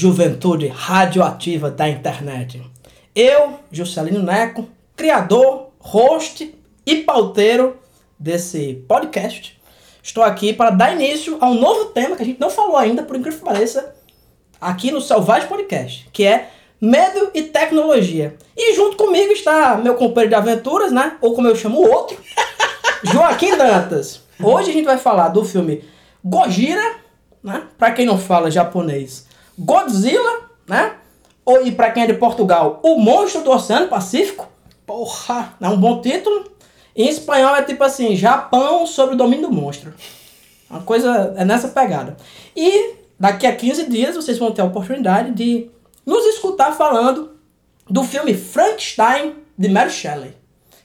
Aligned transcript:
Juventude 0.00 0.66
radioativa 0.66 1.70
da 1.70 1.86
internet. 1.86 2.62
Eu, 3.14 3.58
Juscelino 3.70 4.22
Neco, 4.22 4.66
criador, 4.96 5.72
host 5.78 6.54
e 6.86 6.96
pauteiro 7.02 7.76
desse 8.18 8.82
podcast, 8.88 9.60
estou 10.02 10.24
aqui 10.24 10.54
para 10.54 10.70
dar 10.70 10.94
início 10.94 11.36
a 11.38 11.50
um 11.50 11.60
novo 11.60 11.90
tema 11.90 12.16
que 12.16 12.22
a 12.22 12.24
gente 12.24 12.40
não 12.40 12.48
falou 12.48 12.78
ainda, 12.78 13.02
por 13.02 13.14
incrível 13.14 13.40
que 13.40 13.44
pareça, 13.44 13.94
aqui 14.58 14.90
no 14.90 15.02
Selvagem 15.02 15.46
Podcast, 15.46 16.08
que 16.10 16.24
é 16.24 16.48
medo 16.80 17.30
e 17.34 17.42
tecnologia. 17.42 18.38
E 18.56 18.74
junto 18.74 18.96
comigo 18.96 19.32
está 19.32 19.76
meu 19.76 19.96
companheiro 19.96 20.30
de 20.30 20.34
aventuras, 20.34 20.90
né? 20.90 21.18
Ou 21.20 21.34
como 21.34 21.46
eu 21.46 21.54
chamo 21.54 21.78
o 21.78 21.90
outro, 21.90 22.16
Joaquim 23.04 23.54
Dantas. 23.54 24.22
Hoje 24.42 24.70
a 24.70 24.72
gente 24.72 24.86
vai 24.86 24.96
falar 24.96 25.28
do 25.28 25.44
filme 25.44 25.84
Gojira, 26.24 26.94
né? 27.44 27.64
Para 27.76 27.92
quem 27.92 28.06
não 28.06 28.18
fala 28.18 28.50
japonês, 28.50 29.28
Godzilla, 29.60 30.50
né? 30.66 30.94
Ou, 31.44 31.66
e 31.66 31.72
para 31.72 31.90
quem 31.90 32.04
é 32.04 32.06
de 32.06 32.14
Portugal, 32.14 32.80
O 32.82 32.96
Monstro 32.96 33.42
do 33.42 33.50
Oceano 33.50 33.88
Pacífico. 33.88 34.48
Porra! 34.86 35.54
É 35.60 35.68
um 35.68 35.76
bom 35.76 36.00
título. 36.00 36.50
Em 36.96 37.08
espanhol 37.08 37.54
é 37.54 37.62
tipo 37.62 37.82
assim, 37.84 38.16
Japão 38.16 38.86
sobre 38.86 39.14
o 39.14 39.18
domínio 39.18 39.48
do 39.48 39.54
monstro. 39.54 39.94
Uma 40.68 40.80
coisa 40.80 41.34
é 41.36 41.44
nessa 41.44 41.68
pegada. 41.68 42.16
E 42.56 42.94
daqui 43.18 43.46
a 43.46 43.54
15 43.54 43.88
dias 43.88 44.16
vocês 44.16 44.38
vão 44.38 44.52
ter 44.52 44.62
a 44.62 44.64
oportunidade 44.64 45.32
de 45.32 45.70
nos 46.04 46.24
escutar 46.26 46.72
falando 46.72 47.32
do 47.88 48.02
filme 48.02 48.34
Frankenstein 48.34 49.34
de 49.56 49.68
Mary 49.68 49.90
Shelley. 49.90 50.34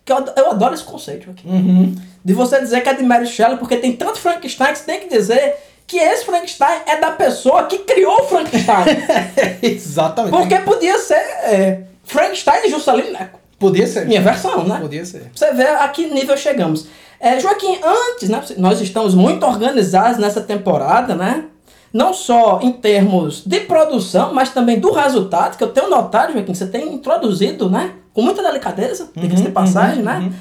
Que 0.04 0.12
eu, 0.12 0.24
eu 0.36 0.52
adoro 0.52 0.74
esse 0.74 0.84
conceito 0.84 1.32
aqui. 1.32 1.48
Uhum. 1.48 1.96
De 2.24 2.34
você 2.34 2.60
dizer 2.60 2.82
que 2.82 2.90
é 2.90 2.94
de 2.94 3.04
Mary 3.04 3.28
Shelley, 3.28 3.58
porque 3.58 3.78
tem 3.78 3.96
tanto 3.96 4.20
Frankenstein 4.20 4.74
que 4.74 4.80
você 4.80 4.86
tem 4.86 5.00
que 5.00 5.10
dizer 5.10 5.56
que 5.88 5.98
esse 5.98 6.26
Frankenstein 6.26 6.80
é 6.88 6.98
da 6.98 7.12
pessoa 7.12 7.66
que 7.66 7.80
criou 7.80 8.22
o 8.22 8.24
Frankenstein. 8.28 8.86
Exatamente. 9.62 10.32
porque 10.36 10.56
podia 10.60 10.98
ser 10.98 11.16
é, 11.16 11.82
Frankenstein 12.04 12.64
de 12.64 12.70
Juscelino 12.70 13.12
Neco. 13.12 13.40
Podia 13.60 13.88
ser. 13.88 14.06
Minha 14.06 14.22
versão, 14.22 14.64
né? 14.66 14.80
Podia 14.82 15.06
ser. 15.06 15.32
Você 15.34 15.54
ver 15.54 15.70
a 15.70 15.88
que 15.88 16.08
nível 16.08 16.36
chegamos. 16.36 16.88
É, 17.20 17.40
Joaquim, 17.40 17.80
antes, 17.84 18.28
né? 18.30 18.44
Nós 18.58 18.82
estamos 18.82 19.16
muito 19.16 19.46
organizados 19.46 20.18
nessa 20.18 20.42
temporada, 20.42 21.16
né? 21.16 21.46
Não 21.94 22.14
só 22.14 22.60
em 22.62 22.74
termos 22.74 23.42
de 23.46 23.62
produção, 23.62 24.34
mas 24.34 24.50
também 24.50 24.80
do 24.80 24.92
resultado, 24.92 25.58
que 25.58 25.64
eu 25.64 25.70
tenho 25.70 25.90
notado, 25.90 26.34
Joaquim, 26.34 26.54
você 26.54 26.68
tem 26.68 26.94
introduzido, 26.94 27.70
né? 27.70 27.94
Com 28.14 28.22
muita 28.22 28.44
delicadeza, 28.44 29.10
diga-se 29.16 29.44
de 29.44 29.48
Uhum, 29.48 29.54
passagem, 29.54 30.00
uhum, 30.00 30.04
né? 30.06 30.20
uhum. 30.20 30.34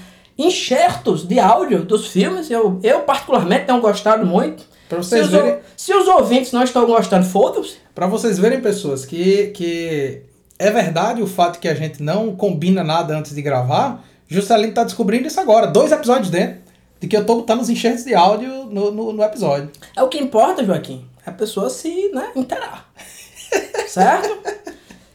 Enxertos 0.47 1.27
de 1.27 1.39
áudio 1.39 1.84
dos 1.84 2.09
filmes, 2.09 2.50
eu, 2.50 2.81
eu 2.83 3.00
particularmente 3.00 3.67
tenho 3.67 3.81
gostado 3.81 4.27
muito. 4.27 4.65
Pra 4.89 5.03
Se 5.03 5.11
vocês 5.11 5.27
os, 5.27 5.33
verem, 5.33 5.59
se 5.77 5.95
os 5.95 6.07
ouvintes 6.07 6.53
não 6.53 6.63
estão 6.63 6.87
gostando, 6.87 7.27
foda-se. 7.27 7.77
pra 7.95 8.07
vocês 8.07 8.39
verem, 8.39 8.61
pessoas, 8.61 9.05
que, 9.05 9.49
que 9.49 10.23
é 10.59 10.71
verdade 10.71 11.23
o 11.23 11.27
fato 11.27 11.59
que 11.59 11.69
a 11.69 11.75
gente 11.75 12.03
não 12.03 12.35
combina 12.37 12.85
nada 12.85 13.17
antes 13.17 13.35
de 13.35 13.43
gravar. 13.43 14.05
Juscelino 14.29 14.73
tá 14.73 14.85
descobrindo 14.85 15.27
isso 15.27 15.41
agora, 15.41 15.67
dois 15.67 15.93
episódios 15.93 16.31
dentro, 16.31 16.61
de 17.01 17.07
que 17.07 17.17
eu 17.17 17.25
tô 17.25 17.37
botando 17.37 17.61
os 17.61 17.71
enxertos 17.71 18.05
de 18.05 18.15
áudio 18.15 18.67
no, 18.67 18.91
no, 18.91 19.12
no 19.12 19.23
episódio. 19.23 19.71
É 19.97 20.03
o 20.03 20.09
que 20.09 20.19
importa, 20.19 20.65
Joaquim. 20.65 21.05
É 21.27 21.31
a 21.31 21.33
pessoa 21.33 21.71
se 21.71 22.11
né, 22.12 22.31
interar. 22.37 22.91
certo? 23.89 24.39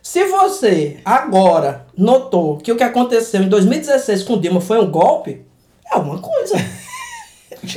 Se 0.02 0.25
você 0.25 1.00
agora 1.06 1.85
notou 1.96 2.58
que 2.58 2.72
o 2.72 2.75
que 2.75 2.84
aconteceu 2.84 3.44
em 3.44 3.50
2016 3.50 4.24
com 4.24 4.34
o 4.34 4.40
Dilma 4.40 4.59
foi 4.59 4.79
um 4.79 4.90
golpe, 4.90 5.46
é 5.85 5.96
alguma 5.96 6.19
coisa. 6.19 6.56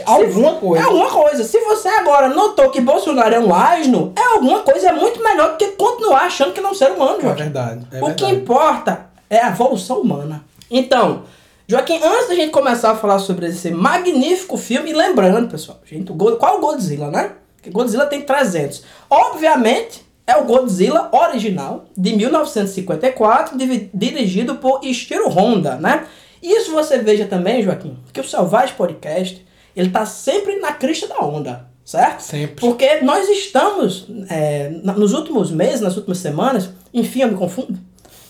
Alguma 0.07 0.55
coisa. 0.57 0.85
É 0.85 0.87
alguma 0.87 1.11
coisa. 1.11 1.45
Se 1.45 1.59
você 1.61 1.89
agora 1.89 2.29
notou 2.29 2.71
que 2.71 2.81
Bolsonaro 2.81 3.35
é 3.35 3.39
um 3.41 3.55
asno, 3.55 4.13
é 4.17 4.23
alguma 4.35 4.61
coisa 4.61 4.89
é 4.89 4.93
muito 4.93 5.23
melhor 5.23 5.53
do 5.53 5.57
que 5.59 5.69
continuar 5.73 6.23
achando 6.23 6.53
que 6.53 6.61
não 6.61 6.71
é 6.71 6.73
um 6.73 6.75
ser 6.77 6.91
humano, 6.93 7.19
É 7.19 7.23
Joaquim. 7.23 7.43
verdade. 7.45 7.87
É 7.93 7.97
o 7.99 8.07
verdade. 8.07 8.15
que 8.25 8.31
importa 8.31 9.07
é 9.29 9.41
a 9.41 9.49
evolução 9.49 10.01
humana. 10.01 10.45
Então, 10.71 11.23
Joaquim, 11.67 12.01
antes 12.03 12.29
da 12.29 12.35
gente 12.35 12.51
começar 12.51 12.91
a 12.93 12.97
falar 12.97 13.19
sobre 13.19 13.47
esse 13.47 13.71
magnífico 13.71 14.57
filme, 14.57 14.91
e 14.91 14.95
lembrando, 14.95 15.49
pessoal, 15.51 15.79
gente, 15.85 16.11
o 16.13 16.15
Go- 16.15 16.37
qual 16.37 16.55
é 16.55 16.59
o 16.59 16.61
Godzilla, 16.61 17.11
né? 17.11 17.33
Porque 17.57 17.71
Godzilla 17.71 18.07
tem 18.07 18.21
300. 18.23 18.83
Obviamente, 19.09 20.05
é 20.27 20.37
o 20.37 20.45
Godzilla 20.45 21.09
original, 21.13 21.85
de 21.97 22.15
1954, 22.17 23.57
divi- 23.57 23.91
dirigido 23.95 24.57
por 24.57 24.81
Ishiro 24.85 25.29
Honda, 25.29 25.77
né? 25.77 26.07
Isso 26.43 26.73
você 26.73 26.99
veja 26.99 27.27
também, 27.27 27.63
Joaquim, 27.63 27.97
que 28.13 28.21
o 28.21 28.25
Selvagem 28.29 28.75
Podcast, 28.75 29.45
ele 29.75 29.91
tá 29.91 30.07
sempre 30.07 30.57
na 30.57 30.73
crista 30.73 31.07
da 31.07 31.21
onda, 31.21 31.67
certo? 31.85 32.21
Sempre. 32.21 32.57
Porque 32.61 33.01
nós 33.01 33.29
estamos, 33.29 34.07
é, 34.29 34.71
nos 34.71 35.13
últimos 35.13 35.51
meses, 35.51 35.81
nas 35.81 35.97
últimas 35.97 36.19
semanas, 36.19 36.71
enfim, 36.93 37.23
eu 37.23 37.29
me 37.29 37.37
confundo, 37.37 37.79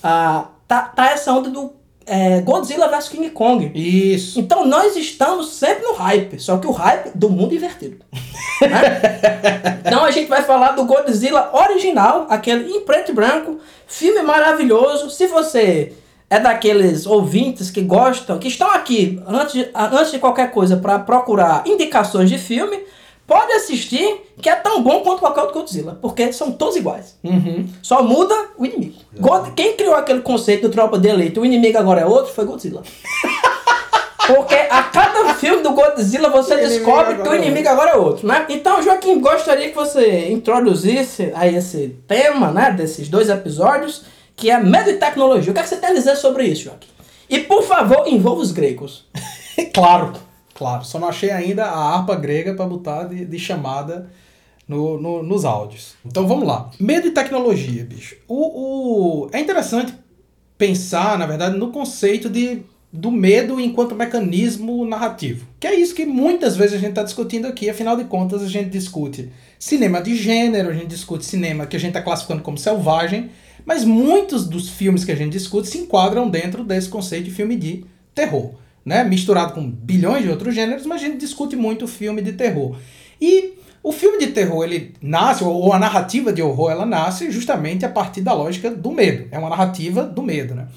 ah, 0.02 0.48
tá, 0.66 0.82
tá 0.82 1.10
essa 1.10 1.32
onda 1.32 1.50
do 1.50 1.72
é, 2.06 2.40
Godzilla 2.40 2.88
vs 2.88 3.08
King 3.08 3.30
Kong. 3.30 3.70
Isso. 3.74 4.38
Então 4.38 4.66
nós 4.66 4.96
estamos 4.96 5.50
sempre 5.54 5.84
no 5.84 5.94
hype, 5.94 6.38
só 6.40 6.58
que 6.58 6.66
o 6.66 6.72
hype 6.72 7.10
do 7.14 7.28
mundo 7.28 7.54
invertido. 7.54 7.98
né? 8.60 9.80
então 9.84 10.04
a 10.04 10.10
gente 10.10 10.28
vai 10.28 10.42
falar 10.42 10.72
do 10.72 10.84
Godzilla 10.84 11.50
original, 11.52 12.26
aquele 12.28 12.70
em 12.70 12.80
preto 12.80 13.12
e 13.12 13.14
branco, 13.14 13.60
filme 13.86 14.22
maravilhoso. 14.22 15.10
Se 15.10 15.26
você 15.26 15.92
é 16.32 16.40
daqueles 16.40 17.04
ouvintes 17.04 17.70
que 17.70 17.82
gostam, 17.82 18.38
que 18.38 18.48
estão 18.48 18.70
aqui 18.70 19.22
antes 19.28 19.52
de, 19.52 19.68
antes 19.74 20.12
de 20.12 20.18
qualquer 20.18 20.50
coisa 20.50 20.78
para 20.78 20.98
procurar 20.98 21.62
indicações 21.66 22.30
de 22.30 22.38
filme, 22.38 22.80
pode 23.26 23.52
assistir, 23.52 24.32
que 24.40 24.48
é 24.48 24.54
tão 24.54 24.82
bom 24.82 25.00
quanto 25.00 25.18
qualquer 25.18 25.42
outro 25.42 25.60
Godzilla, 25.60 25.98
porque 26.00 26.32
são 26.32 26.50
todos 26.50 26.76
iguais. 26.76 27.18
Uhum. 27.22 27.68
Só 27.82 28.02
muda 28.02 28.34
o 28.56 28.64
inimigo. 28.64 28.94
Quem 29.54 29.76
criou 29.76 29.94
aquele 29.94 30.22
conceito 30.22 30.68
do 30.68 30.72
tropa 30.72 30.98
de 30.98 31.06
elite, 31.06 31.38
o 31.38 31.44
inimigo 31.44 31.76
agora 31.76 32.00
é 32.00 32.06
outro, 32.06 32.32
foi 32.32 32.46
Godzilla. 32.46 32.82
Porque 34.26 34.54
a 34.54 34.84
cada 34.84 35.34
filme 35.34 35.62
do 35.62 35.72
Godzilla 35.72 36.30
você 36.30 36.54
O 36.54 36.56
descobre 36.56 37.16
que 37.16 37.28
o 37.28 37.32
é 37.34 37.36
inimigo 37.36 37.68
agora 37.68 37.90
é 37.90 37.96
outro, 37.96 38.26
né? 38.26 38.46
Então, 38.48 38.80
Joaquim, 38.80 39.20
gostaria 39.20 39.68
que 39.68 39.74
você 39.74 40.30
introduzisse 40.30 41.30
aí 41.34 41.56
esse 41.56 41.96
tema, 42.08 42.50
né, 42.50 42.70
desses 42.70 43.08
dois 43.08 43.28
episódios, 43.28 44.04
que 44.42 44.50
é 44.50 44.58
medo 44.58 44.90
e 44.90 44.94
tecnologia. 44.94 45.52
O 45.52 45.54
que, 45.54 45.60
é 45.60 45.62
que 45.62 45.68
você 45.68 45.76
tem 45.76 45.90
a 45.90 45.94
dizer 45.94 46.16
sobre 46.16 46.44
isso, 46.44 46.64
Joaquim? 46.64 46.88
E, 47.30 47.38
por 47.38 47.62
favor, 47.62 48.08
envolva 48.08 48.42
os 48.42 48.50
gregos. 48.50 49.06
Claro, 49.72 50.12
claro. 50.54 50.84
Só 50.84 50.98
não 50.98 51.08
achei 51.08 51.30
ainda 51.30 51.64
a 51.64 51.94
harpa 51.94 52.14
grega 52.16 52.54
para 52.54 52.64
botar 52.66 53.04
de, 53.04 53.24
de 53.24 53.38
chamada 53.38 54.10
no, 54.66 54.98
no- 55.00 55.22
nos 55.22 55.44
áudios. 55.44 55.94
Então 56.04 56.26
vamos 56.26 56.46
lá. 56.48 56.70
Medo 56.80 57.06
e 57.06 57.10
tecnologia, 57.12 57.84
bicho. 57.84 58.16
O, 58.26 59.26
o- 59.26 59.28
é 59.32 59.38
interessante 59.40 59.94
pensar, 60.58 61.18
na 61.18 61.26
verdade, 61.26 61.56
no 61.56 61.70
conceito 61.70 62.28
de, 62.30 62.62
do 62.92 63.10
medo 63.10 63.60
enquanto 63.60 63.94
mecanismo 63.94 64.84
narrativo. 64.86 65.46
Que 65.60 65.66
é 65.66 65.74
isso 65.74 65.94
que 65.94 66.04
muitas 66.06 66.56
vezes 66.56 66.74
a 66.74 66.78
gente 66.78 66.90
está 66.90 67.02
discutindo 67.02 67.46
aqui. 67.46 67.68
Afinal 67.70 67.96
de 67.96 68.04
contas, 68.04 68.42
a 68.42 68.48
gente 68.48 68.70
discute 68.70 69.30
cinema 69.58 70.00
de 70.00 70.14
gênero, 70.16 70.70
a 70.70 70.74
gente 70.74 70.86
discute 70.86 71.24
cinema 71.24 71.66
que 71.66 71.76
a 71.76 71.80
gente 71.80 71.90
está 71.90 72.02
classificando 72.02 72.42
como 72.42 72.56
selvagem, 72.58 73.30
mas 73.64 73.84
muitos 73.84 74.46
dos 74.46 74.68
filmes 74.68 75.04
que 75.04 75.12
a 75.12 75.16
gente 75.16 75.32
discute 75.32 75.68
se 75.68 75.78
enquadram 75.78 76.28
dentro 76.28 76.64
desse 76.64 76.88
conceito 76.88 77.24
de 77.24 77.30
filme 77.30 77.56
de 77.56 77.84
terror. 78.14 78.54
Né? 78.84 79.04
Misturado 79.04 79.54
com 79.54 79.70
bilhões 79.70 80.24
de 80.24 80.30
outros 80.30 80.54
gêneros, 80.54 80.86
mas 80.86 81.02
a 81.02 81.06
gente 81.06 81.18
discute 81.18 81.56
muito 81.56 81.86
filme 81.86 82.20
de 82.20 82.32
terror. 82.32 82.76
E 83.20 83.54
o 83.82 83.92
filme 83.92 84.18
de 84.18 84.28
terror, 84.28 84.64
ele 84.64 84.94
nasce, 85.00 85.42
ou 85.42 85.72
a 85.72 85.78
narrativa 85.78 86.32
de 86.32 86.42
horror, 86.42 86.70
ela 86.70 86.86
nasce 86.86 87.30
justamente 87.30 87.84
a 87.84 87.88
partir 87.88 88.20
da 88.20 88.32
lógica 88.32 88.70
do 88.70 88.90
medo. 88.90 89.28
É 89.30 89.38
uma 89.38 89.50
narrativa 89.50 90.04
do 90.04 90.22
medo, 90.22 90.54
né? 90.54 90.68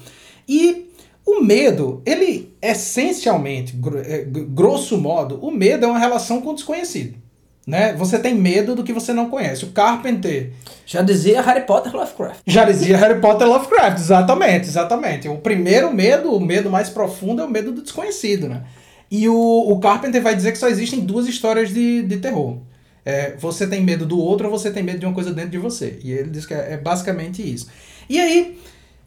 E 0.48 0.86
o 1.24 1.40
medo, 1.40 2.02
ele 2.06 2.54
essencialmente, 2.62 3.76
é, 4.04 4.24
grosso 4.24 4.96
modo, 4.96 5.38
o 5.40 5.50
medo 5.50 5.84
é 5.84 5.88
uma 5.88 5.98
relação 5.98 6.40
com 6.40 6.50
o 6.50 6.54
desconhecido. 6.54 7.25
Né? 7.66 7.94
Você 7.94 8.18
tem 8.18 8.32
medo 8.32 8.76
do 8.76 8.84
que 8.84 8.92
você 8.92 9.12
não 9.12 9.28
conhece. 9.28 9.64
O 9.64 9.72
Carpenter 9.72 10.52
Já 10.86 11.02
dizia 11.02 11.42
Harry 11.42 11.66
Potter 11.66 11.94
Lovecraft. 11.94 12.40
já 12.46 12.64
dizia 12.64 12.96
Harry 12.96 13.20
Potter 13.20 13.48
Lovecraft, 13.48 13.98
exatamente, 13.98 14.68
exatamente. 14.68 15.28
O 15.28 15.38
primeiro 15.38 15.92
medo, 15.92 16.32
o 16.32 16.40
medo 16.40 16.70
mais 16.70 16.88
profundo 16.88 17.42
é 17.42 17.44
o 17.44 17.50
medo 17.50 17.72
do 17.72 17.82
desconhecido, 17.82 18.48
né? 18.48 18.62
E 19.10 19.28
o, 19.28 19.34
o 19.34 19.80
Carpenter 19.80 20.22
vai 20.22 20.36
dizer 20.36 20.52
que 20.52 20.58
só 20.58 20.68
existem 20.68 21.00
duas 21.00 21.26
histórias 21.26 21.70
de, 21.70 22.02
de 22.02 22.16
terror. 22.18 22.58
É, 23.04 23.34
você 23.36 23.66
tem 23.66 23.82
medo 23.82 24.04
do 24.06 24.18
outro 24.18 24.46
ou 24.48 24.58
você 24.58 24.70
tem 24.70 24.82
medo 24.82 24.98
de 24.98 25.06
uma 25.06 25.14
coisa 25.14 25.32
dentro 25.32 25.50
de 25.50 25.58
você. 25.58 25.98
E 26.02 26.12
ele 26.12 26.30
diz 26.30 26.46
que 26.46 26.54
é, 26.54 26.74
é 26.74 26.76
basicamente 26.76 27.42
isso. 27.42 27.68
E 28.08 28.20
aí, 28.20 28.58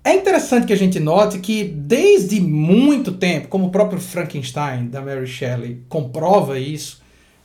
é 0.03 0.13
interessante 0.13 0.67
que 0.67 0.73
a 0.73 0.77
gente 0.77 0.99
note 0.99 1.39
que 1.39 1.63
desde 1.63 2.39
muito 2.39 3.11
tempo, 3.13 3.49
como 3.49 3.67
o 3.67 3.71
próprio 3.71 3.99
Frankenstein, 3.99 4.87
da 4.87 5.01
Mary 5.01 5.27
Shelley, 5.27 5.81
comprova 5.89 6.57
isso, 6.57 7.01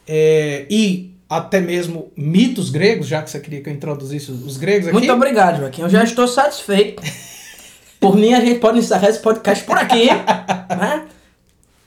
é, 0.06 0.67
e 0.71 1.15
até 1.29 1.61
mesmo 1.61 2.12
mitos 2.17 2.71
gregos, 2.71 3.06
já 3.06 3.23
que 3.23 3.31
você 3.31 3.41
queria 3.41 3.61
que 3.61 3.69
eu 3.69 3.73
introduzisse 3.73 4.31
os 4.31 4.56
gregos 4.56 4.89
aqui. 4.89 4.97
Muito 4.97 5.12
obrigado, 5.12 5.59
Joaquim. 5.61 5.83
Eu 5.83 5.89
já 5.89 6.05
estou 6.05 6.29
satisfeito. 6.29 7.03
Por 7.99 8.17
mim, 8.17 8.35
a 8.35 8.41
gente 8.41 8.61
pode 8.61 8.79
encerrar 8.79 9.09
esse 9.09 9.19
podcast 9.19 9.65
por 9.65 9.79
aqui. 9.79 10.09
né? 10.79 11.06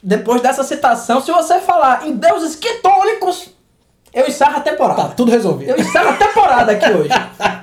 Depois 0.01 0.41
dessa 0.41 0.63
citação, 0.63 1.21
se 1.21 1.31
você 1.31 1.59
falar 1.59 2.07
em 2.07 2.15
deuses 2.15 2.55
quitônicos, 2.55 3.49
Eu 4.11 4.27
encerro 4.27 4.57
a 4.57 4.61
temporada. 4.61 5.03
Tá, 5.03 5.07
tudo 5.09 5.29
resolvido. 5.29 5.69
Eu 5.69 5.77
encerro 5.77 6.09
a 6.09 6.13
temporada 6.13 6.71
aqui 6.71 6.89
hoje. 6.89 7.09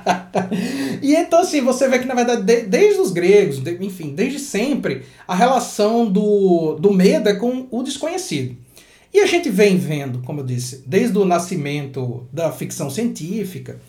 e 1.01 1.13
então, 1.15 1.41
assim, 1.41 1.59
você 1.59 1.89
vê 1.89 1.99
que, 1.99 2.05
na 2.05 2.15
verdade, 2.15 2.43
de, 2.43 2.61
desde 2.61 3.01
os 3.01 3.11
gregos, 3.11 3.59
de, 3.59 3.71
enfim, 3.83 4.15
desde 4.15 4.39
sempre, 4.39 5.05
a 5.27 5.35
relação 5.35 6.05
do, 6.05 6.77
do 6.79 6.93
medo 6.93 7.27
é 7.27 7.33
com 7.33 7.67
o 7.69 7.83
desconhecido. 7.83 8.55
E 9.15 9.21
a 9.21 9.25
gente 9.25 9.49
vem 9.49 9.77
vendo, 9.77 10.19
como 10.23 10.41
eu 10.41 10.45
disse, 10.45 10.83
desde 10.85 11.17
o 11.17 11.23
nascimento 11.23 12.27
da 12.33 12.51
ficção 12.51 12.89
científica, 12.89 13.79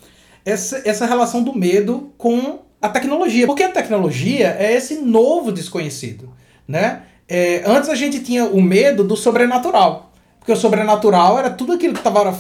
essa, 0.45 0.81
essa 0.85 1.05
relação 1.05 1.43
do 1.43 1.53
medo 1.53 2.13
com 2.17 2.61
a 2.81 2.89
tecnologia. 2.89 3.45
Porque 3.45 3.65
a 3.65 3.73
tecnologia 3.73 4.57
é 4.57 4.73
esse 4.73 5.01
novo 5.01 5.51
desconhecido, 5.51 6.33
né? 6.69 7.03
É, 7.29 7.65
antes 7.67 7.91
a 7.91 7.97
gente 7.97 8.21
tinha 8.21 8.45
o 8.45 8.63
medo 8.63 9.03
do 9.03 9.17
sobrenatural. 9.17 10.13
Porque 10.39 10.53
o 10.53 10.57
sobrenatural 10.57 11.41
era 11.41 11.51
tudo 11.51 11.73
aquilo 11.73 11.93
que 11.95 11.99
estava 11.99 12.33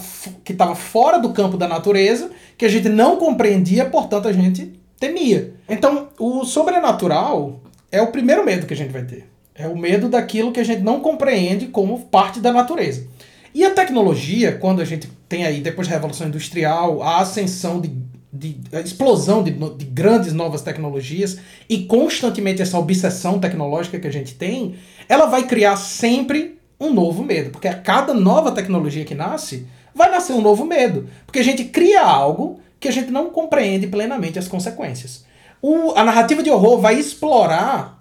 que 0.44 0.56
fora 0.76 1.18
do 1.18 1.32
campo 1.32 1.56
da 1.56 1.66
natureza, 1.66 2.30
que 2.56 2.64
a 2.64 2.68
gente 2.68 2.88
não 2.88 3.16
compreendia, 3.16 3.86
portanto 3.86 4.28
a 4.28 4.32
gente 4.32 4.80
temia. 4.96 5.54
Então, 5.68 6.10
o 6.20 6.44
sobrenatural 6.44 7.60
é 7.90 8.00
o 8.00 8.12
primeiro 8.12 8.44
medo 8.44 8.64
que 8.64 8.74
a 8.74 8.76
gente 8.76 8.92
vai 8.92 9.02
ter. 9.02 9.35
É 9.58 9.66
o 9.66 9.76
medo 9.76 10.08
daquilo 10.08 10.52
que 10.52 10.60
a 10.60 10.64
gente 10.64 10.82
não 10.82 11.00
compreende 11.00 11.66
como 11.68 12.00
parte 12.00 12.40
da 12.40 12.52
natureza. 12.52 13.06
E 13.54 13.64
a 13.64 13.70
tecnologia, 13.70 14.52
quando 14.52 14.82
a 14.82 14.84
gente 14.84 15.08
tem 15.28 15.46
aí, 15.46 15.60
depois 15.60 15.88
da 15.88 15.94
Revolução 15.94 16.28
Industrial, 16.28 17.02
a 17.02 17.20
ascensão 17.20 17.80
de, 17.80 17.90
de 18.30 18.60
a 18.70 18.80
explosão 18.80 19.42
de, 19.42 19.50
de 19.50 19.84
grandes 19.86 20.34
novas 20.34 20.60
tecnologias 20.60 21.38
e 21.68 21.84
constantemente 21.84 22.60
essa 22.60 22.78
obsessão 22.78 23.38
tecnológica 23.38 23.98
que 23.98 24.06
a 24.06 24.12
gente 24.12 24.34
tem, 24.34 24.74
ela 25.08 25.24
vai 25.24 25.46
criar 25.46 25.76
sempre 25.76 26.58
um 26.78 26.92
novo 26.92 27.24
medo. 27.24 27.50
Porque 27.50 27.66
a 27.66 27.74
cada 27.74 28.12
nova 28.12 28.52
tecnologia 28.52 29.06
que 29.06 29.14
nasce, 29.14 29.66
vai 29.94 30.10
nascer 30.10 30.34
um 30.34 30.42
novo 30.42 30.66
medo. 30.66 31.08
Porque 31.24 31.38
a 31.38 31.44
gente 31.44 31.64
cria 31.64 32.02
algo 32.02 32.60
que 32.78 32.88
a 32.88 32.92
gente 32.92 33.10
não 33.10 33.30
compreende 33.30 33.86
plenamente 33.86 34.38
as 34.38 34.46
consequências. 34.48 35.24
O, 35.62 35.92
a 35.96 36.04
narrativa 36.04 36.42
de 36.42 36.50
horror 36.50 36.78
vai 36.78 37.00
explorar 37.00 37.95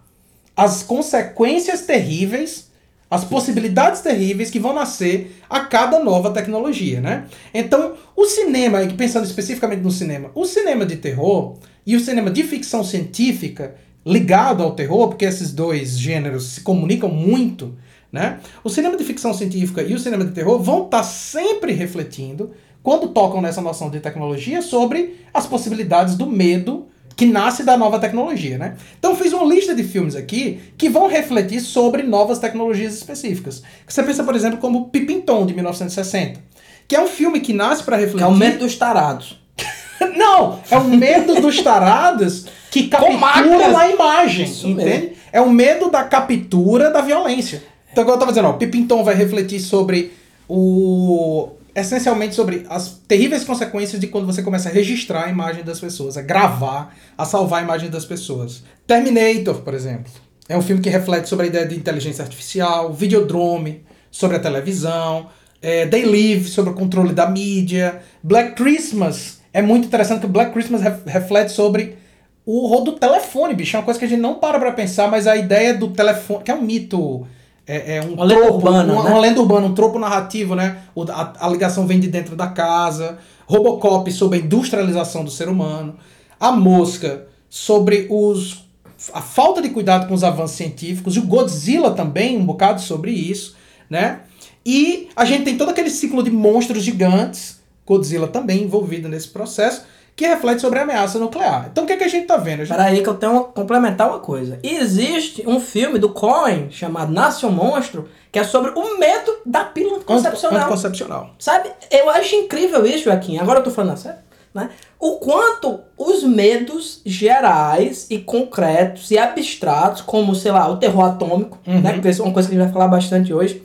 as 0.55 0.83
consequências 0.83 1.81
terríveis, 1.81 2.69
as 3.09 3.23
possibilidades 3.23 4.01
terríveis 4.01 4.49
que 4.49 4.59
vão 4.59 4.73
nascer 4.73 5.35
a 5.49 5.61
cada 5.61 5.99
nova 5.99 6.31
tecnologia, 6.31 7.01
né? 7.01 7.25
Então, 7.53 7.93
o 8.15 8.25
cinema, 8.25 8.79
pensando 8.97 9.25
especificamente 9.25 9.81
no 9.81 9.91
cinema, 9.91 10.31
o 10.33 10.45
cinema 10.45 10.85
de 10.85 10.95
terror 10.95 11.57
e 11.85 11.95
o 11.95 11.99
cinema 11.99 12.31
de 12.31 12.43
ficção 12.43 12.83
científica 12.83 13.75
ligado 14.05 14.63
ao 14.63 14.75
terror, 14.75 15.09
porque 15.09 15.25
esses 15.25 15.51
dois 15.51 15.97
gêneros 15.97 16.45
se 16.45 16.61
comunicam 16.61 17.09
muito, 17.09 17.75
né? 18.11 18.39
O 18.63 18.69
cinema 18.69 18.95
de 18.95 19.03
ficção 19.03 19.33
científica 19.33 19.81
e 19.81 19.93
o 19.93 19.99
cinema 19.99 20.23
de 20.23 20.31
terror 20.31 20.61
vão 20.61 20.85
estar 20.85 20.99
tá 20.99 21.03
sempre 21.03 21.73
refletindo, 21.73 22.51
quando 22.81 23.09
tocam 23.09 23.41
nessa 23.41 23.61
noção 23.61 23.89
de 23.89 23.99
tecnologia, 23.99 24.61
sobre 24.61 25.15
as 25.33 25.47
possibilidades 25.47 26.15
do 26.15 26.27
medo 26.27 26.87
que 27.15 27.25
nasce 27.25 27.63
da 27.63 27.77
nova 27.77 27.99
tecnologia, 27.99 28.57
né? 28.57 28.75
Então 28.99 29.15
fiz 29.15 29.31
uma 29.31 29.45
lista 29.45 29.73
de 29.73 29.83
filmes 29.83 30.15
aqui 30.15 30.59
que 30.77 30.89
vão 30.89 31.07
refletir 31.07 31.61
sobre 31.61 32.03
novas 32.03 32.39
tecnologias 32.39 32.93
específicas. 32.93 33.63
Você 33.87 34.03
pensa, 34.03 34.23
por 34.23 34.35
exemplo, 34.35 34.57
como 34.57 34.89
Pippin 34.89 35.21
Tom, 35.21 35.45
de 35.45 35.53
1960, 35.53 36.39
que 36.87 36.95
é 36.95 37.01
um 37.01 37.07
filme 37.07 37.39
que 37.39 37.53
nasce 37.53 37.83
para 37.83 37.95
refletir... 37.97 38.23
É 38.23 38.27
o 38.27 38.35
medo 38.35 38.59
dos 38.59 38.75
tarados. 38.75 39.39
Não, 40.17 40.59
é 40.69 40.77
o 40.77 40.83
medo 40.83 41.41
dos 41.41 41.61
tarados 41.61 42.47
que 42.69 42.87
captura 42.89 43.69
na 43.69 43.89
imagem, 43.89 44.45
Isso 44.45 44.67
entende? 44.67 44.89
Mesmo. 44.89 45.15
É 45.31 45.39
o 45.41 45.49
medo 45.49 45.89
da 45.89 46.03
captura 46.03 46.89
da 46.91 47.01
violência. 47.01 47.63
Então, 47.91 48.03
como 48.03 48.13
eu 48.13 48.15
estava 48.15 48.31
dizendo, 48.31 48.49
ó, 48.49 48.53
Pipinton 48.53 49.03
vai 49.03 49.15
refletir 49.15 49.61
sobre 49.61 50.11
o. 50.49 51.49
Essencialmente 51.75 52.33
sobre 52.33 52.65
as 52.69 53.01
terríveis 53.05 53.43
consequências 53.43 53.99
de 53.99 54.07
quando 54.07 54.25
você 54.25 54.41
começa 54.41 54.69
a 54.69 54.71
registrar 54.71 55.25
a 55.25 55.29
imagem 55.29 55.61
das 55.61 55.79
pessoas, 55.79 56.15
a 56.15 56.21
gravar, 56.21 56.95
a 57.17 57.25
salvar 57.25 57.59
a 57.59 57.63
imagem 57.63 57.89
das 57.89 58.05
pessoas. 58.05 58.63
Terminator, 58.87 59.55
por 59.55 59.73
exemplo. 59.73 60.09
É 60.47 60.57
um 60.57 60.61
filme 60.61 60.81
que 60.81 60.89
reflete 60.89 61.27
sobre 61.27 61.47
a 61.47 61.49
ideia 61.49 61.65
de 61.65 61.75
inteligência 61.75 62.23
artificial, 62.23 62.93
Videodrome, 62.93 63.83
sobre 64.09 64.37
a 64.37 64.39
televisão, 64.39 65.27
é, 65.61 65.85
They 65.87 66.05
Live, 66.05 66.47
sobre 66.47 66.71
o 66.71 66.75
controle 66.75 67.13
da 67.13 67.29
mídia. 67.29 67.99
Black 68.23 68.53
Christmas 68.53 69.41
é 69.51 69.61
muito 69.61 69.87
interessante 69.87 70.21
que 70.21 70.27
Black 70.27 70.53
Christmas 70.53 70.81
reflete 71.05 71.51
sobre 71.51 71.97
o 72.45 72.67
rol 72.67 72.83
do 72.83 72.93
telefone, 72.93 73.53
bicho. 73.53 73.75
É 73.75 73.79
uma 73.79 73.85
coisa 73.85 73.99
que 73.99 74.05
a 74.05 74.07
gente 74.07 74.21
não 74.21 74.35
para 74.35 74.59
pra 74.59 74.71
pensar, 74.71 75.09
mas 75.09 75.27
a 75.27 75.35
ideia 75.35 75.73
do 75.73 75.89
telefone, 75.89 76.43
que 76.43 76.51
é 76.51 76.55
um 76.55 76.61
mito 76.61 77.27
é, 77.67 77.97
é 77.97 78.01
um 78.01 78.13
uma 78.13 78.27
tropo, 78.27 78.53
urbana, 78.53 78.93
uma, 78.93 79.03
né? 79.03 79.09
uma 79.09 79.19
lenda 79.19 79.41
urbana, 79.41 79.67
um 79.67 79.73
tropo 79.73 79.97
narrativo, 79.97 80.55
né? 80.55 80.83
O, 80.93 81.03
a, 81.03 81.33
a, 81.39 81.49
ligação 81.49 81.87
vem 81.87 81.99
de 81.99 82.07
dentro 82.07 82.35
da 82.35 82.47
casa. 82.47 83.17
Robocop 83.47 84.11
sobre 84.11 84.39
a 84.39 84.41
industrialização 84.41 85.23
do 85.23 85.31
ser 85.31 85.49
humano. 85.49 85.95
A 86.39 86.51
Mosca 86.51 87.27
sobre 87.49 88.07
os 88.09 88.65
a 89.13 89.21
falta 89.21 89.61
de 89.61 89.69
cuidado 89.69 90.07
com 90.07 90.13
os 90.13 90.23
avanços 90.23 90.55
científicos. 90.55 91.15
E 91.15 91.19
o 91.19 91.25
Godzilla 91.25 91.91
também, 91.91 92.37
um 92.37 92.45
bocado 92.45 92.81
sobre 92.81 93.11
isso, 93.11 93.55
né? 93.89 94.21
E 94.65 95.09
a 95.15 95.25
gente 95.25 95.43
tem 95.43 95.57
todo 95.57 95.69
aquele 95.69 95.89
ciclo 95.89 96.23
de 96.23 96.31
monstros 96.31 96.83
gigantes. 96.83 97.59
Godzilla 97.85 98.27
também 98.27 98.63
envolvido 98.63 99.07
nesse 99.07 99.27
processo 99.27 99.83
que 100.15 100.25
reflete 100.25 100.61
sobre 100.61 100.79
a 100.79 100.83
ameaça 100.83 101.19
nuclear. 101.19 101.67
Então 101.69 101.83
o 101.83 101.87
que, 101.87 101.93
é 101.93 101.97
que 101.97 102.03
a 102.03 102.07
gente 102.07 102.23
está 102.23 102.37
vendo? 102.37 102.59
Gente... 102.59 102.69
Peraí 102.69 103.03
que 103.03 103.09
eu 103.09 103.15
tenho 103.15 103.45
que 103.45 103.53
complementar 103.53 104.07
uma 104.07 104.19
coisa. 104.19 104.59
Existe 104.63 105.43
um 105.45 105.59
filme 105.59 105.99
do 105.99 106.09
Coen 106.09 106.71
chamado 106.71 107.11
Nasce 107.11 107.45
um 107.45 107.51
Monstro, 107.51 108.07
que 108.31 108.39
é 108.39 108.43
sobre 108.43 108.71
o 108.71 108.97
medo 108.97 109.39
da 109.45 109.65
pílula 109.65 109.97
anticoncepcional. 109.97 110.59
Anticoncepcional. 110.59 111.29
Sabe? 111.37 111.69
Eu 111.91 112.09
acho 112.09 112.33
incrível 112.35 112.85
isso, 112.85 113.03
Joaquim. 113.05 113.37
Agora 113.37 113.59
eu 113.59 113.63
tô 113.63 113.71
falando 113.71 113.97
sério. 113.97 114.19
Né? 114.53 114.69
O 114.97 115.17
quanto 115.17 115.81
os 115.97 116.23
medos 116.23 117.01
gerais 117.05 118.07
e 118.09 118.19
concretos 118.19 119.11
e 119.11 119.17
abstratos, 119.17 120.01
como, 120.01 120.33
sei 120.33 120.53
lá, 120.53 120.69
o 120.69 120.77
terror 120.77 121.03
atômico, 121.03 121.59
uhum. 121.67 121.81
né? 121.81 121.99
Que 121.99 122.07
é 122.07 122.23
uma 122.23 122.31
coisa 122.31 122.47
que 122.47 122.55
a 122.55 122.57
gente 122.57 122.63
vai 122.63 122.73
falar 122.73 122.87
bastante 122.87 123.33
hoje, 123.33 123.61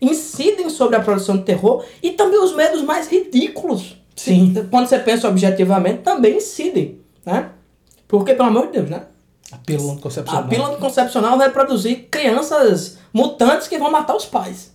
incidem 0.00 0.70
sobre 0.70 0.96
a 0.96 1.00
produção 1.00 1.36
de 1.36 1.42
terror 1.42 1.84
e 2.02 2.12
também 2.12 2.42
os 2.42 2.56
medos 2.56 2.80
mais 2.80 3.06
ridículos 3.06 3.99
Sim. 4.22 4.52
Quando 4.70 4.86
você 4.86 4.98
pensa 4.98 5.26
objetivamente, 5.26 6.02
também 6.02 6.36
incidem, 6.36 7.00
né? 7.24 7.48
Porque, 8.06 8.34
pelo 8.34 8.50
amor 8.50 8.66
de 8.66 8.72
Deus, 8.72 8.90
né? 8.90 9.04
A 9.50 9.56
pílula 9.56 9.94
anticoncepcional. 9.94 10.44
A 10.44 10.46
pílula 10.46 10.68
anticoncepcional 10.68 11.38
vai 11.38 11.50
produzir 11.50 12.08
crianças 12.10 12.98
mutantes 13.14 13.66
que 13.66 13.78
vão 13.78 13.90
matar 13.90 14.14
os 14.14 14.26
pais. 14.26 14.72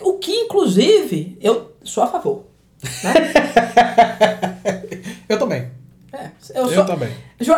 O 0.00 0.14
que, 0.14 0.32
inclusive, 0.32 1.38
eu 1.40 1.76
sou 1.84 2.02
a 2.02 2.08
favor. 2.08 2.42
Né? 3.04 3.14
eu 5.28 5.38
também. 5.38 5.70
É, 6.16 6.30
eu, 6.54 6.70
eu 6.70 6.86
também. 6.86 7.10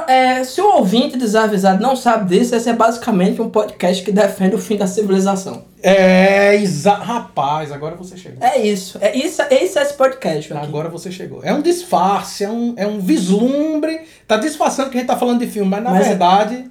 É, 0.09 0.43
se 0.43 0.61
o 0.61 0.77
ouvinte 0.77 1.17
desavisado 1.17 1.81
não 1.81 1.95
sabe 1.95 2.37
disso, 2.37 2.55
esse 2.55 2.69
é 2.69 2.73
basicamente 2.73 3.41
um 3.41 3.49
podcast 3.49 4.03
que 4.03 4.11
defende 4.11 4.55
o 4.55 4.59
fim 4.59 4.77
da 4.77 4.87
civilização. 4.87 5.65
É, 5.81 6.57
exa 6.57 6.95
rapaz, 6.95 7.71
agora 7.71 7.95
você 7.95 8.17
chegou. 8.17 8.45
É 8.45 8.59
isso. 8.59 8.99
É 9.00 9.17
isso, 9.17 9.41
esse 9.50 9.79
é 9.79 9.83
esse 9.83 9.95
podcast. 9.95 10.53
Aqui. 10.53 10.67
Agora 10.67 10.88
você 10.88 11.12
chegou. 11.12 11.41
É 11.45 11.55
um 11.55 11.62
disfarce, 11.62 12.43
é 12.43 12.50
um, 12.50 12.75
é 12.77 12.87
um 12.87 12.99
vislumbre. 12.99 14.00
Tá 14.27 14.37
disfarçando 14.37 14.91
que 14.91 14.97
a 14.97 15.00
gente 15.00 15.09
tá 15.09 15.17
falando 15.17 15.38
de 15.38 15.47
filme, 15.47 15.71
mas 15.71 15.83
na 15.83 15.91
mas, 15.91 16.07
é- 16.07 16.09
verdade. 16.09 16.65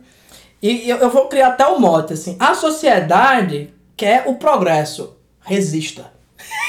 E 0.61 0.89
eu, 0.89 0.97
eu 0.97 1.09
vou 1.09 1.27
criar 1.27 1.49
até 1.49 1.65
o 1.65 1.75
um 1.75 1.79
mote 1.79 2.13
assim. 2.13 2.35
A 2.39 2.53
sociedade 2.53 3.73
quer 3.95 4.23
o 4.27 4.35
progresso. 4.35 5.15
Resista. 5.41 6.11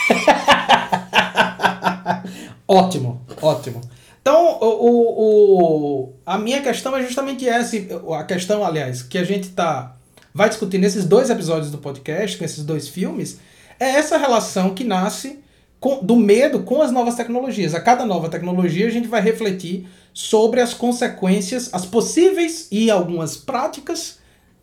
ótimo, 2.68 3.20
ótimo. 3.42 3.80
Então, 4.28 4.58
o, 4.60 6.04
o, 6.04 6.12
a 6.26 6.36
minha 6.36 6.60
questão 6.60 6.94
é 6.94 7.02
justamente 7.02 7.48
essa. 7.48 7.78
A 8.14 8.24
questão, 8.24 8.62
aliás, 8.62 9.00
que 9.00 9.16
a 9.16 9.24
gente 9.24 9.48
tá, 9.48 9.96
vai 10.34 10.50
discutir 10.50 10.76
nesses 10.76 11.06
dois 11.06 11.30
episódios 11.30 11.70
do 11.70 11.78
podcast, 11.78 12.36
com 12.36 12.44
esses 12.44 12.62
dois 12.62 12.88
filmes, 12.88 13.40
é 13.80 13.86
essa 13.86 14.18
relação 14.18 14.74
que 14.74 14.84
nasce 14.84 15.38
com, 15.80 16.04
do 16.04 16.14
medo 16.14 16.62
com 16.62 16.82
as 16.82 16.92
novas 16.92 17.14
tecnologias. 17.14 17.74
A 17.74 17.80
cada 17.80 18.04
nova 18.04 18.28
tecnologia, 18.28 18.86
a 18.86 18.90
gente 18.90 19.08
vai 19.08 19.22
refletir 19.22 19.88
sobre 20.12 20.60
as 20.60 20.74
consequências, 20.74 21.70
as 21.72 21.86
possíveis 21.86 22.68
e 22.70 22.90
algumas 22.90 23.34
práticas 23.34 24.18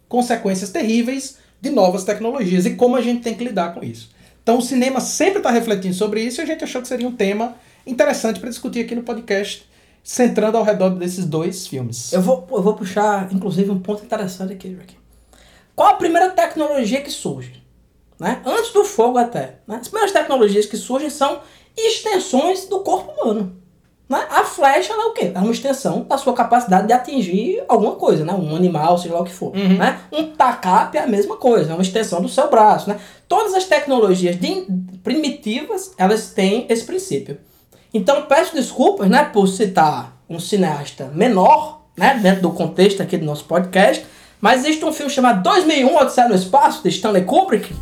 consequências 0.08 0.70
terríveis 0.70 1.40
de 1.60 1.72
novas 1.72 2.04
tecnologias 2.04 2.68
e 2.68 2.76
como 2.76 2.98
a 2.98 3.02
gente 3.02 3.24
tem 3.24 3.34
que 3.34 3.44
lidar 3.44 3.74
com 3.74 3.84
isso. 3.84 4.12
Então, 4.44 4.60
o 4.60 4.62
cinema 4.62 5.02
sempre 5.02 5.40
está 5.40 5.50
refletindo 5.50 5.96
sobre 5.96 6.22
isso 6.22 6.40
e 6.40 6.44
a 6.44 6.46
gente 6.46 6.64
achou 6.64 6.84
que 6.84 6.88
seria 6.88 7.08
um 7.08 7.16
tema 7.16 7.56
interessante 7.86 8.40
para 8.40 8.50
discutir 8.50 8.82
aqui 8.86 8.96
no 8.96 9.04
podcast, 9.04 9.68
centrando 10.04 10.58
ao 10.58 10.64
redor 10.64 10.90
desses 10.92 11.26
dois 11.26 11.68
filmes. 11.68 12.14
Eu 12.14 12.22
vou, 12.22 12.48
eu 12.52 12.62
vou 12.62 12.74
puxar, 12.76 13.28
inclusive, 13.34 13.70
um 13.72 13.80
ponto 13.80 14.04
interessante 14.04 14.54
aqui, 14.54 14.78
aqui. 14.82 14.96
Qual 15.76 15.90
a 15.90 15.94
primeira 15.96 16.30
tecnologia 16.30 17.02
que 17.02 17.12
surge? 17.12 17.64
Né? 18.20 18.42
Antes 18.46 18.72
do 18.72 18.86
fogo 18.86 19.18
até. 19.18 19.60
Né? 19.68 19.78
As 19.82 19.88
primeiras 19.88 20.14
tecnologias 20.14 20.66
que 20.66 20.78
surgem 20.78 21.10
são 21.10 21.40
extensões 21.76 22.66
do 22.66 22.80
corpo 22.80 23.12
humano. 23.12 23.58
Né? 24.08 24.24
A 24.30 24.44
flecha 24.44 24.94
é 24.94 24.96
o 24.98 25.14
quê? 25.14 25.32
É 25.34 25.40
uma 25.40 25.52
extensão 25.52 26.04
da 26.04 26.18
sua 26.18 26.34
capacidade 26.34 26.88
de 26.88 26.94
atingir 26.94 27.64
alguma 27.68 27.96
coisa, 27.96 28.24
né? 28.24 28.34
Um 28.34 28.56
animal, 28.56 28.98
seja 28.98 29.16
lá 29.16 29.22
o 29.22 29.26
que 29.26 29.34
for. 29.34 29.56
Uhum. 29.56 29.78
Né? 29.78 30.00
Um 30.12 30.28
tacape 30.28 30.98
é 30.98 31.02
a 31.02 31.08
mesma 31.08 31.38
coisa, 31.38 31.72
é 31.72 31.74
uma 31.74 31.82
extensão 31.82 32.22
do 32.22 32.30
seu 32.30 32.50
braço. 32.50 32.88
Né? 32.88 33.00
Todas 33.28 33.54
as 33.56 33.66
tecnologias 33.66 34.40
de- 34.40 34.68
primitivas, 35.04 35.94
elas 35.98 36.30
têm 36.32 36.68
esse 36.70 36.84
princípio. 36.86 37.38
Então 37.96 38.24
peço 38.24 38.54
desculpas 38.54 39.10
né, 39.10 39.24
por 39.24 39.48
citar 39.48 40.18
um 40.30 40.38
cineasta 40.38 41.10
menor, 41.16 41.86
né, 41.96 42.20
dentro 42.22 42.42
do 42.42 42.52
contexto 42.52 43.02
aqui 43.02 43.18
do 43.18 43.24
nosso 43.24 43.46
podcast, 43.46 44.06
mas 44.42 44.66
existe 44.66 44.84
um 44.84 44.92
filme 44.92 45.10
chamado 45.10 45.42
2001 45.42 45.96
Odisseia 45.96 46.28
no 46.28 46.36
Espaço, 46.36 46.84
de 46.84 46.90
Stanley 46.90 47.24
Kubrick, 47.24 47.74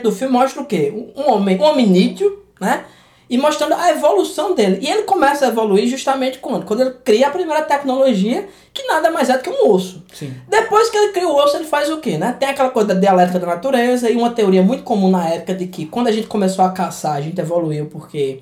Do 0.00 0.12
filme 0.12 0.32
mostra 0.32 0.62
o 0.62 0.66
quê? 0.66 0.92
Um 1.16 1.30
homem, 1.30 1.58
um 1.58 1.64
hominídeo, 1.64 2.42
né? 2.60 2.84
E 3.28 3.38
mostrando 3.38 3.74
a 3.74 3.90
evolução 3.90 4.54
dele. 4.54 4.78
E 4.82 4.90
ele 4.90 5.04
começa 5.04 5.46
a 5.46 5.48
evoluir 5.48 5.88
justamente 5.88 6.38
quando? 6.38 6.66
Quando 6.66 6.82
ele 6.82 6.90
cria 7.02 7.28
a 7.28 7.30
primeira 7.30 7.62
tecnologia, 7.62 8.46
que 8.74 8.86
nada 8.86 9.10
mais 9.10 9.30
é 9.30 9.38
do 9.38 9.42
que 9.42 9.48
um 9.48 9.70
osso. 9.70 10.04
Sim. 10.12 10.34
Depois 10.48 10.90
que 10.90 10.96
ele 10.98 11.12
cria 11.12 11.28
o 11.28 11.34
osso, 11.34 11.56
ele 11.56 11.64
faz 11.64 11.88
o 11.90 11.98
quê, 11.98 12.18
né? 12.18 12.36
Tem 12.38 12.50
aquela 12.50 12.68
coisa 12.68 12.88
da 12.88 13.00
dialética 13.00 13.38
da 13.38 13.46
natureza 13.46 14.10
e 14.10 14.16
uma 14.16 14.30
teoria 14.30 14.62
muito 14.62 14.82
comum 14.82 15.10
na 15.10 15.28
época 15.28 15.54
de 15.54 15.66
que 15.66 15.86
quando 15.86 16.08
a 16.08 16.12
gente 16.12 16.26
começou 16.26 16.64
a 16.64 16.70
caçar, 16.70 17.16
a 17.16 17.20
gente 17.20 17.40
evoluiu 17.40 17.86
porque 17.86 18.40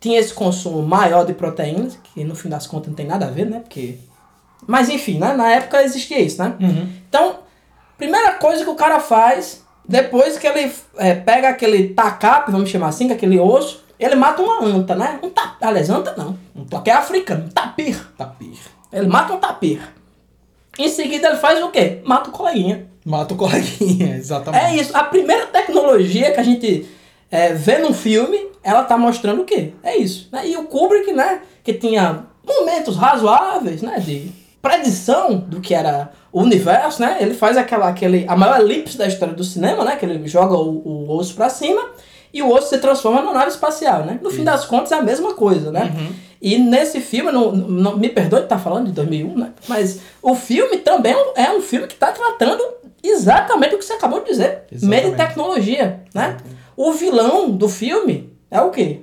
tinha 0.00 0.18
esse 0.18 0.34
consumo 0.34 0.82
maior 0.82 1.24
de 1.24 1.32
proteínas, 1.32 1.96
que 2.02 2.24
no 2.24 2.34
fim 2.34 2.48
das 2.48 2.66
contas 2.66 2.88
não 2.88 2.94
tem 2.94 3.06
nada 3.06 3.26
a 3.26 3.30
ver, 3.30 3.46
né? 3.46 3.60
Porque... 3.60 3.96
Mas 4.66 4.88
enfim, 4.88 5.18
né? 5.18 5.32
Na 5.34 5.52
época 5.52 5.82
existia 5.84 6.18
isso, 6.20 6.42
né? 6.42 6.56
Uhum. 6.60 6.88
Então, 7.08 7.36
primeira 7.96 8.32
coisa 8.32 8.64
que 8.64 8.70
o 8.70 8.74
cara 8.74 8.98
faz, 8.98 9.64
depois 9.88 10.38
que 10.38 10.46
ele 10.46 10.72
é, 10.96 11.14
pega 11.14 11.48
aquele 11.48 11.88
tacape, 11.88 12.52
vamos 12.52 12.70
chamar 12.70 12.88
assim, 12.88 13.06
que 13.06 13.12
é 13.12 13.16
aquele 13.16 13.38
osso, 13.38 13.82
ele 13.98 14.14
mata 14.14 14.42
uma 14.42 14.64
anta, 14.64 14.94
né? 14.94 15.18
Um 15.22 15.30
ta... 15.30 15.56
Aliás, 15.60 15.88
anta 15.90 16.14
não. 16.16 16.36
Porque 16.68 16.90
é 16.90 16.94
africano, 16.94 17.44
um 17.44 17.48
tapir. 17.48 18.00
Tapir. 18.16 18.58
Ele 18.92 19.06
mata 19.06 19.32
um 19.32 19.38
tapir. 19.38 19.80
Em 20.78 20.88
seguida 20.88 21.28
ele 21.28 21.36
faz 21.36 21.62
o 21.62 21.68
quê? 21.68 22.00
Mata 22.04 22.30
o 22.30 22.32
coleguinha. 22.32 22.88
Mata 23.04 23.34
o 23.34 23.36
coleguinha, 23.36 24.16
exatamente. 24.18 24.64
É 24.64 24.76
isso. 24.76 24.96
A 24.96 25.04
primeira 25.04 25.46
tecnologia 25.46 26.32
que 26.32 26.40
a 26.40 26.42
gente 26.42 26.88
é, 27.30 27.52
vê 27.52 27.78
num 27.78 27.92
filme, 27.92 28.48
ela 28.62 28.84
tá 28.84 28.96
mostrando 28.96 29.42
o 29.42 29.44
quê? 29.44 29.72
É 29.82 29.96
isso. 29.96 30.28
Né? 30.32 30.48
E 30.48 30.56
o 30.56 30.64
Kubrick, 30.64 31.12
né? 31.12 31.42
Que 31.62 31.74
tinha 31.74 32.24
momentos 32.44 32.96
razoáveis, 32.96 33.82
né? 33.82 33.98
De 34.00 34.32
predição 34.62 35.36
do 35.36 35.60
que 35.60 35.74
era 35.74 36.12
o 36.30 36.40
universo, 36.40 37.02
né? 37.02 37.18
Ele 37.20 37.34
faz 37.34 37.56
aquela, 37.56 37.88
aquele, 37.88 38.24
a 38.28 38.36
maior 38.36 38.60
elipse 38.60 38.96
da 38.96 39.08
história 39.08 39.34
do 39.34 39.42
cinema, 39.42 39.84
né? 39.84 39.96
Que 39.96 40.06
ele 40.06 40.26
joga 40.28 40.54
o, 40.54 40.82
o 40.86 41.10
osso 41.10 41.34
pra 41.34 41.50
cima 41.50 41.82
e 42.32 42.40
o 42.40 42.50
osso 42.50 42.68
se 42.68 42.78
transforma 42.78 43.20
numa 43.20 43.34
nave 43.34 43.50
espacial, 43.50 44.06
né? 44.06 44.20
No 44.22 44.30
fim 44.30 44.44
das 44.44 44.64
contas 44.64 44.92
é 44.92 44.94
a 44.94 45.02
mesma 45.02 45.34
coisa, 45.34 45.72
né? 45.72 45.92
E 46.40 46.58
nesse 46.58 47.00
filme, 47.00 47.30
não, 47.30 47.52
não, 47.52 47.96
me 47.96 48.08
perdoe 48.08 48.40
de 48.40 48.46
estar 48.46 48.58
falando 48.58 48.86
de 48.86 48.92
2001, 48.92 49.36
né? 49.36 49.52
Mas 49.68 50.00
o 50.22 50.34
filme 50.34 50.78
também 50.78 51.14
é 51.34 51.50
um 51.50 51.60
filme 51.60 51.86
que 51.86 51.94
está 51.94 52.12
tratando 52.12 52.62
exatamente 53.02 53.74
o 53.74 53.78
que 53.78 53.84
você 53.84 53.92
acabou 53.94 54.20
de 54.20 54.30
dizer. 54.30 54.62
Exatamente. 54.70 54.86
Meio 54.86 55.10
de 55.10 55.16
tecnologia, 55.16 56.00
né? 56.14 56.36
O 56.76 56.92
vilão 56.92 57.50
do 57.50 57.68
filme 57.68 58.32
é 58.50 58.60
o 58.60 58.70
quê? 58.70 59.02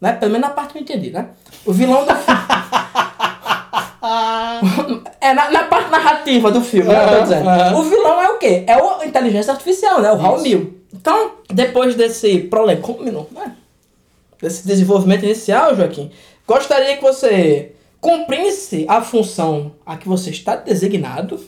Né? 0.00 0.12
Pelo 0.12 0.32
menos 0.32 0.48
na 0.48 0.54
parte 0.54 0.72
que 0.72 0.78
eu 0.78 0.82
entendi, 0.82 1.10
né? 1.10 1.28
O 1.66 1.72
vilão 1.72 2.06
do 2.06 2.14
filme... 2.14 2.40
é 5.20 5.34
na, 5.34 5.50
na 5.50 5.64
parte 5.64 5.90
narrativa 5.90 6.50
do 6.50 6.60
filme, 6.60 6.88
né? 6.88 7.04
eu 7.04 7.16
tô 7.18 7.22
dizendo. 7.22 7.48
aham. 7.48 7.78
O 7.78 7.82
vilão 7.82 8.22
é 8.22 8.30
o 8.30 8.38
quê? 8.38 8.64
É 8.66 8.74
a 8.74 9.06
inteligência 9.06 9.52
artificial, 9.52 10.00
né? 10.00 10.10
O 10.12 10.20
Hal. 10.20 10.40
Mil. 10.40 10.80
Então, 10.92 11.32
depois 11.48 11.94
desse 11.94 12.38
prolegômeno, 12.38 13.26
né? 13.30 13.54
desse 14.40 14.66
desenvolvimento 14.66 15.24
inicial, 15.24 15.76
Joaquim, 15.76 16.10
gostaria 16.46 16.96
que 16.96 17.02
você 17.02 17.72
cumprisse 18.00 18.86
a 18.88 19.02
função 19.02 19.72
a 19.84 19.96
que 19.96 20.08
você 20.08 20.30
está 20.30 20.56
designado 20.56 21.38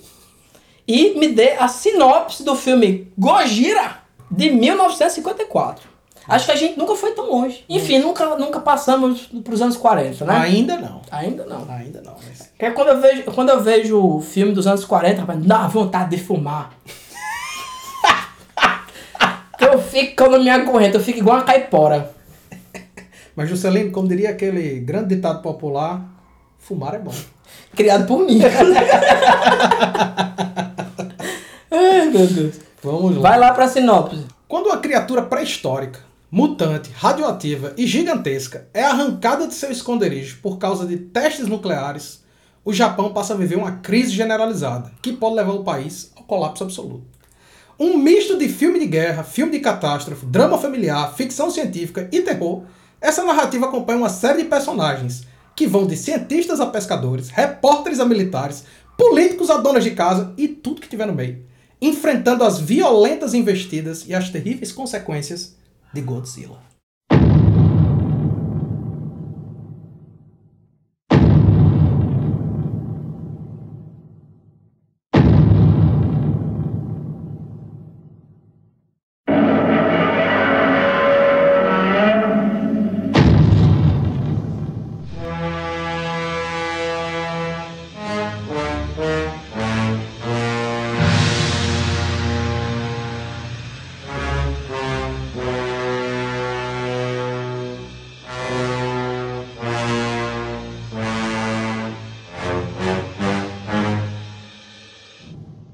e 0.87 1.19
me 1.19 1.29
dê 1.29 1.53
a 1.53 1.69
sinopse 1.69 2.43
do 2.43 2.55
filme 2.55 3.11
Gojira 3.17 4.03
de 4.31 4.51
1954. 4.51 5.92
Acho 6.29 6.47
que 6.47 6.52
a 6.52 6.57
gente 6.57 6.79
nunca 6.79 6.95
foi 6.95 7.12
tão 7.12 7.29
longe. 7.29 7.64
Enfim, 7.69 7.99
nunca, 7.99 8.37
nunca 8.37 8.61
passamos 8.61 9.29
para 9.43 9.55
os 9.55 9.61
anos 9.61 9.76
40, 9.76 10.25
né? 10.25 10.37
Ainda 10.37 10.76
não. 10.76 11.02
Ainda 11.11 11.45
não. 11.45 11.69
Ainda 11.69 12.00
não. 12.00 12.14
Mas... 12.26 12.52
Porque 12.57 12.71
quando 12.71 12.88
eu 12.88 13.00
vejo, 13.00 13.23
quando 13.25 13.50
eu 13.50 13.61
vejo 13.61 13.99
o 13.99 14.21
filme 14.21 14.52
dos 14.52 14.67
anos 14.67 14.85
40, 14.85 15.23
rapaz, 15.23 15.45
dá 15.45 15.67
vontade 15.67 16.17
de 16.17 16.23
fumar. 16.23 16.73
eu 19.61 19.79
fico, 19.81 20.23
eu 20.23 20.43
me 20.43 20.50
acorrento, 20.50 20.97
eu 20.97 21.02
fico 21.02 21.19
igual 21.19 21.38
uma 21.38 21.45
caipora. 21.45 22.14
Mas 23.35 23.49
Juscelino, 23.49 23.91
como 23.91 24.07
diria 24.07 24.31
aquele 24.31 24.79
grande 24.81 25.17
ditado 25.17 25.43
popular, 25.43 26.02
fumar 26.59 26.95
é 26.95 26.99
bom. 26.99 27.14
Criado 27.75 28.07
por 28.07 28.25
mim. 28.25 28.41
Ai, 31.71 32.11
meu 32.11 32.26
Deus. 32.26 32.61
Vamos 32.83 33.17
lá. 33.17 33.23
Vai 33.23 33.38
lá 33.38 33.55
pra 33.55 33.67
sinopse. 33.67 34.26
Quando 34.47 34.67
uma 34.67 34.76
criatura 34.76 35.23
pré-histórica, 35.23 36.00
mutante, 36.35 36.91
radioativa 36.95 37.75
e 37.77 37.87
gigantesca 37.87 38.67
é 38.73 38.83
arrancada 38.83 39.47
de 39.47 39.53
seu 39.53 39.71
esconderijo 39.71 40.39
por 40.41 40.57
causa 40.57 40.87
de 40.87 40.97
testes 40.97 41.47
nucleares, 41.47 42.23
o 42.65 42.73
Japão 42.73 43.12
passa 43.12 43.35
a 43.35 43.37
viver 43.37 43.57
uma 43.57 43.73
crise 43.73 44.12
generalizada, 44.12 44.91
que 45.03 45.12
pode 45.12 45.37
levar 45.37 45.53
o 45.53 45.62
país 45.62 46.11
ao 46.17 46.23
colapso 46.23 46.65
absoluto. 46.65 47.05
Um 47.79 47.99
misto 47.99 48.39
de 48.39 48.49
filme 48.49 48.79
de 48.79 48.87
guerra, 48.87 49.23
filme 49.23 49.53
de 49.53 49.61
catástrofe, 49.61 50.25
drama 50.25 50.57
familiar, 50.57 51.15
ficção 51.15 51.51
científica 51.51 52.09
e 52.11 52.23
terror, 52.23 52.62
essa 52.99 53.23
narrativa 53.25 53.67
acompanha 53.67 53.99
uma 53.99 54.09
série 54.09 54.45
de 54.45 54.49
personagens 54.49 55.27
que 55.55 55.67
vão 55.67 55.87
de 55.87 55.99
cientistas 55.99 56.61
a 56.61 56.67
pescadores, 56.67 57.29
repórteres 57.29 58.01
a 58.01 58.07
militares, 58.07 58.65
políticos 58.97 59.51
a 59.51 59.59
donas 59.59 59.85
de 59.85 59.91
casa 59.91 60.33
e 60.39 60.49
tudo 60.49 60.81
que 60.81 60.89
tiver 60.89 61.05
no 61.05 61.12
meio, 61.12 61.45
enfrentando 61.79 62.43
as 62.43 62.59
violentas 62.59 63.35
investidas 63.35 64.07
e 64.09 64.15
as 64.15 64.31
terríveis 64.31 64.73
consequências 64.73 65.61
de 65.93 66.03
Godzilla. 66.03 66.72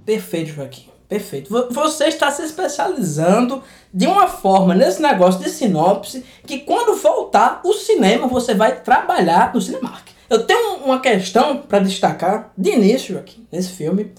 Perfeito, 0.09 0.53
Joaquim. 0.53 0.87
Perfeito. 1.07 1.51
Vo- 1.51 1.69
Você 1.71 2.05
está 2.07 2.31
se 2.31 2.43
especializando 2.43 3.63
de 3.93 4.07
uma 4.07 4.27
forma 4.27 4.75
nesse 4.75 5.03
negócio 5.03 5.39
de 5.43 5.51
sinopse 5.51 6.25
que 6.47 6.61
quando 6.61 6.97
voltar 6.97 7.61
o 7.63 7.75
cinema 7.75 8.27
você 8.27 8.55
vai 8.55 8.81
trabalhar 8.81 9.53
no 9.55 9.61
Cinemark. 9.61 10.09
Eu 10.31 10.45
tenho 10.47 10.77
uma 10.79 10.99
questão 11.01 11.59
para 11.59 11.81
destacar 11.81 12.51
de 12.57 12.71
início, 12.71 13.13
Joaquim, 13.17 13.47
nesse 13.53 13.69
filme, 13.69 14.15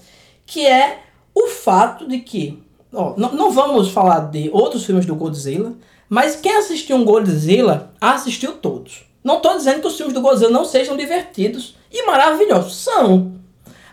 que 0.46 0.64
é 0.64 1.00
o 1.34 1.48
fato 1.48 2.06
de 2.06 2.18
que, 2.20 2.62
ó, 2.94 3.14
não, 3.16 3.32
não 3.32 3.50
vamos 3.50 3.88
falar 3.90 4.30
de 4.30 4.48
outros 4.52 4.84
filmes 4.84 5.04
do 5.06 5.16
Godzilla, 5.16 5.72
mas 6.08 6.36
quem 6.36 6.56
assistiu 6.56 6.94
um 6.94 7.04
Godzilla 7.04 7.92
assistiu 8.00 8.52
todos. 8.52 9.06
Não 9.24 9.38
estou 9.38 9.56
dizendo 9.56 9.80
que 9.80 9.88
os 9.88 9.96
filmes 9.96 10.14
do 10.14 10.20
Godzilla 10.20 10.52
não 10.52 10.64
sejam 10.64 10.96
divertidos 10.96 11.74
e 11.90 12.06
maravilhosos. 12.06 12.76
São. 12.76 13.39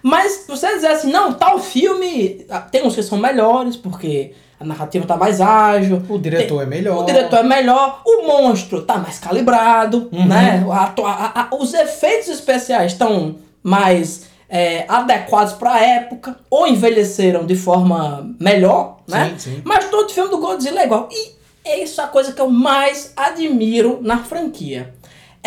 Mas 0.07 0.31
se 0.33 0.47
você 0.47 0.73
dizer 0.75 0.87
assim, 0.87 1.11
não, 1.11 1.33
tal 1.33 1.59
filme 1.59 2.45
ah, 2.49 2.61
tem 2.61 2.85
uns 2.85 2.95
que 2.95 3.03
são 3.03 3.17
melhores, 3.17 3.75
porque 3.75 4.31
a 4.59 4.63
narrativa 4.65 5.05
tá 5.05 5.17
mais 5.17 5.41
ágil. 5.41 6.01
O 6.07 6.17
diretor 6.17 6.61
é 6.63 6.65
melhor. 6.65 7.03
O 7.03 7.05
diretor 7.05 7.39
é 7.39 7.43
melhor, 7.43 8.01
o 8.05 8.25
monstro 8.25 8.81
tá 8.83 8.97
mais 8.97 9.19
calibrado, 9.19 10.09
Uhum. 10.11 10.25
né? 10.27 10.65
A 10.71 10.93
a- 10.97 11.41
a- 11.41 11.55
os 11.55 11.73
efeitos 11.73 12.29
especiais 12.29 12.93
estão 12.93 13.35
mais 13.61 14.25
é, 14.49 14.85
adequados 14.87 15.51
para 15.53 15.73
a 15.73 15.79
época, 15.81 16.37
ou 16.49 16.65
envelheceram 16.65 17.45
de 17.45 17.53
forma 17.53 18.33
melhor, 18.39 18.99
né? 19.05 19.31
Sim, 19.37 19.55
sim. 19.55 19.61
Mas 19.65 19.89
todo 19.89 20.09
filme 20.09 20.29
do 20.29 20.37
Godzilla 20.37 20.79
é 20.79 20.85
igual. 20.85 21.09
E 21.11 21.31
é 21.65 21.83
isso 21.83 22.01
a 22.01 22.07
coisa 22.07 22.31
que 22.31 22.39
eu 22.39 22.49
mais 22.49 23.11
admiro 23.13 23.99
na 24.01 24.19
franquia. 24.19 24.93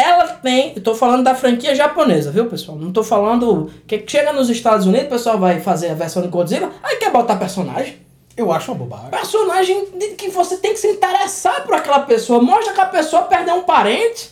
Ela 0.00 0.26
tem, 0.28 0.72
eu 0.74 0.82
tô 0.82 0.94
falando 0.94 1.22
da 1.24 1.34
franquia 1.34 1.74
japonesa, 1.74 2.30
viu, 2.30 2.46
pessoal? 2.46 2.78
Não 2.78 2.90
tô 2.92 3.02
falando 3.04 3.70
que 3.86 4.02
chega 4.06 4.32
nos 4.32 4.48
Estados 4.48 4.86
Unidos, 4.86 5.06
o 5.08 5.10
pessoal 5.10 5.38
vai 5.38 5.60
fazer 5.60 5.90
a 5.90 5.94
versão 5.94 6.22
do 6.22 6.28
Godzilla, 6.28 6.70
aí 6.82 6.96
quer 6.96 7.10
botar 7.12 7.36
personagem. 7.36 7.98
Eu 8.36 8.50
acho 8.50 8.70
uma 8.72 8.78
bobagem. 8.78 9.10
Personagem 9.10 9.84
de- 9.98 10.08
que 10.14 10.30
você 10.30 10.56
tem 10.56 10.72
que 10.72 10.78
se 10.78 10.86
interessar 10.88 11.64
por 11.66 11.74
aquela 11.74 12.00
pessoa. 12.00 12.40
Mostra 12.40 12.72
que 12.72 12.80
a 12.80 12.86
pessoa 12.86 13.22
perdeu 13.22 13.56
um 13.56 13.62
parente. 13.64 14.30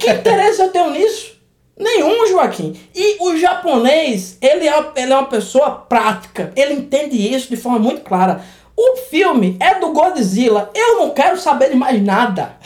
Que 0.00 0.10
interesse 0.10 0.60
eu 0.60 0.70
tenho 0.70 0.90
nisso? 0.90 1.36
Nenhum, 1.78 2.26
Joaquim. 2.26 2.74
E 2.94 3.18
o 3.20 3.36
japonês, 3.36 4.36
ele 4.40 4.66
é, 4.66 4.84
ele 4.96 5.12
é 5.12 5.16
uma 5.16 5.26
pessoa 5.28 5.70
prática. 5.70 6.52
Ele 6.56 6.74
entende 6.74 7.16
isso 7.32 7.48
de 7.48 7.56
forma 7.56 7.78
muito 7.78 8.00
clara. 8.00 8.40
O 8.76 8.96
filme 9.08 9.56
é 9.60 9.78
do 9.78 9.92
Godzilla. 9.92 10.70
Eu 10.74 10.96
não 10.98 11.10
quero 11.10 11.38
saber 11.38 11.70
de 11.70 11.76
mais 11.76 12.02
nada. 12.02 12.56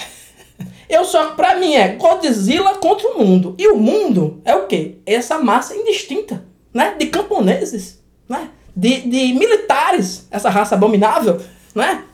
Eu 0.91 1.05
só, 1.05 1.31
pra 1.35 1.55
mim, 1.57 1.75
é 1.75 1.89
Godzilla 1.95 2.75
contra 2.75 3.09
o 3.09 3.19
mundo. 3.25 3.55
E 3.59 3.69
o 3.69 3.77
mundo 3.77 4.41
é 4.45 4.55
o 4.55 4.67
quê? 4.67 4.97
Essa 5.07 5.39
massa 5.39 5.75
indistinta, 5.77 6.45
né? 6.75 6.95
De 6.99 7.07
camponeses, 7.07 8.01
né? 8.29 8.51
De, 8.75 9.01
de 9.03 9.33
militares, 9.35 10.27
essa 10.31 10.49
raça 10.51 10.75
abominável, 10.75 11.41
né? 11.75 12.05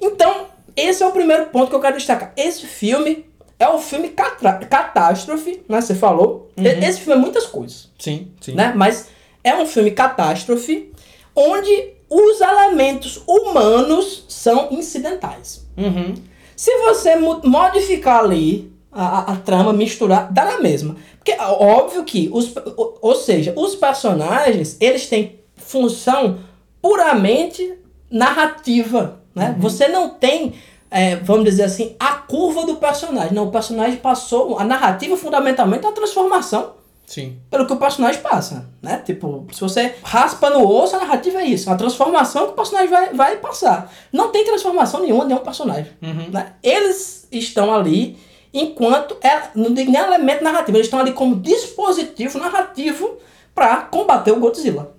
Então, 0.00 0.46
esse 0.74 1.02
é 1.02 1.06
o 1.06 1.12
primeiro 1.12 1.46
ponto 1.46 1.68
que 1.68 1.74
eu 1.74 1.80
quero 1.80 1.96
destacar. 1.96 2.32
Esse 2.36 2.66
filme 2.66 3.24
é 3.58 3.68
o 3.68 3.78
filme 3.78 4.08
catástrofe, 4.10 5.62
né? 5.68 5.80
Você 5.80 5.94
falou. 5.94 6.50
E- 6.56 6.66
Esse 6.66 7.00
filme 7.00 7.14
é 7.18 7.22
muitas 7.22 7.46
coisas 7.46 7.90
Sim, 7.98 8.28
sim. 8.40 8.54
né? 8.54 8.72
Mas 8.76 9.08
é 9.42 9.54
um 9.54 9.66
filme 9.66 9.90
catástrofe 9.90 10.92
onde 11.34 11.90
os 12.08 12.40
elementos 12.40 13.22
humanos 13.26 14.24
são 14.28 14.68
incidentais. 14.70 15.66
Uhum. 15.76 16.14
Se 16.56 16.74
você 16.78 17.14
mo- 17.16 17.40
modificar 17.44 18.20
ali 18.24 18.72
a, 18.90 19.04
a- 19.18 19.32
a 19.32 19.36
trama, 19.36 19.72
misturar, 19.72 20.32
dá 20.32 20.44
na 20.44 20.58
mesma. 20.60 20.96
Porque 21.18 21.32
é 21.32 21.42
óbvio 21.42 22.02
que, 22.04 22.30
os, 22.32 22.52
ou, 22.76 22.98
ou 23.02 23.14
seja, 23.14 23.52
os 23.56 23.74
personagens, 23.76 24.76
eles 24.80 25.06
têm 25.06 25.38
função 25.56 26.38
puramente 26.80 27.78
narrativa, 28.10 29.20
né? 29.34 29.54
Você 29.58 29.88
não 29.88 30.08
tem, 30.10 30.54
é, 30.90 31.16
vamos 31.16 31.44
dizer 31.44 31.64
assim, 31.64 31.94
a 31.98 32.12
curva 32.14 32.64
do 32.64 32.76
personagem. 32.76 33.34
Não, 33.34 33.48
o 33.48 33.50
personagem 33.50 33.96
passou, 33.98 34.58
a 34.58 34.64
narrativa 34.64 35.16
fundamentalmente 35.16 35.84
é 35.84 35.88
a 35.88 35.92
transformação 35.92 36.75
Sim. 37.06 37.38
pelo 37.48 37.66
que 37.66 37.72
o 37.72 37.76
personagem 37.76 38.20
passa, 38.20 38.68
né? 38.82 39.00
Tipo, 39.06 39.46
se 39.52 39.60
você 39.60 39.94
raspa 40.02 40.50
no 40.50 40.68
osso, 40.68 40.96
a 40.96 40.98
narrativa 40.98 41.40
é 41.40 41.44
isso. 41.44 41.70
A 41.70 41.76
transformação 41.76 42.46
que 42.46 42.52
o 42.52 42.56
personagem 42.56 42.90
vai, 42.90 43.14
vai 43.14 43.36
passar. 43.36 43.92
Não 44.12 44.32
tem 44.32 44.44
transformação 44.44 45.00
nenhuma 45.00 45.22
de 45.22 45.28
nenhum 45.28 45.44
personagem. 45.44 45.92
Né? 46.32 46.52
Eles 46.62 47.28
estão 47.30 47.72
ali 47.72 48.18
enquanto... 48.52 49.16
É, 49.22 49.50
não 49.54 49.72
tem 49.72 49.86
nem 49.86 50.02
elemento 50.02 50.42
narrativo. 50.42 50.76
Eles 50.76 50.88
estão 50.88 50.98
ali 50.98 51.12
como 51.12 51.36
dispositivo 51.36 52.38
narrativo 52.38 53.16
para 53.54 53.76
combater 53.82 54.32
o 54.32 54.40
Godzilla. 54.40 54.92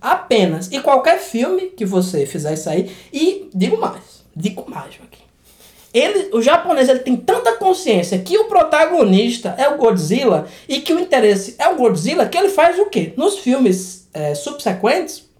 Apenas. 0.00 0.70
E 0.70 0.80
qualquer 0.80 1.18
filme 1.18 1.68
que 1.68 1.86
você 1.86 2.26
fizer 2.26 2.52
isso 2.52 2.68
aí... 2.68 2.94
E 3.12 3.48
digo 3.54 3.80
mais. 3.80 4.22
Digo 4.36 4.68
mais, 4.68 4.94
Joaquim. 4.94 5.23
Ele, 5.94 6.30
o 6.32 6.42
japonês 6.42 6.88
ele 6.88 6.98
tem 6.98 7.16
tanta 7.16 7.52
consciência 7.52 8.18
que 8.18 8.36
o 8.36 8.46
protagonista 8.46 9.54
é 9.56 9.68
o 9.68 9.78
Godzilla 9.78 10.48
e 10.68 10.80
que 10.80 10.92
o 10.92 10.98
interesse 10.98 11.54
é 11.56 11.68
o 11.68 11.76
Godzilla 11.76 12.26
que 12.26 12.36
ele 12.36 12.48
faz 12.48 12.76
o 12.80 12.86
quê? 12.86 13.12
Nos 13.16 13.38
filmes 13.38 14.08
é, 14.12 14.34
subsequentes, 14.34 15.30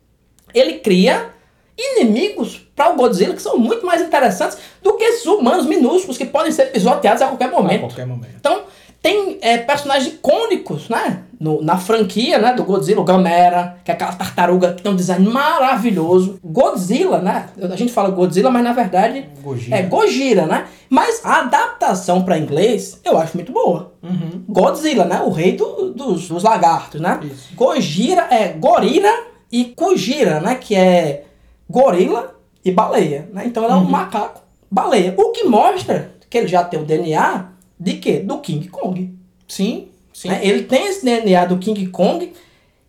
ele 0.55 0.75
cria 0.75 1.31
inimigos 1.77 2.65
para 2.77 2.93
o 2.93 2.97
Godzilla 2.97 3.35
que 3.35 3.43
são 3.43 3.59
muito 3.59 3.85
mais 3.85 4.01
interessantes 4.01 4.57
do 4.81 4.97
que 4.97 5.03
esses 5.03 5.27
humanos 5.27 5.67
minúsculos 5.67 6.17
que 6.17 6.25
podem 6.25 6.53
ser 6.53 6.67
pisoteados 6.67 7.21
a 7.21 7.27
qualquer 7.27 7.49
A 7.49 7.51
momento. 7.51 7.81
qualquer 7.81 8.07
momento. 8.07 8.35
Então, 8.39 8.63
tem 9.05 9.39
é, 9.43 9.59
personagens 9.59 10.15
icônicos, 10.15 10.89
né? 10.89 11.25
No, 11.39 11.61
na 11.61 11.77
franquia, 11.77 12.39
né? 12.39 12.55
Do 12.55 12.65
Godzilla, 12.65 13.03
o 13.03 13.05
Gamera, 13.05 13.77
que 13.85 13.91
é 13.91 13.95
aquela 13.95 14.13
tartaruga 14.15 14.73
que 14.73 14.83
tem 14.83 14.91
um 14.91 14.97
design 14.97 15.29
maravilhoso. 15.29 16.39
Godzilla, 16.43 17.19
né? 17.19 17.51
A 17.71 17.77
gente 17.77 17.93
fala 17.93 18.09
Godzilla, 18.09 18.51
mas 18.51 18.65
na 18.65 18.73
verdade 18.73 19.29
Gojira. 19.43 19.77
é 19.77 19.83
Gojira, 19.83 20.47
né? 20.47 20.67
Mas 20.89 21.21
a 21.23 21.41
adaptação 21.41 22.23
para 22.23 22.39
inglês 22.39 22.99
eu 23.05 23.19
acho 23.19 23.37
muito 23.37 23.53
boa. 23.53 23.93
Uhum. 24.03 24.43
Godzilla, 24.49 25.05
né? 25.05 25.21
O 25.21 25.29
rei 25.31 25.53
do- 25.53 25.93
dos, 25.93 26.27
dos 26.29 26.43
lagartos, 26.43 26.99
né? 26.99 27.21
Isso. 27.25 27.55
Gojira 27.55 28.27
é 28.31 28.49
gorila 28.55 29.13
e 29.53 29.67
Kujira, 29.67 30.41
né? 30.41 30.55
Que 30.55 30.75
é 30.75 31.25
gorila 31.69 32.35
e 32.65 32.71
baleia, 32.71 33.29
né? 33.35 33.43
Então 33.45 33.65
ela 33.65 33.75
é 33.75 33.77
um 33.77 33.85
macaco 33.85 34.41
baleia. 34.71 35.13
O 35.19 35.31
que 35.31 35.45
mostra 35.45 36.13
que 36.31 36.39
ele 36.39 36.49
já 36.49 36.65
tem 36.65 36.81
o 36.81 36.85
DNA 36.85 37.53
de 37.79 37.95
quê? 37.95 38.21
Do 38.21 38.39
King 38.39 38.69
Kong. 38.69 39.15
Sim, 39.49 39.89
sim. 40.13 40.29
né? 40.29 40.41
Ele 40.43 40.63
tem 40.65 40.87
esse 40.89 41.05
DNA 41.05 41.45
do 41.47 41.59
King 41.59 41.87
Kong, 41.89 42.33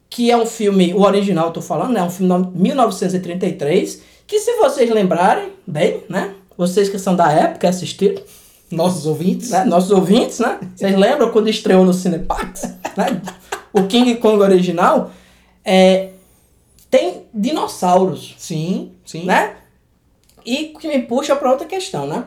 que 0.10 0.32
é 0.32 0.38
um 0.38 0.46
filme, 0.46 0.94
o 0.94 1.02
original 1.02 1.48
eu 1.48 1.54
tô 1.54 1.62
falando, 1.62 1.92
né? 1.94 2.02
Um 2.04 2.10
filme 2.10 2.46
de 2.52 2.58
1933, 2.60 4.02
que 4.28 4.40
se 4.40 4.54
vocês 4.58 4.90
lembrarem 4.90 5.50
bem, 5.68 6.04
né? 6.10 6.34
Vocês 6.58 6.88
que 6.88 6.98
são 6.98 7.16
da 7.16 7.32
época 7.32 7.68
assistiram, 7.68 8.22
Nossos 8.72 9.06
ouvintes. 9.06 9.52
né? 9.52 9.64
Nossos 9.66 9.92
ouvintes, 9.92 10.40
né? 10.40 10.60
Vocês 10.76 10.98
lembram 10.98 11.32
quando 11.32 11.50
estreou 11.50 11.86
no 11.86 11.94
Cinepax, 11.94 12.64
né? 12.98 13.22
O 13.72 13.84
King 13.84 14.16
Kong 14.16 14.42
original 14.42 15.12
é, 15.64 16.10
tem 16.90 17.24
dinossauros, 17.34 18.36
Sim, 18.38 18.94
sim. 19.06 19.26
né? 19.26 19.56
E 20.46 20.68
que 20.80 20.88
me 20.88 21.00
puxa 21.04 21.36
para 21.36 21.52
outra 21.52 21.68
questão, 21.68 22.08
né? 22.08 22.26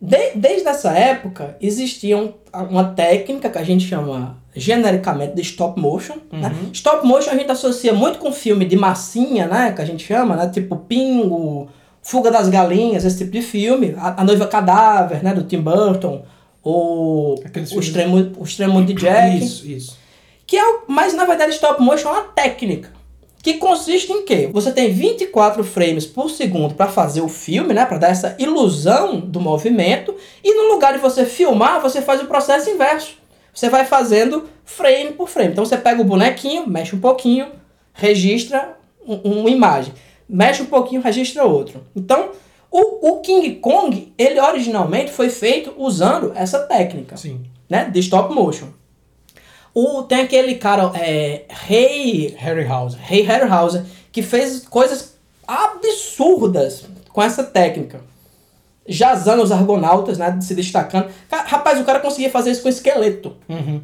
De- 0.00 0.32
desde 0.36 0.68
essa 0.68 0.92
época 0.92 1.56
existia 1.60 2.16
um- 2.16 2.32
uma 2.70 2.84
técnica 2.84 3.50
que 3.50 3.58
a 3.58 3.64
gente 3.64 3.84
chama 3.86 4.36
genericamente 4.54 5.34
de 5.34 5.42
stop 5.42 5.80
motion. 5.80 6.14
Né? 6.32 6.54
Stop 6.72 7.06
motion 7.06 7.30
a 7.30 7.34
gente 7.36 7.50
associa 7.50 7.92
muito 7.92 8.18
com 8.18 8.30
filme 8.32 8.64
de 8.64 8.76
massinha, 8.76 9.46
né? 9.46 9.72
Que 9.72 9.82
a 9.82 9.84
gente 9.84 10.04
chama, 10.06 10.36
né? 10.36 10.48
Tipo 10.48 10.76
Pingo, 10.76 11.68
Fuga 12.02 12.30
das 12.30 12.48
Galinhas, 12.48 13.04
esse 13.04 13.18
tipo 13.18 13.30
de 13.32 13.42
filme. 13.42 13.94
A, 13.98 14.20
a 14.20 14.24
Noiva 14.24 14.46
Cadáver, 14.46 15.22
né? 15.22 15.34
Do 15.34 15.42
Tim 15.42 15.60
Burton. 15.60 16.22
Ou 16.62 17.40
Aqueles 17.44 17.72
o 17.72 17.80
extremo, 17.80 18.32
o 18.38 18.44
extremo 18.44 18.84
de 18.84 18.94
Jack. 18.94 19.38
Isso, 19.44 19.66
isso. 19.66 19.98
Que 20.46 20.56
é 20.56 20.64
o, 20.64 20.82
mas 20.88 21.12
na 21.14 21.24
verdade 21.24 21.52
stop 21.52 21.82
motion 21.82 22.08
é 22.08 22.12
uma 22.12 22.22
técnica. 22.24 22.90
Que 23.42 23.54
consiste 23.54 24.12
em 24.12 24.24
quê? 24.24 24.48
Você 24.52 24.72
tem 24.72 24.92
24 24.92 25.62
frames 25.62 26.04
por 26.04 26.28
segundo 26.28 26.74
para 26.74 26.88
fazer 26.88 27.20
o 27.20 27.28
filme, 27.28 27.72
né? 27.72 27.86
Para 27.86 27.98
dar 27.98 28.08
essa 28.10 28.34
ilusão 28.38 29.20
do 29.20 29.40
movimento. 29.40 30.14
E 30.42 30.54
no 30.54 30.72
lugar 30.74 30.92
de 30.92 30.98
você 30.98 31.24
filmar, 31.24 31.80
você 31.80 32.02
faz 32.02 32.20
o 32.20 32.26
processo 32.26 32.68
inverso. 32.68 33.16
Você 33.54 33.68
vai 33.68 33.84
fazendo 33.84 34.44
frame 34.64 35.12
por 35.12 35.28
frame. 35.28 35.52
Então 35.52 35.64
você 35.64 35.76
pega 35.76 36.00
o 36.02 36.04
bonequinho, 36.04 36.68
mexe 36.68 36.94
um 36.96 37.00
pouquinho, 37.00 37.46
registra 37.92 38.76
um- 39.06 39.40
uma 39.40 39.50
imagem. 39.50 39.92
Mexe 40.28 40.62
um 40.62 40.66
pouquinho, 40.66 41.00
registra 41.00 41.44
outro. 41.44 41.82
Então, 41.96 42.30
o, 42.70 43.10
o 43.12 43.20
King 43.20 43.54
Kong, 43.56 44.12
ele 44.18 44.38
originalmente 44.40 45.10
foi 45.10 45.30
feito 45.30 45.72
usando 45.78 46.32
essa 46.34 46.58
técnica 46.60 47.16
Sim. 47.16 47.40
né? 47.68 47.88
De 47.90 47.98
stop 48.00 48.34
motion. 48.34 48.66
O, 49.80 50.02
tem 50.02 50.20
aquele 50.22 50.56
cara, 50.56 50.90
é, 50.94 51.42
Ray, 51.48 52.34
Harryhausen. 52.36 52.98
Ray 53.00 53.22
Harryhausen, 53.22 53.84
que 54.10 54.22
fez 54.22 54.66
coisas 54.66 55.14
absurdas 55.46 56.84
com 57.12 57.22
essa 57.22 57.44
técnica. 57.44 58.00
Jazando 58.86 59.42
os 59.42 59.52
argonautas, 59.52 60.18
né? 60.18 60.38
Se 60.40 60.54
destacando. 60.54 61.08
Ca- 61.30 61.42
Rapaz, 61.46 61.78
o 61.80 61.84
cara 61.84 62.00
conseguia 62.00 62.30
fazer 62.30 62.50
isso 62.50 62.62
com 62.62 62.68
esqueleto. 62.68 63.36
Uhum. 63.48 63.82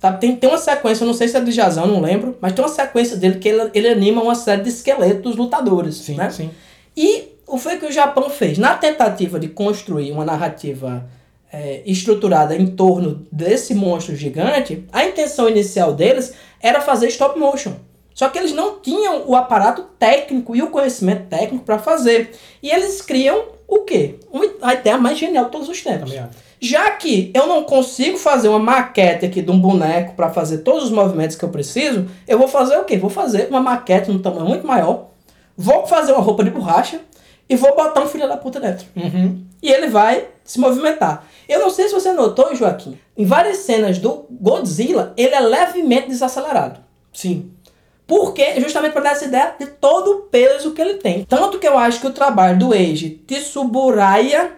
Tá? 0.00 0.12
Tem, 0.12 0.34
tem 0.34 0.50
uma 0.50 0.58
sequência, 0.58 1.04
eu 1.04 1.06
não 1.06 1.14
sei 1.14 1.28
se 1.28 1.36
é 1.36 1.40
de 1.40 1.52
Jazão, 1.52 1.86
não 1.86 2.00
lembro, 2.00 2.36
mas 2.40 2.52
tem 2.52 2.64
uma 2.64 2.68
sequência 2.70 3.16
dele 3.16 3.38
que 3.38 3.48
ele, 3.48 3.70
ele 3.72 3.88
anima 3.88 4.20
uma 4.20 4.34
série 4.34 4.62
de 4.62 4.68
esqueletos 4.68 5.36
lutadores. 5.36 5.94
Sim, 5.96 6.16
né? 6.16 6.28
sim. 6.28 6.50
E 6.96 7.28
o 7.46 7.56
foi 7.56 7.76
que 7.78 7.86
o 7.86 7.92
Japão 7.92 8.28
fez? 8.28 8.58
Na 8.58 8.74
tentativa 8.74 9.38
de 9.38 9.46
construir 9.48 10.10
uma 10.10 10.24
narrativa 10.24 11.08
é, 11.52 11.82
estruturada 11.84 12.56
em 12.56 12.66
torno 12.66 13.26
desse 13.30 13.74
monstro 13.74 14.16
gigante, 14.16 14.84
a 14.90 15.04
intenção 15.04 15.48
inicial 15.48 15.92
deles 15.92 16.32
era 16.60 16.80
fazer 16.80 17.08
stop 17.08 17.38
motion. 17.38 17.72
Só 18.14 18.28
que 18.28 18.38
eles 18.38 18.52
não 18.52 18.78
tinham 18.78 19.24
o 19.26 19.34
aparato 19.34 19.82
técnico 19.98 20.54
e 20.54 20.62
o 20.62 20.70
conhecimento 20.70 21.28
técnico 21.28 21.64
para 21.64 21.78
fazer. 21.78 22.32
E 22.62 22.70
eles 22.70 23.00
criam 23.00 23.44
o 23.66 23.80
quê? 23.80 24.16
A 24.60 24.74
ideia 24.74 24.98
mais 24.98 25.18
genial 25.18 25.46
de 25.46 25.50
todos 25.50 25.68
os 25.68 25.80
tempos. 25.82 26.12
Já 26.60 26.90
que 26.92 27.30
eu 27.34 27.46
não 27.46 27.64
consigo 27.64 28.16
fazer 28.18 28.48
uma 28.48 28.58
maquete 28.58 29.26
aqui 29.26 29.42
de 29.42 29.50
um 29.50 29.58
boneco 29.58 30.14
para 30.14 30.30
fazer 30.30 30.58
todos 30.58 30.84
os 30.84 30.90
movimentos 30.90 31.36
que 31.36 31.44
eu 31.44 31.48
preciso, 31.48 32.06
eu 32.28 32.38
vou 32.38 32.46
fazer 32.46 32.76
o 32.76 32.84
quê? 32.84 32.96
Vou 32.96 33.10
fazer 33.10 33.48
uma 33.48 33.60
maquete 33.60 34.10
num 34.10 34.20
tamanho 34.20 34.46
muito 34.46 34.66
maior, 34.66 35.08
vou 35.56 35.86
fazer 35.86 36.12
uma 36.12 36.20
roupa 36.20 36.44
de 36.44 36.50
borracha 36.50 37.00
e 37.48 37.56
vou 37.56 37.74
botar 37.74 38.02
um 38.02 38.06
filho 38.06 38.28
da 38.28 38.36
puta 38.36 38.60
dentro. 38.60 38.86
Uhum. 38.94 39.42
E 39.62 39.70
ele 39.70 39.86
vai 39.86 40.28
se 40.44 40.58
movimentar. 40.58 41.24
Eu 41.48 41.60
não 41.60 41.70
sei 41.70 41.88
se 41.88 41.94
você 41.94 42.12
notou, 42.12 42.54
Joaquim, 42.54 42.98
em 43.16 43.24
várias 43.24 43.58
cenas 43.58 43.98
do 43.98 44.26
Godzilla, 44.30 45.12
ele 45.16 45.34
é 45.34 45.40
levemente 45.40 46.08
desacelerado. 46.08 46.80
Sim. 47.12 47.52
Porque 48.06 48.60
justamente 48.60 48.92
para 48.92 49.02
dar 49.02 49.12
essa 49.12 49.24
ideia 49.24 49.54
de 49.58 49.66
todo 49.66 50.10
o 50.10 50.20
peso 50.22 50.72
que 50.72 50.82
ele 50.82 50.94
tem. 50.94 51.24
Tanto 51.24 51.58
que 51.58 51.66
eu 51.66 51.78
acho 51.78 52.00
que 52.00 52.06
o 52.06 52.12
trabalho 52.12 52.58
do 52.58 52.74
Eiji 52.74 53.10
Tsuburaya, 53.26 54.52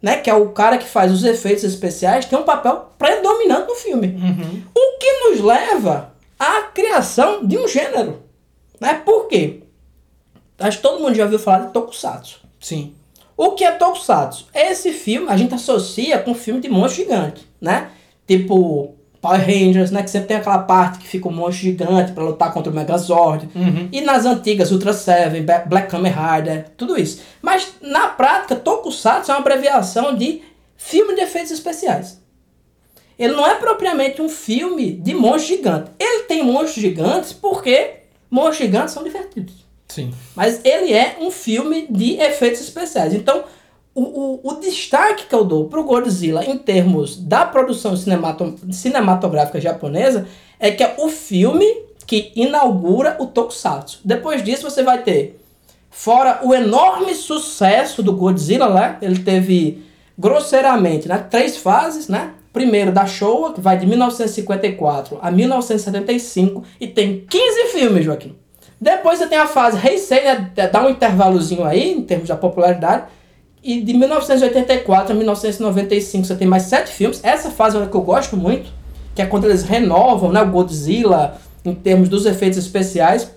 né, 0.00 0.16
que 0.16 0.30
é 0.30 0.34
o 0.34 0.50
cara 0.50 0.78
que 0.78 0.88
faz 0.88 1.12
os 1.12 1.24
efeitos 1.24 1.64
especiais, 1.64 2.24
tem 2.24 2.38
um 2.38 2.44
papel 2.44 2.92
predominante 2.98 3.68
no 3.68 3.74
filme. 3.74 4.08
Uhum. 4.08 4.62
O 4.74 4.98
que 4.98 5.12
nos 5.28 5.40
leva 5.40 6.14
à 6.38 6.62
criação 6.62 7.44
de 7.44 7.58
um 7.58 7.68
gênero. 7.68 8.22
Né? 8.80 8.94
Por 9.04 9.26
quê? 9.26 9.62
Acho 10.58 10.78
que 10.78 10.82
todo 10.82 11.00
mundo 11.00 11.14
já 11.14 11.24
ouviu 11.24 11.38
falar 11.38 11.66
de 11.66 11.72
Tokusatsu. 11.72 12.40
Sim. 12.60 12.94
O 13.36 13.50
que 13.50 13.64
é 13.64 13.72
Tokusatsu? 13.72 14.46
Esse 14.54 14.92
filme 14.92 15.28
a 15.28 15.36
gente 15.36 15.54
associa 15.54 16.18
com 16.18 16.34
filme 16.34 16.60
de 16.60 16.68
monstro 16.68 17.04
gigante, 17.04 17.46
né? 17.60 17.90
Tipo 18.26 18.94
Power 19.20 19.40
Rangers, 19.40 19.90
né? 19.90 20.02
Que 20.02 20.10
sempre 20.10 20.28
tem 20.28 20.36
aquela 20.38 20.60
parte 20.60 20.98
que 20.98 21.06
fica 21.06 21.28
um 21.28 21.32
monstro 21.32 21.64
gigante 21.64 22.12
para 22.12 22.24
lutar 22.24 22.52
contra 22.52 22.72
o 22.72 22.74
Megazord. 22.74 23.48
Uhum. 23.54 23.88
E 23.92 24.00
nas 24.00 24.24
antigas 24.24 24.72
Ultra 24.72 24.94
Seven, 24.94 25.44
Black 25.44 25.90
Kamen 25.90 26.12
Rider, 26.12 26.70
tudo 26.76 26.98
isso. 26.98 27.20
Mas 27.42 27.74
na 27.82 28.08
prática, 28.08 28.56
Tokusatsu 28.56 29.30
é 29.30 29.34
uma 29.34 29.40
abreviação 29.40 30.14
de 30.14 30.42
filme 30.76 31.14
de 31.14 31.20
efeitos 31.20 31.52
especiais. 31.52 32.20
Ele 33.18 33.34
não 33.34 33.46
é 33.46 33.54
propriamente 33.54 34.20
um 34.22 34.28
filme 34.28 34.92
de 34.92 35.14
monstro 35.14 35.56
gigante. 35.56 35.90
Ele 35.98 36.24
tem 36.24 36.42
monstros 36.42 36.76
gigantes 36.76 37.32
porque 37.32 37.96
monstros 38.30 38.58
gigantes 38.58 38.94
são 38.94 39.02
divertidos. 39.02 39.65
Sim. 39.96 40.12
Mas 40.34 40.60
ele 40.62 40.92
é 40.92 41.16
um 41.18 41.30
filme 41.30 41.86
de 41.88 42.20
efeitos 42.20 42.60
especiais. 42.60 43.14
Então, 43.14 43.44
o, 43.94 44.02
o, 44.02 44.40
o 44.42 44.60
destaque 44.60 45.24
que 45.24 45.34
eu 45.34 45.42
dou 45.42 45.68
pro 45.68 45.84
Godzilla 45.84 46.44
em 46.44 46.58
termos 46.58 47.16
da 47.16 47.46
produção 47.46 47.96
cinemato, 47.96 48.54
cinematográfica 48.70 49.58
japonesa 49.58 50.28
é 50.60 50.70
que 50.70 50.82
é 50.82 50.96
o 50.98 51.08
filme 51.08 51.64
que 52.06 52.30
inaugura 52.36 53.16
o 53.18 53.26
Tokusatsu. 53.26 54.00
Depois 54.04 54.44
disso, 54.44 54.68
você 54.68 54.82
vai 54.82 55.02
ter, 55.02 55.40
fora 55.90 56.40
o 56.42 56.54
enorme 56.54 57.14
sucesso 57.14 58.02
do 58.02 58.12
Godzilla, 58.12 58.68
né? 58.68 58.98
Ele 59.00 59.20
teve 59.20 59.82
grosseiramente, 60.18 61.08
né? 61.08 61.26
Três 61.30 61.56
fases, 61.56 62.06
né? 62.06 62.34
Primeiro 62.52 62.92
da 62.92 63.06
Showa, 63.06 63.54
que 63.54 63.62
vai 63.62 63.78
de 63.78 63.86
1954 63.86 65.18
a 65.22 65.30
1975 65.30 66.62
e 66.78 66.86
tem 66.86 67.24
15 67.26 67.72
filmes, 67.72 68.04
Joaquim. 68.04 68.36
Depois 68.80 69.18
você 69.18 69.26
tem 69.26 69.38
a 69.38 69.46
fase 69.46 69.78
Heisei, 69.84 70.22
né? 70.22 70.50
Dá 70.70 70.84
um 70.84 70.90
intervalozinho 70.90 71.64
aí, 71.64 71.92
em 71.92 72.02
termos 72.02 72.28
da 72.28 72.36
popularidade. 72.36 73.04
E 73.62 73.80
de 73.80 73.94
1984 73.94 75.12
a 75.12 75.14
1995 75.16 76.24
você 76.24 76.36
tem 76.36 76.46
mais 76.46 76.64
sete 76.64 76.92
filmes. 76.92 77.20
Essa 77.24 77.50
fase 77.50 77.76
é 77.76 77.80
uma 77.80 77.88
que 77.88 77.96
eu 77.96 78.02
gosto 78.02 78.36
muito, 78.36 78.70
que 79.14 79.22
é 79.22 79.26
quando 79.26 79.44
eles 79.44 79.62
renovam 79.62 80.30
né, 80.30 80.42
o 80.42 80.50
Godzilla 80.50 81.38
em 81.64 81.74
termos 81.74 82.08
dos 82.08 82.26
efeitos 82.26 82.58
especiais. 82.58 83.30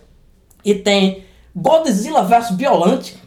E 0.64 0.76
tem 0.76 1.24
Godzilla 1.56 2.24
vs 2.24 2.52
Biolante, 2.52 3.18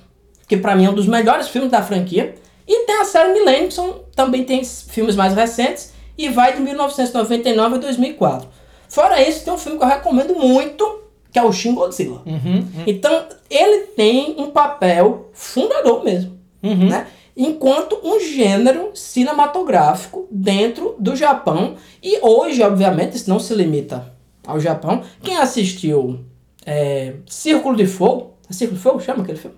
que 0.47 0.57
pra 0.57 0.77
mim 0.77 0.85
é 0.85 0.91
um 0.91 0.95
dos 0.95 1.07
melhores 1.07 1.49
filmes 1.49 1.71
da 1.71 1.83
franquia. 1.83 2.35
E 2.69 2.87
tem 2.87 3.01
a 3.01 3.05
série 3.05 3.33
Millennium, 3.33 3.69
que 3.69 3.75
são, 3.75 4.01
também 4.15 4.45
tem 4.45 4.65
filmes 4.65 5.17
mais 5.17 5.35
recentes, 5.35 5.93
e 6.17 6.29
vai 6.29 6.55
de 6.55 6.61
1999 6.61 7.75
a 7.75 7.79
2004. 7.79 8.49
Fora 8.89 9.21
isso, 9.27 9.45
tem 9.45 9.53
um 9.53 9.59
filme 9.59 9.79
que 9.79 9.85
eu 9.85 9.89
recomendo 9.89 10.35
muito, 10.35 11.03
que 11.33 11.39
é 11.39 11.43
o 11.43 11.53
Shin 11.53 11.75
Godzilla. 11.75 12.23
Uhum. 12.27 12.65
Então, 12.87 13.25
ele 13.51 13.87
tem 13.97 14.35
um 14.39 14.51
papel 14.51 15.31
fundador 15.33 16.05
mesmo, 16.05 16.39
Uhum. 16.63 16.89
né? 16.89 17.07
Enquanto 17.35 17.99
um 18.05 18.21
gênero 18.21 18.91
cinematográfico 18.95 20.27
dentro 20.31 20.95
do 20.99 21.17
Japão. 21.17 21.77
E 22.03 22.19
hoje, 22.21 22.63
obviamente, 22.63 23.17
isso 23.17 23.31
não 23.31 23.41
se 23.41 23.55
limita 23.55 24.13
ao 24.47 24.61
Japão. 24.61 25.03
Quem 25.23 25.37
assistiu 25.39 26.21
é, 26.67 27.15
Círculo 27.27 27.75
de 27.77 27.87
Fogo, 27.87 28.35
é 28.49 28.53
Círculo 28.53 28.77
de 28.77 28.83
Fogo 28.83 29.01
chama 29.01 29.23
aquele 29.23 29.39
filme? 29.39 29.57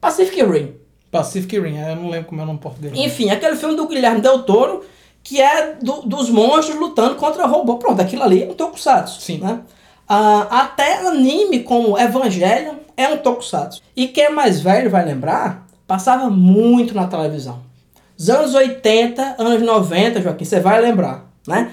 Pacific 0.00 0.42
Rim. 0.44 0.74
Pacific 1.10 1.58
Rim, 1.58 1.78
eu 1.78 1.96
não 1.96 2.10
lembro 2.10 2.28
como 2.28 2.40
é 2.40 2.44
o 2.44 2.46
nome 2.46 2.58
português. 2.58 2.92
Enfim, 2.94 3.30
aquele 3.30 3.56
filme 3.56 3.74
do 3.74 3.88
Guilherme 3.88 4.20
Del 4.20 4.42
Toro, 4.42 4.84
que 5.24 5.40
é 5.40 5.74
do- 5.82 6.02
dos 6.02 6.28
monstros 6.28 6.78
lutando 6.78 7.16
contra 7.16 7.46
robô. 7.46 7.76
Pronto, 7.78 8.00
aquilo 8.02 8.22
ali 8.22 8.42
é 8.44 8.46
um 8.46 8.54
tokusatsu. 8.54 9.20
Sim. 9.20 9.38
Né? 9.38 9.60
Ah, 10.08 10.62
até 10.62 11.06
anime 11.06 11.60
como 11.60 11.98
Evangelion 11.98 12.76
é 12.96 13.08
um 13.08 13.18
tokusatsu. 13.18 13.82
E 13.94 14.08
quem 14.08 14.24
é 14.24 14.30
mais 14.30 14.60
velho 14.60 14.90
vai 14.90 15.04
lembrar, 15.04 15.66
passava 15.86 16.30
muito 16.30 16.94
na 16.94 17.06
televisão. 17.06 17.60
Os 18.16 18.28
anos 18.28 18.54
80, 18.54 19.36
anos 19.38 19.62
90, 19.62 20.20
Joaquim, 20.22 20.44
você 20.44 20.58
vai 20.58 20.80
lembrar. 20.80 21.28
Né? 21.46 21.72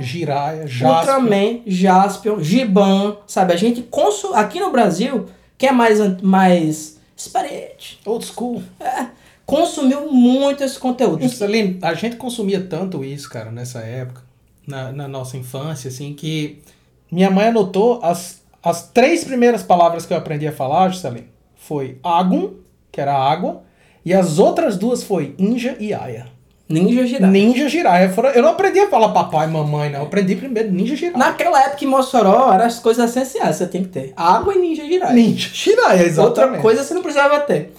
Jiraiya, 0.00 0.66
Jasper. 0.68 0.98
Ultraman, 0.98 1.60
Jaspion, 1.66 2.40
Giban, 2.40 3.16
sabe? 3.26 3.52
A 3.52 3.56
gente 3.56 3.82
consome 3.82 4.36
aqui 4.36 4.60
no 4.60 4.70
Brasil, 4.70 5.26
que 5.58 5.66
é 5.66 5.72
mais, 5.72 5.98
mais 6.22 7.00
experiente, 7.16 7.98
Old 8.04 8.24
school. 8.24 8.62
é, 8.78 9.06
consumiu 9.44 10.12
muito 10.12 10.62
esse 10.62 10.78
conteúdo. 10.78 11.22
Juscelino, 11.22 11.78
a 11.82 11.94
gente 11.94 12.16
consumia 12.16 12.60
tanto 12.60 13.02
isso, 13.04 13.28
cara, 13.28 13.50
nessa 13.50 13.80
época, 13.80 14.22
na, 14.66 14.92
na 14.92 15.08
nossa 15.08 15.36
infância, 15.36 15.88
assim, 15.88 16.14
que 16.14 16.62
minha 17.12 17.30
mãe 17.30 17.48
anotou 17.48 18.00
as, 18.02 18.40
as 18.62 18.88
três 18.88 19.22
primeiras 19.22 19.62
palavras 19.62 20.06
que 20.06 20.14
eu 20.14 20.16
aprendi 20.16 20.48
a 20.48 20.52
falar, 20.52 20.88
Juscelino, 20.88 21.28
foi 21.54 21.98
Agum, 22.02 22.54
que 22.90 23.00
era 23.00 23.14
água, 23.14 23.62
e 24.04 24.14
as 24.14 24.38
outras 24.38 24.78
duas 24.78 25.04
foi 25.04 25.34
Inja 25.38 25.76
e 25.78 25.92
Aya. 25.92 26.26
Ninja 26.68 27.06
Jiraiya. 27.06 27.30
Ninja 27.30 27.68
Jiraiya. 27.68 28.14
Eu 28.34 28.42
não 28.42 28.50
aprendi 28.50 28.80
a 28.80 28.88
falar 28.88 29.10
papai 29.10 29.46
e 29.46 29.50
mamãe, 29.50 29.90
não. 29.90 30.00
Eu 30.00 30.06
aprendi 30.06 30.34
primeiro 30.34 30.72
Ninja 30.72 30.96
Jiraiya. 30.96 31.18
Naquela 31.18 31.62
época 31.62 31.84
em 31.84 31.88
Mossoró 31.88 32.50
eram 32.50 32.64
as 32.64 32.78
coisas 32.78 33.10
essenciais 33.10 33.50
que 33.50 33.64
você 33.64 33.66
tem 33.66 33.82
que 33.82 33.90
ter. 33.90 34.14
Água 34.16 34.54
e 34.54 34.58
Ninja 34.58 34.86
Jiraiya. 34.86 35.14
Ninja 35.14 35.50
Jiraiya, 35.52 36.02
exatamente. 36.06 36.40
Outra 36.40 36.62
coisa 36.62 36.82
você 36.82 36.94
não 36.94 37.02
precisava 37.02 37.40
ter. 37.40 37.74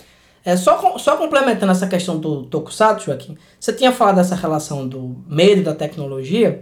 É, 0.45 0.55
só, 0.55 0.97
só 0.99 1.17
complementando 1.17 1.71
essa 1.71 1.87
questão 1.87 2.19
do 2.19 2.43
Tokusatsu, 2.43 3.05
Joaquim, 3.07 3.35
você 3.59 3.73
tinha 3.73 3.91
falado 3.91 4.17
dessa 4.17 4.35
relação 4.35 4.87
do 4.87 5.15
medo 5.27 5.63
da 5.63 5.73
tecnologia. 5.73 6.61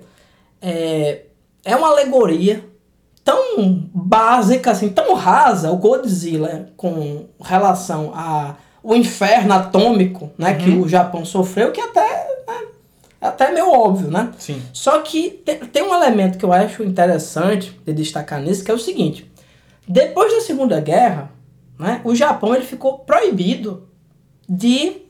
É, 0.62 1.23
é 1.63 1.76
uma 1.76 1.89
alegoria 1.89 2.65
tão 3.24 3.89
básica, 3.93 4.71
assim, 4.71 4.89
tão 4.89 5.13
rasa, 5.13 5.71
o 5.71 5.78
Godzilla 5.78 6.69
com 6.76 7.26
relação 7.39 8.12
a 8.13 8.56
o 8.84 8.95
inferno 8.95 9.54
atômico 9.54 10.32
né, 10.38 10.56
que 10.56 10.71
o 10.71 10.88
Japão 10.88 11.24
sofreu, 11.24 11.71
que 11.71 11.80
até 11.80 12.02
né, 12.47 12.67
é 13.21 13.28
até 13.28 13.52
meio 13.52 13.71
óbvio, 13.71 14.10
né? 14.10 14.32
Sim. 14.39 14.60
Só 14.74 15.00
que 15.02 15.30
tem, 15.30 15.60
tem 15.60 15.84
um 15.84 15.93
elemento 15.93 16.38
que 16.38 16.43
eu 16.43 16.52
acho 16.52 16.84
interessante 16.84 17.80
de 17.86 17.93
destacar 17.93 18.41
nisso, 18.41 18.63
que 18.63 18.71
é 18.71 18.74
o 18.74 18.80
seguinte. 18.80 19.32
Depois 19.88 20.34
da 20.34 20.41
Segunda 20.41 20.80
Guerra, 20.80 21.32
né, 21.78 22.02
o 22.04 22.15
Japão 22.15 22.56
ele 22.56 22.65
ficou 22.65 23.00
proibido 23.00 23.88
de 24.50 25.04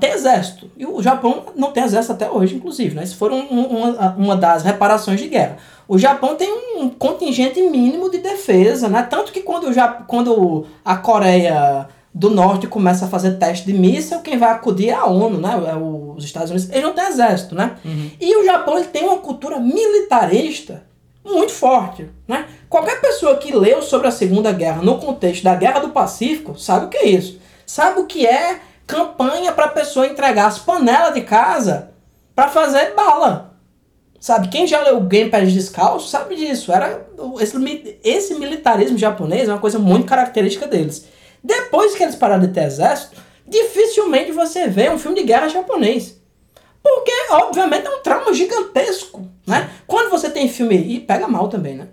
ter 0.00 0.08
exército. 0.14 0.70
E 0.76 0.84
o 0.86 1.02
Japão 1.02 1.44
não 1.56 1.70
tem 1.72 1.82
exército 1.84 2.12
até 2.12 2.30
hoje, 2.30 2.54
inclusive. 2.56 2.94
Né? 2.94 3.04
Isso 3.04 3.16
foi 3.16 3.30
um- 3.30 3.46
um- 3.52 3.66
uma, 3.66 4.10
uma 4.16 4.36
das 4.36 4.62
reparações 4.62 5.20
de 5.20 5.28
guerra. 5.28 5.56
O 5.88 5.98
Japão 5.98 6.34
tem 6.36 6.50
um 6.76 6.88
contingente 6.88 7.60
mínimo 7.62 8.10
de 8.10 8.18
defesa, 8.18 8.88
né? 8.88 9.06
Tanto 9.08 9.30
que 9.32 9.40
quando, 9.40 9.64
o 9.68 9.72
Jap- 9.72 10.04
quando 10.06 10.64
a 10.84 10.96
Coreia 10.96 11.88
do 12.14 12.30
Norte 12.30 12.66
começa 12.66 13.04
a 13.04 13.08
fazer 13.08 13.32
teste 13.32 13.66
de 13.66 13.72
míssil, 13.72 14.20
quem 14.20 14.38
vai 14.38 14.50
acudir 14.50 14.90
é 14.90 14.94
a 14.94 15.06
ONU, 15.06 15.38
né? 15.38 15.50
É 15.70 15.76
Os 15.76 16.24
Estados 16.24 16.50
Unidos. 16.50 16.70
Eles 16.70 16.82
não 16.84 16.92
têm 16.94 17.06
exército, 17.06 17.54
né? 17.54 17.72
E 18.20 18.36
o 18.36 18.44
Japão 18.44 18.76
ele 18.78 18.86
tem 18.88 19.04
uma 19.04 19.18
cultura 19.18 19.58
militarista 19.58 20.82
muito 21.24 21.52
forte, 21.52 22.06
né? 22.26 22.46
Qualquer 22.68 23.00
pessoa 23.00 23.36
que 23.36 23.54
leu 23.54 23.80
sobre 23.82 24.08
a 24.08 24.10
Segunda 24.10 24.50
Guerra 24.52 24.82
no 24.82 24.98
contexto 24.98 25.44
da 25.44 25.54
Guerra 25.54 25.80
do 25.80 25.90
Pacífico 25.90 26.58
sabe 26.58 26.86
o 26.86 26.88
que 26.88 26.96
é 26.98 27.06
isso. 27.08 27.38
Sabe 27.66 28.00
o 28.00 28.06
que 28.06 28.26
é 28.26 28.60
campanha 28.86 29.52
para 29.52 29.66
a 29.66 29.70
pessoa 29.70 30.06
entregar 30.06 30.46
as 30.46 30.58
panelas 30.58 31.14
de 31.14 31.22
casa 31.22 31.90
para 32.34 32.48
fazer 32.48 32.94
bala. 32.94 33.52
Sabe, 34.20 34.48
quem 34.48 34.66
já 34.66 34.80
leu 34.82 35.00
Game 35.00 35.30
Pés 35.30 35.52
Descalço 35.52 36.08
sabe 36.08 36.36
disso. 36.36 36.72
Era 36.72 37.06
esse, 37.40 37.98
esse 38.04 38.34
militarismo 38.36 38.96
japonês 38.96 39.48
é 39.48 39.52
uma 39.52 39.58
coisa 39.58 39.78
muito 39.78 40.06
característica 40.06 40.66
deles. 40.66 41.06
Depois 41.42 41.96
que 41.96 42.02
eles 42.04 42.14
pararam 42.14 42.46
de 42.46 42.52
ter 42.52 42.64
exército, 42.64 43.20
dificilmente 43.46 44.30
você 44.30 44.68
vê 44.68 44.88
um 44.90 44.98
filme 44.98 45.20
de 45.20 45.26
guerra 45.26 45.48
japonês. 45.48 46.20
Porque, 46.80 47.12
obviamente, 47.30 47.86
é 47.86 47.90
um 47.90 48.02
trauma 48.02 48.32
gigantesco, 48.32 49.28
né? 49.46 49.70
Quando 49.86 50.10
você 50.10 50.30
tem 50.30 50.48
filme... 50.48 50.76
E 50.76 51.00
pega 51.00 51.28
mal 51.28 51.48
também, 51.48 51.76
né? 51.76 51.88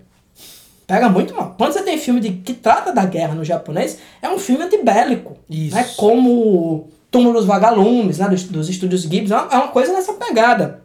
Pega 0.90 1.08
muito 1.08 1.32
mal. 1.36 1.54
Quando 1.56 1.72
você 1.72 1.82
tem 1.84 1.96
filme 1.96 2.18
de, 2.18 2.32
que 2.32 2.52
trata 2.52 2.92
da 2.92 3.04
guerra 3.04 3.36
no 3.36 3.44
japonês, 3.44 3.98
é 4.20 4.28
um 4.28 4.40
filme 4.40 4.64
antibélico. 4.64 5.36
Isso. 5.48 5.76
Né? 5.76 5.88
Como 5.96 6.88
Túmulo 7.12 7.34
dos 7.34 7.46
Vagalumes, 7.46 8.18
né? 8.18 8.28
dos, 8.28 8.42
dos 8.42 8.68
estúdios 8.68 9.06
Ghibli. 9.06 9.32
É 9.32 9.36
uma, 9.36 9.52
é 9.52 9.56
uma 9.56 9.68
coisa 9.68 9.92
nessa 9.92 10.14
pegada. 10.14 10.82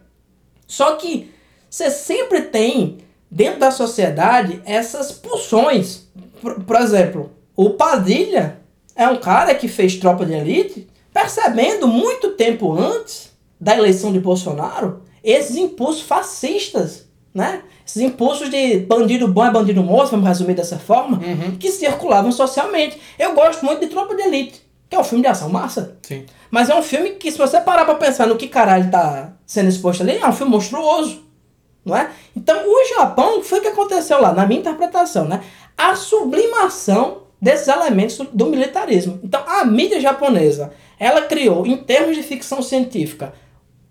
Só 0.67 0.95
que 0.95 1.31
você 1.67 1.89
sempre 1.89 2.43
tem, 2.43 2.99
dentro 3.31 3.59
da 3.59 3.71
sociedade, 3.71 4.61
essas 4.63 5.11
pulsões. 5.11 6.03
Por, 6.39 6.61
por 6.61 6.75
exemplo, 6.75 7.31
o 7.55 7.71
Padilha 7.71 8.59
é 8.95 9.07
um 9.07 9.17
cara 9.17 9.55
que 9.55 9.67
fez 9.67 9.95
tropa 9.95 10.23
de 10.23 10.33
elite, 10.33 10.87
percebendo 11.11 11.87
muito 11.87 12.33
tempo 12.33 12.71
antes 12.71 13.31
da 13.59 13.75
eleição 13.75 14.13
de 14.13 14.19
Bolsonaro 14.19 15.01
esses 15.23 15.55
impulsos 15.55 16.03
fascistas, 16.03 17.07
né? 17.33 17.63
Esses 17.85 18.01
impulsos 18.01 18.49
de 18.49 18.79
bandido 18.79 19.27
bom 19.27 19.45
é 19.45 19.51
bandido 19.51 19.83
morto, 19.83 20.11
vamos 20.11 20.27
resumir 20.27 20.53
dessa 20.55 20.79
forma, 20.79 21.17
Uhum. 21.17 21.55
que 21.57 21.69
circulavam 21.71 22.31
socialmente. 22.31 22.99
Eu 23.19 23.33
gosto 23.33 23.63
muito 23.65 23.81
de 23.81 23.87
Tropa 23.87 24.15
de 24.15 24.23
Elite, 24.23 24.61
que 24.89 24.95
é 24.95 24.99
um 24.99 25.03
filme 25.03 25.21
de 25.21 25.27
ação 25.29 25.49
massa. 25.49 25.97
Sim. 26.01 26.25
Mas 26.49 26.69
é 26.69 26.75
um 26.75 26.81
filme 26.81 27.11
que, 27.11 27.31
se 27.31 27.37
você 27.37 27.59
parar 27.61 27.85
pra 27.85 27.95
pensar 27.95 28.25
no 28.27 28.35
que 28.37 28.47
caralho 28.47 28.89
tá 28.89 29.33
sendo 29.45 29.69
exposto 29.69 30.01
ali, 30.01 30.17
é 30.17 30.27
um 30.27 30.33
filme 30.33 30.51
monstruoso. 30.51 31.23
Não 31.85 31.95
é? 31.95 32.09
Então, 32.35 32.57
o 32.65 32.85
Japão, 32.95 33.37
o 33.37 33.41
que 33.41 33.47
foi 33.47 33.61
que 33.61 33.67
aconteceu 33.67 34.19
lá, 34.19 34.31
na 34.33 34.47
minha 34.47 34.59
interpretação, 34.59 35.25
né? 35.27 35.41
A 35.77 35.93
sublimação 35.95 37.23
desses 37.39 37.67
elementos 37.67 38.17
do, 38.17 38.23
do 38.25 38.45
militarismo. 38.47 39.19
Então, 39.23 39.43
a 39.45 39.63
mídia 39.65 39.99
japonesa, 39.99 40.71
ela 40.99 41.21
criou, 41.23 41.65
em 41.65 41.77
termos 41.77 42.15
de 42.15 42.23
ficção 42.23 42.61
científica, 42.61 43.33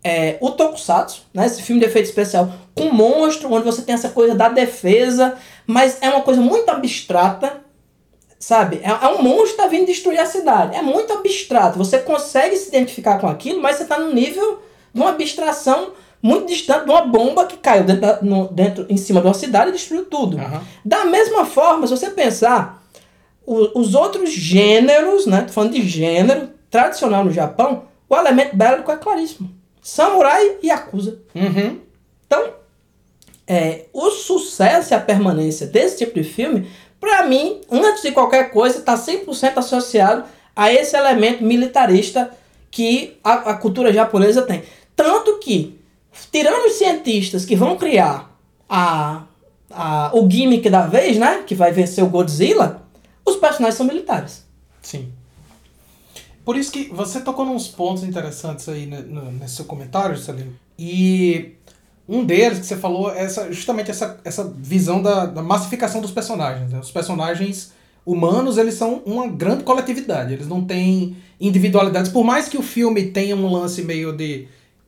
é, 0.05 0.37
o 0.41 0.51
Tokusatsu, 0.51 1.23
né? 1.33 1.47
Esse 1.47 1.63
filme 1.63 1.81
de 1.81 1.87
efeito 1.89 2.07
especial 2.07 2.53
com 2.75 2.93
monstro, 2.93 3.51
onde 3.53 3.65
você 3.65 3.81
tem 3.83 3.95
essa 3.95 4.11
coisa 4.11 4.35
da 4.35 4.49
defesa, 4.51 5.35
mas 5.67 5.97
é 6.03 6.09
uma 6.11 6.21
coisa 6.23 6.41
muito 6.41 6.69
abstrata, 6.71 7.65
Sabe? 8.39 8.81
É, 8.83 8.91
é 8.91 9.09
um 9.09 9.23
monstro 9.23 9.53
que 9.53 9.63
tá 9.63 9.67
vindo 9.69 9.87
destruir 9.87 10.19
a 10.21 10.27
cidade. 10.27 10.77
É 10.77 10.83
muito 10.83 11.11
abstrato. 11.15 11.79
Você 11.79 11.99
consegue 12.01 12.55
se 12.57 12.69
identificar 12.69 13.19
com 13.19 13.27
aquilo, 13.27 13.63
mas 13.63 13.77
você 13.77 13.87
tá 13.87 13.99
no 13.99 14.13
nível 14.13 14.61
de 14.93 15.01
uma 15.01 15.11
abstração 15.11 15.93
muito 16.23 16.47
distante 16.49 16.85
de 16.85 16.91
uma 16.91 17.07
bomba 17.07 17.47
que 17.47 17.57
caiu 17.57 17.85
dentro, 17.85 18.03
da- 18.03 18.19
no- 18.21 18.49
dentro 18.49 18.85
em 18.91 18.99
cima 18.99 19.23
de 19.23 19.29
uma 19.29 19.33
cidade 19.35 19.71
e 19.71 19.73
destruiu 19.73 20.05
tudo. 20.05 20.39
Aham. 20.39 20.61
Da 20.85 21.07
mesma 21.07 21.47
forma, 21.47 21.87
se 21.87 21.97
você 21.97 22.11
pensar, 22.11 22.83
o- 23.47 23.81
os 23.81 23.95
outros 23.95 24.31
gêneros, 24.31 25.25
né? 25.25 25.43
Tô 25.43 25.53
falando 25.55 25.73
de 25.73 25.89
gênero 25.89 26.51
tradicional 26.71 27.25
no 27.25 27.31
Japão, 27.31 27.85
o 28.11 28.15
elemento 28.15 28.55
bélico 28.55 28.93
é 28.93 28.97
claríssimo. 28.99 29.49
Samurai 29.85 30.57
e 30.63 30.69
Yakuza. 30.69 31.19
Uhum. 31.35 31.79
Então, 32.27 32.55
é, 33.47 33.85
o 33.93 34.11
sucesso 34.11 34.95
e 34.95 34.97
a 34.97 35.01
permanência 35.01 35.67
desse 35.67 35.99
tipo 35.99 36.15
de 36.15 36.25
filme, 36.25 36.67
pra 36.99 37.27
mim, 37.27 37.61
antes 37.71 38.03
de 38.03 38.11
qualquer 38.11 38.51
coisa, 38.51 38.81
tá 38.81 38.95
100% 38.95 39.59
associado 39.59 40.25
a 40.57 40.73
esse 40.73 40.97
elemento 40.97 41.45
militarista 41.45 42.31
que 42.71 43.19
a, 43.23 43.51
a 43.51 43.55
cultura 43.55 43.93
japonesa 43.93 44.41
tem. 44.41 44.63
Tanto 44.97 45.39
que, 45.39 45.79
tirando 46.33 46.65
os 46.65 46.73
cientistas 46.73 47.45
que 47.45 47.55
vão 47.55 47.77
criar 47.77 48.35
a, 48.67 49.25
a, 49.71 50.11
o 50.15 50.29
gimmick 50.29 50.71
da 50.71 50.87
vez, 50.87 51.19
né? 51.19 51.43
Que 51.47 51.55
vai 51.55 51.73
vencer 51.73 52.03
o 52.03 52.09
Godzilla, 52.09 52.83
os 53.23 53.37
personagens 53.37 53.75
são 53.75 53.85
militares. 53.85 54.47
Sim. 54.81 55.13
Por 56.45 56.57
isso 56.57 56.71
que 56.71 56.91
você 56.93 57.21
tocou 57.21 57.45
nos 57.47 57.69
pontos 57.69 58.05
interessantes 58.05 58.69
aí 58.69 58.87
ne- 58.87 59.01
no- 59.03 59.33
nesse 59.33 59.57
seu 59.57 59.65
comentário, 59.65 60.15
Juscelino. 60.17 60.53
E 60.79 61.53
um 62.09 62.25
deles 62.25 62.59
que 62.59 62.67
você 62.67 62.77
falou 62.77 63.11
é 63.11 63.23
essa, 63.25 63.51
justamente 63.53 63.91
essa, 63.91 64.19
essa 64.25 64.45
visão 64.59 65.01
da, 65.03 65.25
da 65.27 65.43
massificação 65.43 66.01
dos 66.01 66.11
personagens. 66.11 66.71
né? 66.71 66.79
Os 66.81 66.91
personagens 66.91 67.73
humanos, 68.05 68.59
eles 68.59 68.75
são 68.75 69.03
uma 69.07 69.27
grande 69.27 69.65
coletividade. 69.65 70.35
Eles 70.35 70.47
não 70.47 70.63
têm 70.63 71.17
individualidades. 71.41 72.11
Por 72.11 72.23
mais 72.25 72.49
que 72.49 72.59
o 72.59 72.63
filme 72.63 73.05
tenha 73.07 73.35
um 73.35 73.51
lance 73.51 73.83
meio 73.83 74.13
de, 74.13 74.47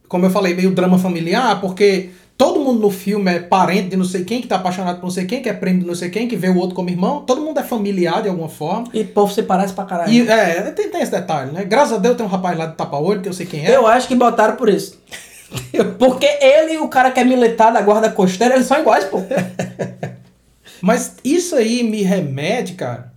como 0.08 0.26
eu 0.26 0.30
falei, 0.30 0.54
meio 0.54 0.74
drama 0.74 0.98
familiar, 0.98 1.60
porque 1.60 2.10
todo 2.36 2.60
mundo 2.60 2.80
no 2.80 2.90
filme 2.90 3.32
é 3.32 3.40
parente 3.40 3.88
de 3.88 3.96
não 3.96 4.04
sei 4.04 4.24
quem, 4.24 4.40
que 4.40 4.46
tá 4.46 4.56
apaixonado 4.56 4.96
por 4.96 5.04
não 5.04 5.10
sei 5.10 5.24
quem, 5.24 5.42
que 5.42 5.48
é 5.48 5.52
primo 5.52 5.80
de 5.80 5.86
não 5.86 5.94
sei 5.94 6.10
quem, 6.10 6.28
que 6.28 6.36
vê 6.36 6.48
o 6.48 6.56
outro 6.56 6.74
como 6.74 6.90
irmão. 6.90 7.22
Todo 7.22 7.40
mundo 7.40 7.58
é 7.58 7.62
familiar 7.62 8.22
de 8.22 8.28
alguma 8.28 8.48
forma. 8.48 8.88
E 8.92 9.00
o 9.00 9.08
povo 9.08 9.32
se 9.32 9.42
parece 9.42 9.72
pra 9.72 9.84
caralho. 9.84 10.12
E, 10.12 10.28
é, 10.28 10.62
tem, 10.72 10.90
tem 10.90 11.00
esse 11.00 11.12
detalhe, 11.12 11.52
né? 11.52 11.64
Graças 11.64 11.94
a 11.94 11.98
Deus 11.98 12.16
tem 12.16 12.26
um 12.26 12.28
rapaz 12.28 12.56
lá 12.58 12.66
de 12.66 12.76
tapa-olho, 12.76 13.22
que 13.22 13.28
eu 13.28 13.32
sei 13.32 13.46
quem 13.46 13.66
é. 13.66 13.74
Eu 13.74 13.86
acho 13.86 14.06
que 14.06 14.14
botaram 14.14 14.56
por 14.56 14.68
isso. 14.68 15.00
Porque 15.98 16.26
ele 16.26 16.74
e 16.74 16.78
o 16.78 16.88
cara 16.88 17.10
que 17.10 17.20
é 17.20 17.24
militar 17.24 17.72
da 17.72 17.80
guarda 17.80 18.10
costeira, 18.10 18.54
eles 18.54 18.66
são 18.66 18.80
iguais, 18.80 19.04
pô. 19.04 19.22
Mas 20.82 21.16
isso 21.24 21.56
aí 21.56 21.82
me 21.82 22.02
remete, 22.02 22.74
cara, 22.74 23.12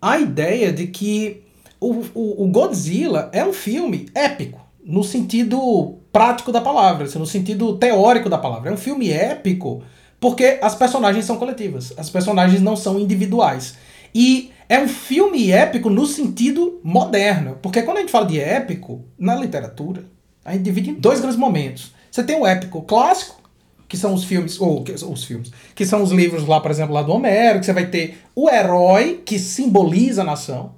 à 0.00 0.18
ideia 0.18 0.72
de 0.72 0.88
que 0.88 1.42
o, 1.80 2.02
o, 2.14 2.44
o 2.44 2.48
Godzilla 2.48 3.30
é 3.32 3.44
um 3.44 3.52
filme 3.52 4.08
épico, 4.14 4.60
no 4.86 5.02
sentido 5.02 5.98
prático 6.12 6.52
da 6.52 6.60
palavra, 6.60 7.06
assim, 7.06 7.18
no 7.18 7.26
sentido 7.26 7.76
teórico 7.76 8.30
da 8.30 8.38
palavra. 8.38 8.70
É 8.70 8.72
um 8.72 8.76
filme 8.76 9.10
épico 9.10 9.82
porque 10.20 10.58
as 10.62 10.76
personagens 10.76 11.24
são 11.24 11.36
coletivas, 11.36 11.92
as 11.96 12.08
personagens 12.08 12.62
não 12.62 12.76
são 12.76 12.98
individuais. 12.98 13.74
E 14.14 14.52
é 14.68 14.78
um 14.78 14.88
filme 14.88 15.50
épico 15.50 15.90
no 15.90 16.06
sentido 16.06 16.80
moderno, 16.82 17.58
porque 17.60 17.82
quando 17.82 17.98
a 17.98 18.00
gente 18.00 18.12
fala 18.12 18.26
de 18.26 18.40
épico, 18.40 19.04
na 19.18 19.34
literatura, 19.34 20.04
a 20.44 20.52
gente 20.52 20.62
divide 20.62 20.90
em 20.90 20.94
dois 20.94 21.20
grandes 21.20 21.38
momentos. 21.38 21.92
Você 22.10 22.22
tem 22.22 22.40
o 22.40 22.46
épico 22.46 22.80
clássico, 22.82 23.42
que 23.88 23.96
são 23.96 24.14
os 24.14 24.24
filmes, 24.24 24.60
ou 24.60 24.82
que, 24.82 24.92
os 24.92 25.24
filmes, 25.24 25.52
que 25.74 25.84
são 25.84 26.02
os 26.02 26.12
livros 26.12 26.46
lá, 26.46 26.60
por 26.60 26.70
exemplo, 26.70 26.94
lá 26.94 27.02
do 27.02 27.12
Homero, 27.12 27.60
que 27.60 27.66
você 27.66 27.72
vai 27.72 27.86
ter 27.86 28.18
o 28.34 28.48
herói 28.48 29.22
que 29.24 29.38
simboliza 29.38 30.22
a 30.22 30.24
nação, 30.24 30.74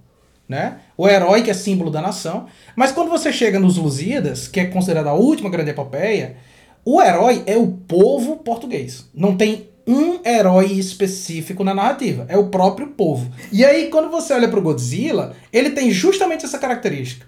né? 0.48 0.78
O 0.98 1.08
herói 1.08 1.42
que 1.42 1.50
é 1.50 1.54
símbolo 1.54 1.92
da 1.92 2.02
nação. 2.02 2.46
Mas 2.74 2.90
quando 2.90 3.08
você 3.08 3.32
chega 3.32 3.60
nos 3.60 3.76
Lusíadas, 3.76 4.48
que 4.48 4.58
é 4.58 4.66
considerada 4.66 5.10
a 5.10 5.14
última 5.14 5.48
grande 5.48 5.70
epopeia, 5.70 6.36
o 6.84 7.00
herói 7.00 7.44
é 7.46 7.56
o 7.56 7.68
povo 7.68 8.38
português. 8.38 9.08
Não 9.14 9.36
tem 9.36 9.68
um 9.86 10.18
herói 10.28 10.72
específico 10.72 11.62
na 11.62 11.72
narrativa, 11.72 12.26
é 12.28 12.36
o 12.36 12.48
próprio 12.48 12.88
povo. 12.88 13.30
E 13.52 13.64
aí, 13.64 13.88
quando 13.88 14.10
você 14.10 14.34
olha 14.34 14.48
pro 14.48 14.60
Godzilla, 14.60 15.34
ele 15.52 15.70
tem 15.70 15.90
justamente 15.90 16.44
essa 16.44 16.58
característica. 16.58 17.26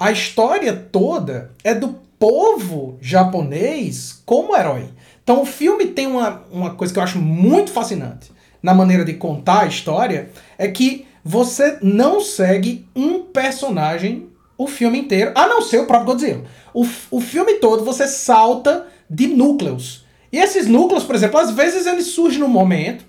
A 0.00 0.10
história 0.10 0.72
toda 0.72 1.52
é 1.62 1.74
do 1.74 2.00
povo 2.18 2.96
japonês 3.00 4.22
como 4.24 4.56
herói. 4.56 4.88
Então 5.22 5.42
o 5.42 5.46
filme 5.46 5.86
tem 5.86 6.06
uma, 6.06 6.42
uma 6.50 6.70
coisa 6.70 6.92
que 6.92 6.98
eu 6.98 7.02
acho 7.02 7.18
muito 7.18 7.70
fascinante 7.70 8.32
na 8.62 8.72
maneira 8.72 9.04
de 9.04 9.14
contar 9.14 9.62
a 9.62 9.66
história, 9.66 10.30
é 10.56 10.68
que 10.68 11.06
você 11.24 11.78
não 11.82 12.20
segue 12.20 12.86
um 12.94 13.20
personagem 13.20 14.28
o 14.56 14.66
filme 14.66 14.98
inteiro, 14.98 15.32
a 15.34 15.46
não 15.46 15.60
ser 15.62 15.78
o 15.78 15.86
próprio 15.86 16.12
Godzilla. 16.12 16.44
O, 16.72 16.86
o 17.10 17.20
filme 17.20 17.54
todo 17.54 17.84
você 17.84 18.06
salta 18.06 18.86
de 19.08 19.26
núcleos. 19.26 20.04
E 20.32 20.38
esses 20.38 20.66
núcleos, 20.66 21.04
por 21.04 21.14
exemplo, 21.14 21.38
às 21.38 21.50
vezes 21.50 21.86
eles 21.86 22.06
surgem 22.06 22.40
num 22.40 22.48
momento 22.48 23.04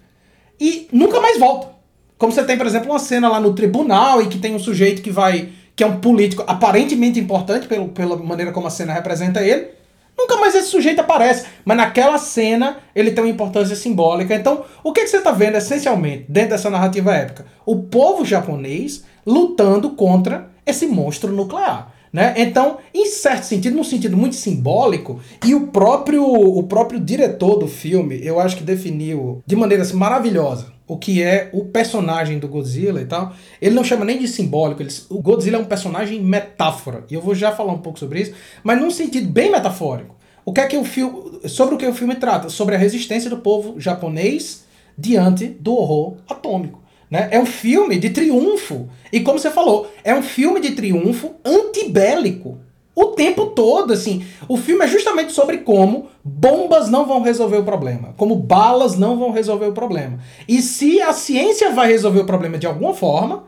e 0.59 0.87
nunca 0.91 1.21
mais 1.21 1.39
voltam. 1.39 1.71
Como 2.17 2.31
você 2.31 2.43
tem, 2.43 2.57
por 2.57 2.65
exemplo, 2.65 2.89
uma 2.89 2.99
cena 2.99 3.29
lá 3.29 3.39
no 3.39 3.53
tribunal 3.53 4.21
e 4.21 4.27
que 4.27 4.37
tem 4.37 4.55
um 4.55 4.59
sujeito 4.59 5.01
que 5.01 5.11
vai. 5.11 5.49
que 5.75 5.83
é 5.83 5.87
um 5.87 5.99
político 5.99 6.43
aparentemente 6.47 7.19
importante 7.19 7.67
pelo, 7.67 7.89
pela 7.89 8.15
maneira 8.17 8.51
como 8.51 8.67
a 8.67 8.69
cena 8.69 8.93
representa 8.93 9.41
ele. 9.41 9.69
Nunca 10.17 10.37
mais 10.37 10.55
esse 10.55 10.69
sujeito 10.69 10.99
aparece. 10.99 11.45
Mas 11.65 11.77
naquela 11.77 12.17
cena 12.17 12.77
ele 12.95 13.11
tem 13.11 13.23
uma 13.23 13.29
importância 13.29 13.75
simbólica. 13.75 14.33
Então, 14.35 14.63
o 14.83 14.91
que, 14.91 15.01
que 15.01 15.07
você 15.07 15.17
está 15.17 15.31
vendo 15.31 15.57
essencialmente 15.57 16.25
dentro 16.29 16.51
dessa 16.51 16.69
narrativa 16.69 17.13
épica? 17.13 17.45
O 17.65 17.83
povo 17.83 18.25
japonês 18.25 19.03
lutando 19.25 19.91
contra 19.91 20.49
esse 20.65 20.85
monstro 20.85 21.31
nuclear. 21.31 21.92
Né? 22.13 22.35
Então, 22.37 22.77
em 22.93 23.07
certo 23.07 23.45
sentido, 23.45 23.75
num 23.75 23.83
sentido 23.83 24.15
muito 24.15 24.35
simbólico, 24.35 25.19
e 25.43 25.55
o 25.55 25.67
próprio, 25.67 26.23
o 26.23 26.61
próprio 26.61 26.99
diretor 26.99 27.57
do 27.57 27.67
filme, 27.67 28.23
eu 28.23 28.39
acho 28.39 28.55
que 28.55 28.63
definiu 28.63 29.41
de 29.43 29.55
maneira 29.55 29.81
assim, 29.81 29.97
maravilhosa 29.97 30.71
o 30.85 30.97
que 30.97 31.23
é 31.23 31.49
o 31.53 31.65
personagem 31.65 32.37
do 32.37 32.47
Godzilla 32.47 33.01
e 33.01 33.05
tal. 33.05 33.33
Ele 33.59 33.73
não 33.73 33.83
chama 33.83 34.05
nem 34.05 34.19
de 34.19 34.27
simbólico, 34.27 34.83
ele, 34.83 34.93
o 35.09 35.21
Godzilla 35.21 35.57
é 35.57 35.59
um 35.59 35.65
personagem 35.65 36.21
metáfora, 36.21 37.03
e 37.09 37.15
eu 37.15 37.21
vou 37.21 37.33
já 37.33 37.51
falar 37.51 37.73
um 37.73 37.79
pouco 37.79 37.97
sobre 37.97 38.21
isso, 38.21 38.33
mas 38.63 38.79
num 38.79 38.91
sentido 38.91 39.27
bem 39.27 39.49
metafórico. 39.49 40.15
O 40.45 40.53
que 40.53 40.59
é 40.61 40.67
que 40.67 40.77
o 40.77 40.83
filme, 40.83 41.47
sobre 41.47 41.73
o 41.73 41.77
que 41.77 41.87
o 41.87 41.93
filme 41.93 42.15
trata? 42.15 42.49
Sobre 42.49 42.75
a 42.75 42.77
resistência 42.77 43.29
do 43.29 43.37
povo 43.37 43.79
japonês 43.79 44.65
diante 44.95 45.47
do 45.47 45.73
horror 45.73 46.17
atômico. 46.29 46.82
Né? 47.13 47.27
É 47.29 47.39
um 47.39 47.45
filme 47.45 47.99
de 47.99 48.09
triunfo. 48.09 48.89
E 49.11 49.19
como 49.19 49.37
você 49.37 49.51
falou, 49.51 49.87
é 50.03 50.15
um 50.15 50.23
filme 50.23 50.59
de 50.59 50.71
triunfo 50.71 51.35
antibélico. 51.45 52.57
O 52.95 53.05
tempo 53.09 53.45
todo, 53.51 53.93
assim. 53.93 54.25
O 54.47 54.57
filme 54.57 54.83
é 54.83 54.87
justamente 54.87 55.31
sobre 55.31 55.59
como 55.59 56.07
bombas 56.23 56.89
não 56.89 57.05
vão 57.05 57.21
resolver 57.21 57.57
o 57.57 57.63
problema. 57.63 58.15
Como 58.17 58.35
balas 58.35 58.97
não 58.97 59.15
vão 59.15 59.29
resolver 59.29 59.67
o 59.67 59.73
problema. 59.73 60.17
E 60.47 60.59
se 60.59 61.03
a 61.03 61.13
ciência 61.13 61.69
vai 61.69 61.87
resolver 61.87 62.21
o 62.21 62.25
problema 62.25 62.57
de 62.57 62.65
alguma 62.65 62.95
forma, 62.95 63.43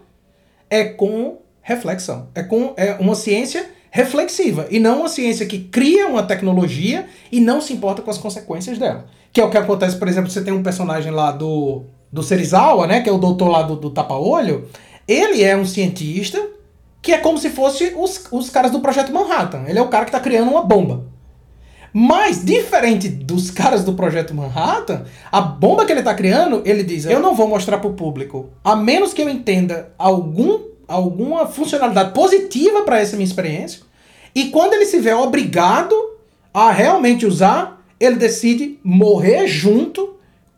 é 0.69 0.84
com 0.84 1.39
reflexão. 1.60 2.28
É 2.36 2.43
com 2.43 2.75
é 2.78 2.93
uma 2.99 3.15
ciência 3.15 3.67
reflexiva. 3.89 4.67
E 4.69 4.78
não 4.78 4.99
uma 4.99 5.10
ciência 5.10 5.43
que 5.43 5.58
cria 5.58 6.06
uma 6.06 6.21
tecnologia 6.21 7.08
e 7.32 7.41
não 7.41 7.60
se 7.60 7.73
importa 7.73 8.04
com 8.04 8.12
as 8.12 8.19
consequências 8.19 8.78
dela. 8.78 9.08
Que 9.34 9.41
é 9.41 9.43
o 9.43 9.49
que 9.49 9.58
acontece, 9.58 9.97
por 9.97 10.08
exemplo, 10.08 10.30
você 10.30 10.43
tem 10.43 10.54
um 10.54 10.62
personagem 10.62 11.12
lá 11.12 11.32
do, 11.32 11.84
do 12.12 12.24
Serizawa, 12.24 12.88
né? 12.88 13.02
Que 13.02 13.10
é 13.10 13.12
o 13.12 13.18
doutor 13.18 13.50
lá 13.50 13.62
do, 13.62 13.76
do 13.76 13.89
tapa-olho. 13.89 14.68
Ele 15.08 15.44
é 15.44 15.56
um 15.56 15.65
cientista 15.65 16.41
que 17.02 17.12
é 17.12 17.20
como 17.20 17.38
se 17.38 17.52
fosse 17.52 17.94
os, 17.96 18.28
os 18.32 18.50
caras 18.50 18.72
do 18.72 18.80
Projeto 18.80 19.13
Manhattan. 19.13 19.65
Ele 19.68 19.78
é 19.78 19.82
o 19.82 19.89
cara 19.89 20.06
que 20.06 20.10
está 20.10 20.20
criando 20.20 20.50
uma 20.50 20.63
bomba. 20.63 21.06
Mas, 21.94 22.44
diferente 22.44 23.08
dos 23.08 23.50
caras 23.50 23.84
do 23.86 23.94
Projeto 23.94 24.34
Manhattan, 24.34 25.06
a 25.32 25.39
bomba 25.39 25.86
que 25.86 25.94
ele 25.94 26.02
está 26.02 26.13
criando, 26.13 26.62
ele 26.65 26.84
diz: 26.84 27.06
Eu 27.06 27.22
não 27.22 27.36
vou 27.36 27.48
mostrar 27.48 27.78
para 27.78 27.89
o 27.89 27.94
público, 27.94 28.50
a 28.63 28.76
menos 28.76 29.13
que 29.13 29.22
eu 29.22 29.30
entenda 29.30 29.94
algum, 29.98 30.60
alguma 30.88 31.48
funcionalidade 31.48 32.12
positiva 32.12 32.82
para 32.82 33.00
essa 33.00 33.15
minha 33.15 33.26
experiência. 33.28 33.82
E 34.34 34.46
quando 34.46 34.74
ele 34.74 34.86
se 34.86 35.00
vê 35.00 35.13
obrigado 35.13 35.96
a 36.54 36.70
realmente 36.70 37.26
usar, 37.26 37.86
ele 37.98 38.15
decide 38.15 38.78
morrer 38.84 39.48
junto 39.48 40.14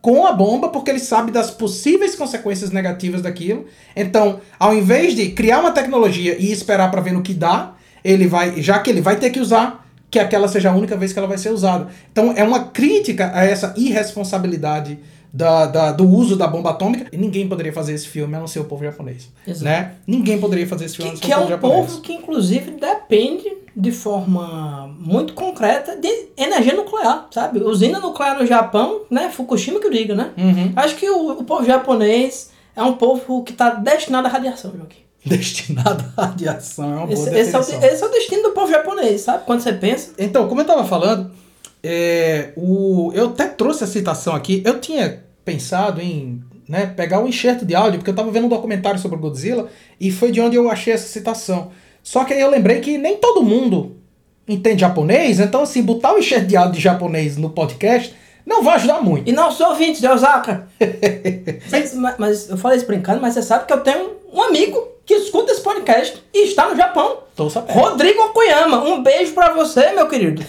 com 0.08 0.26
a 0.26 0.32
bomba, 0.32 0.70
porque 0.70 0.90
ele 0.90 1.02
sabe 1.02 1.34
das 1.34 1.52
possíveis 1.52 2.16
consequências 2.16 2.72
negativas 2.72 3.22
daquilo. 3.22 3.66
Então, 3.94 4.40
ao 4.58 4.74
invés 4.74 5.14
de 5.14 5.32
criar 5.32 5.60
uma 5.60 5.74
tecnologia 5.74 6.38
e 6.40 6.50
esperar 6.50 6.90
para 6.90 7.02
ver 7.02 7.12
no 7.12 7.22
que 7.22 7.34
dá, 7.34 7.74
ele 8.06 8.26
vai, 8.26 8.62
já 8.62 8.80
que 8.80 8.90
ele 8.90 9.02
vai 9.02 9.18
ter 9.18 9.32
que 9.32 9.42
usar, 9.42 9.86
que 10.10 10.18
aquela 10.18 10.48
seja 10.48 10.70
a 10.70 10.74
única 10.74 10.96
vez 10.96 11.12
que 11.12 11.20
ela 11.20 11.28
vai 11.28 11.38
ser 11.38 11.50
usada. 11.50 11.90
Então, 12.10 12.34
é 12.38 12.42
uma 12.42 12.70
crítica 12.70 13.34
a 13.34 13.44
essa 13.44 13.74
irresponsabilidade 13.76 14.98
da, 15.38 15.68
da, 15.68 15.92
do 15.92 16.10
uso 16.10 16.36
da 16.36 16.48
bomba 16.48 16.72
atômica. 16.72 17.08
E 17.12 17.18
ninguém 17.18 17.48
poderia 17.48 17.72
fazer 17.72 17.94
esse 17.94 18.08
filme 18.08 18.36
a 18.36 18.40
não 18.40 18.48
ser 18.48 18.60
o 18.60 18.64
povo 18.66 18.84
japonês. 18.84 19.30
Exato. 19.46 19.64
Né? 19.66 19.94
Ninguém 20.08 20.40
poderia 20.40 20.66
fazer 20.66 20.86
esse 20.86 20.96
filme 20.98 21.12
a 21.12 21.14
Que, 21.14 21.30
não 21.30 21.38
ser 21.42 21.46
que 21.46 21.54
é 21.54 21.56
o 21.56 21.60
povo 21.60 21.74
um 21.74 21.78
japonês. 21.78 21.92
povo 21.92 22.02
que, 22.02 22.14
inclusive, 22.14 22.72
depende 22.72 23.56
de 23.76 23.92
forma 23.92 24.88
muito 25.00 25.34
concreta 25.34 25.96
de 25.96 26.10
energia 26.36 26.74
nuclear, 26.74 27.28
sabe? 27.30 27.60
Usina 27.60 28.00
nuclear 28.00 28.40
no 28.40 28.48
Japão, 28.48 29.02
né? 29.12 29.30
Fukushima 29.30 29.80
que 29.80 29.86
eu 29.86 29.92
diga, 29.92 30.16
né? 30.16 30.32
Uhum. 30.36 30.74
Acho 30.76 30.96
que 30.96 31.08
o, 31.08 31.34
o 31.34 31.44
povo 31.44 31.64
japonês 31.64 32.50
é 32.76 32.82
um 32.82 32.94
povo 32.94 33.44
que 33.44 33.52
está 33.52 33.70
destinado 33.70 34.28
à 34.28 34.32
radiação, 34.32 34.74
Joaquim. 34.76 35.02
Destinado 35.24 36.04
à 36.18 36.26
radiação, 36.26 36.86
é 36.86 36.96
uma 36.96 37.08
boa 37.08 37.14
Esse, 37.14 37.30
esse 37.38 37.56
é 37.56 37.60
o, 37.60 37.62
esse 37.62 38.04
é 38.04 38.06
o 38.06 38.10
destino 38.10 38.44
do 38.44 38.52
povo 38.52 38.72
japonês, 38.72 39.22
sabe? 39.22 39.46
Quando 39.46 39.60
você 39.60 39.74
pensa. 39.74 40.14
Então, 40.18 40.48
como 40.48 40.62
eu 40.62 40.66
tava 40.66 40.84
falando, 40.86 41.30
é, 41.84 42.54
o, 42.56 43.12
eu 43.14 43.28
até 43.28 43.46
trouxe 43.46 43.84
a 43.84 43.88
citação 43.88 44.34
aqui. 44.34 44.64
Eu 44.66 44.80
tinha 44.80 45.27
pensado 45.48 46.02
em 46.02 46.44
né, 46.68 46.88
pegar 46.88 47.22
um 47.22 47.28
enxerto 47.28 47.66
de 47.66 47.74
áudio, 47.74 48.00
porque 48.00 48.12
eu 48.12 48.16
tava 48.16 48.30
vendo 48.30 48.48
um 48.48 48.50
documentário 48.50 49.00
sobre 49.00 49.18
o 49.18 49.22
Godzilla 49.22 49.70
e 49.98 50.12
foi 50.12 50.30
de 50.30 50.42
onde 50.42 50.58
eu 50.58 50.70
achei 50.70 50.94
essa 50.94 51.08
citação. 51.08 51.72
Só 52.04 52.26
que 52.26 52.34
aí 52.34 52.42
eu 52.42 52.50
lembrei 52.50 52.82
que 52.82 52.98
nem 52.98 53.16
todo 53.16 53.42
mundo 53.42 53.96
entende 54.46 54.82
japonês, 54.82 55.40
então 55.40 55.62
assim, 55.62 55.82
botar 55.82 56.14
um 56.14 56.18
enxerto 56.18 56.48
de 56.48 56.58
áudio 56.58 56.74
de 56.74 56.82
japonês 56.82 57.38
no 57.38 57.50
podcast 57.50 58.14
não 58.46 58.62
vai 58.62 58.76
ajudar 58.76 59.02
muito. 59.02 59.30
E 59.30 59.32
não 59.32 59.50
sou 59.50 59.70
ouvinte 59.70 60.02
de 60.02 60.08
Osaka. 60.08 60.68
mas, 61.72 62.18
mas 62.18 62.50
eu 62.50 62.58
falei 62.58 62.78
isso 62.78 62.88
brincando, 62.88 63.22
mas 63.22 63.34
você 63.34 63.42
sabe 63.42 63.66
que 63.66 63.74
eu 63.74 63.80
tenho 63.80 64.18
um 64.34 64.42
amigo 64.42 64.86
que 65.06 65.14
escuta 65.14 65.54
esse 65.54 65.62
podcast 65.62 66.22
e 66.34 66.48
está 66.48 66.68
no 66.68 66.76
Japão. 66.76 67.20
Tô 67.38 67.50
sabendo. 67.50 67.78
Rodrigo 67.78 68.22
Okuyama, 68.24 68.84
um 68.84 69.02
beijo 69.02 69.34
pra 69.34 69.54
você, 69.54 69.92
meu 69.94 70.10
querido. 70.10 70.44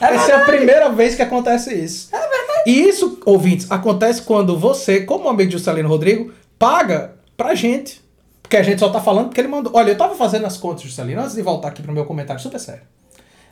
É 0.00 0.14
Essa 0.14 0.32
é 0.32 0.34
a 0.34 0.44
primeira 0.44 0.90
vez 0.90 1.14
que 1.14 1.22
acontece 1.22 1.74
isso. 1.74 2.14
É 2.14 2.18
verdade. 2.18 2.62
E 2.66 2.88
isso, 2.88 3.18
ouvintes, 3.24 3.70
acontece 3.70 4.22
quando 4.22 4.58
você, 4.58 5.00
como 5.00 5.28
amigo 5.28 5.50
de 5.50 5.56
Juscelino 5.56 5.88
Rodrigo, 5.88 6.32
paga 6.58 7.14
pra 7.36 7.54
gente. 7.54 8.04
Porque 8.42 8.56
a 8.56 8.62
gente 8.62 8.78
só 8.78 8.88
tá 8.88 9.00
falando 9.00 9.26
porque 9.26 9.40
ele 9.40 9.48
mandou. 9.48 9.72
Olha, 9.74 9.90
eu 9.90 9.98
tava 9.98 10.14
fazendo 10.14 10.46
as 10.46 10.56
contas, 10.56 10.82
Juscelino, 10.82 11.20
antes 11.20 11.34
de 11.34 11.42
voltar 11.42 11.68
aqui 11.68 11.82
pro 11.82 11.92
meu 11.92 12.04
comentário 12.04 12.40
super 12.40 12.60
sério. 12.60 12.82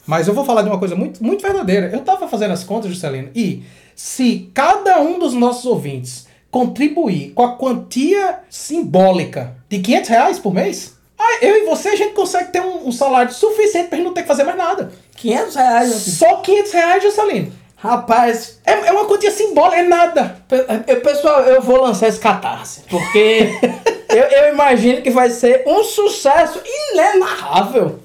Mas 0.06 0.28
eu 0.28 0.34
vou 0.34 0.44
falar 0.44 0.62
de 0.62 0.68
uma 0.68 0.78
coisa 0.78 0.94
muito, 0.94 1.22
muito 1.24 1.42
verdadeira. 1.42 1.88
Eu 1.92 2.00
tava 2.00 2.28
fazendo 2.28 2.52
as 2.52 2.62
contas, 2.62 2.90
Juscelino, 2.90 3.30
e 3.34 3.64
se 3.94 4.50
cada 4.52 5.00
um 5.00 5.18
dos 5.18 5.32
nossos 5.34 5.64
ouvintes 5.64 6.26
contribuir 6.50 7.32
com 7.32 7.42
a 7.42 7.56
quantia 7.56 8.40
simbólica 8.48 9.56
de 9.68 9.80
500 9.80 10.08
reais 10.08 10.38
por 10.38 10.54
mês, 10.54 10.93
ah, 11.24 11.38
eu 11.44 11.56
e 11.56 11.64
você, 11.66 11.90
a 11.90 11.96
gente 11.96 12.12
consegue 12.14 12.50
ter 12.52 12.60
um, 12.60 12.88
um 12.88 12.92
salário 12.92 13.32
suficiente 13.32 13.88
pra 13.88 13.96
gente 13.96 14.06
não 14.06 14.12
ter 14.14 14.22
que 14.22 14.28
fazer 14.28 14.44
mais 14.44 14.56
nada. 14.56 14.92
500 15.16 15.54
reais. 15.56 15.90
Só 15.92 16.36
500 16.36 16.72
reais, 16.72 17.02
Juscelino. 17.02 17.52
Rapaz, 17.76 18.58
É, 18.64 18.72
é 18.72 18.92
uma 18.92 19.04
quantia 19.04 19.30
simbólica, 19.30 19.76
é 19.76 19.82
nada. 19.82 20.38
pe- 20.48 20.64
eu- 20.86 21.00
pessoal, 21.02 21.40
eu 21.42 21.60
vou 21.60 21.80
lançar 21.82 22.08
esse 22.08 22.18
catarse. 22.18 22.80
Porque 22.88 23.50
eu, 24.08 24.22
eu 24.24 24.52
imagino 24.54 25.02
que 25.02 25.10
vai 25.10 25.28
ser 25.30 25.62
um 25.66 25.84
sucesso 25.84 26.60
inenarrável. 26.64 27.98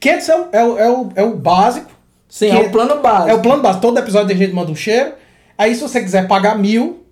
500 0.00 0.28
é 0.28 0.34
o, 0.36 0.48
é 0.52 0.64
o, 0.64 0.78
é 0.78 0.90
o, 0.90 1.08
é 1.16 1.22
o 1.22 1.36
básico. 1.36 1.90
Sim, 2.28 2.50
é 2.50 2.58
o 2.60 2.70
plano 2.70 3.00
básico. 3.00 3.30
É 3.30 3.34
o 3.34 3.40
plano 3.42 3.62
básico. 3.62 3.82
Todo 3.82 3.98
episódio 3.98 4.34
a 4.34 4.38
gente 4.38 4.52
manda 4.52 4.70
um 4.70 4.76
cheiro. 4.76 5.12
Aí 5.56 5.74
se 5.74 5.80
você 5.82 6.00
quiser 6.00 6.26
pagar 6.28 6.58
mil, 6.58 7.04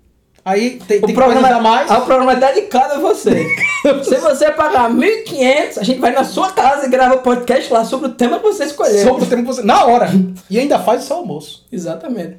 aí 0.45 0.79
tem, 0.87 0.99
O 0.99 1.07
tem 1.07 1.15
programa, 1.15 1.41
coisas 1.41 1.57
a 1.57 1.61
mais. 1.61 1.91
ah, 1.91 1.97
o 1.97 2.05
programa 2.05 2.33
é 2.33 2.35
dedicado 2.35 2.93
a 2.93 2.99
você. 2.99 3.45
Se 4.03 4.15
você 4.17 4.51
pagar 4.51 4.89
1.500, 4.89 5.79
a 5.79 5.83
gente 5.83 5.99
vai 5.99 6.11
na 6.11 6.23
sua 6.23 6.51
casa 6.51 6.85
e 6.85 6.89
grava 6.89 7.17
podcast 7.17 7.73
lá 7.73 7.83
sobre 7.83 8.07
o 8.09 8.13
tema 8.13 8.37
que 8.37 8.43
você 8.43 8.65
escolheu. 8.65 9.03
Sobre 9.03 9.23
o 9.23 9.27
tempo 9.27 9.41
que 9.41 9.47
você. 9.47 9.63
Na 9.63 9.85
hora. 9.85 10.09
E 10.49 10.59
ainda 10.59 10.79
faz 10.79 11.03
o 11.03 11.07
seu 11.07 11.15
almoço. 11.17 11.65
Exatamente. 11.71 12.37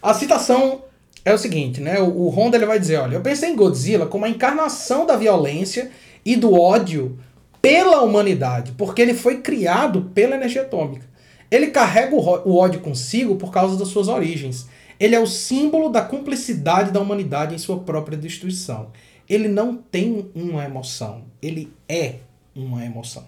A 0.00 0.14
citação 0.14 0.82
é 1.24 1.32
o 1.32 1.38
seguinte, 1.38 1.80
né? 1.80 2.00
O, 2.00 2.06
o 2.22 2.28
Honda 2.28 2.56
ele 2.56 2.66
vai 2.66 2.78
dizer, 2.78 2.98
olha, 2.98 3.16
eu 3.16 3.20
pensei 3.20 3.50
em 3.50 3.56
Godzilla 3.56 4.06
como 4.06 4.24
a 4.24 4.28
encarnação 4.28 5.04
da 5.06 5.16
violência 5.16 5.90
e 6.24 6.36
do 6.36 6.54
ódio 6.58 7.18
pela 7.60 8.02
humanidade, 8.02 8.72
porque 8.76 9.00
ele 9.00 9.14
foi 9.14 9.36
criado 9.40 10.10
pela 10.14 10.34
energia 10.34 10.62
atômica. 10.62 11.06
Ele 11.48 11.68
carrega 11.68 12.16
o, 12.16 12.18
o 12.18 12.56
ódio 12.56 12.80
consigo 12.80 13.36
por 13.36 13.52
causa 13.52 13.76
das 13.76 13.88
suas 13.88 14.08
origens. 14.08 14.66
Ele 15.02 15.16
é 15.16 15.20
o 15.20 15.26
símbolo 15.26 15.88
da 15.88 16.00
cumplicidade 16.00 16.92
da 16.92 17.00
humanidade 17.00 17.56
em 17.56 17.58
sua 17.58 17.80
própria 17.80 18.16
destruição. 18.16 18.92
Ele 19.28 19.48
não 19.48 19.74
tem 19.74 20.30
uma 20.32 20.64
emoção, 20.64 21.24
ele 21.42 21.72
é 21.88 22.18
uma 22.54 22.84
emoção. 22.84 23.24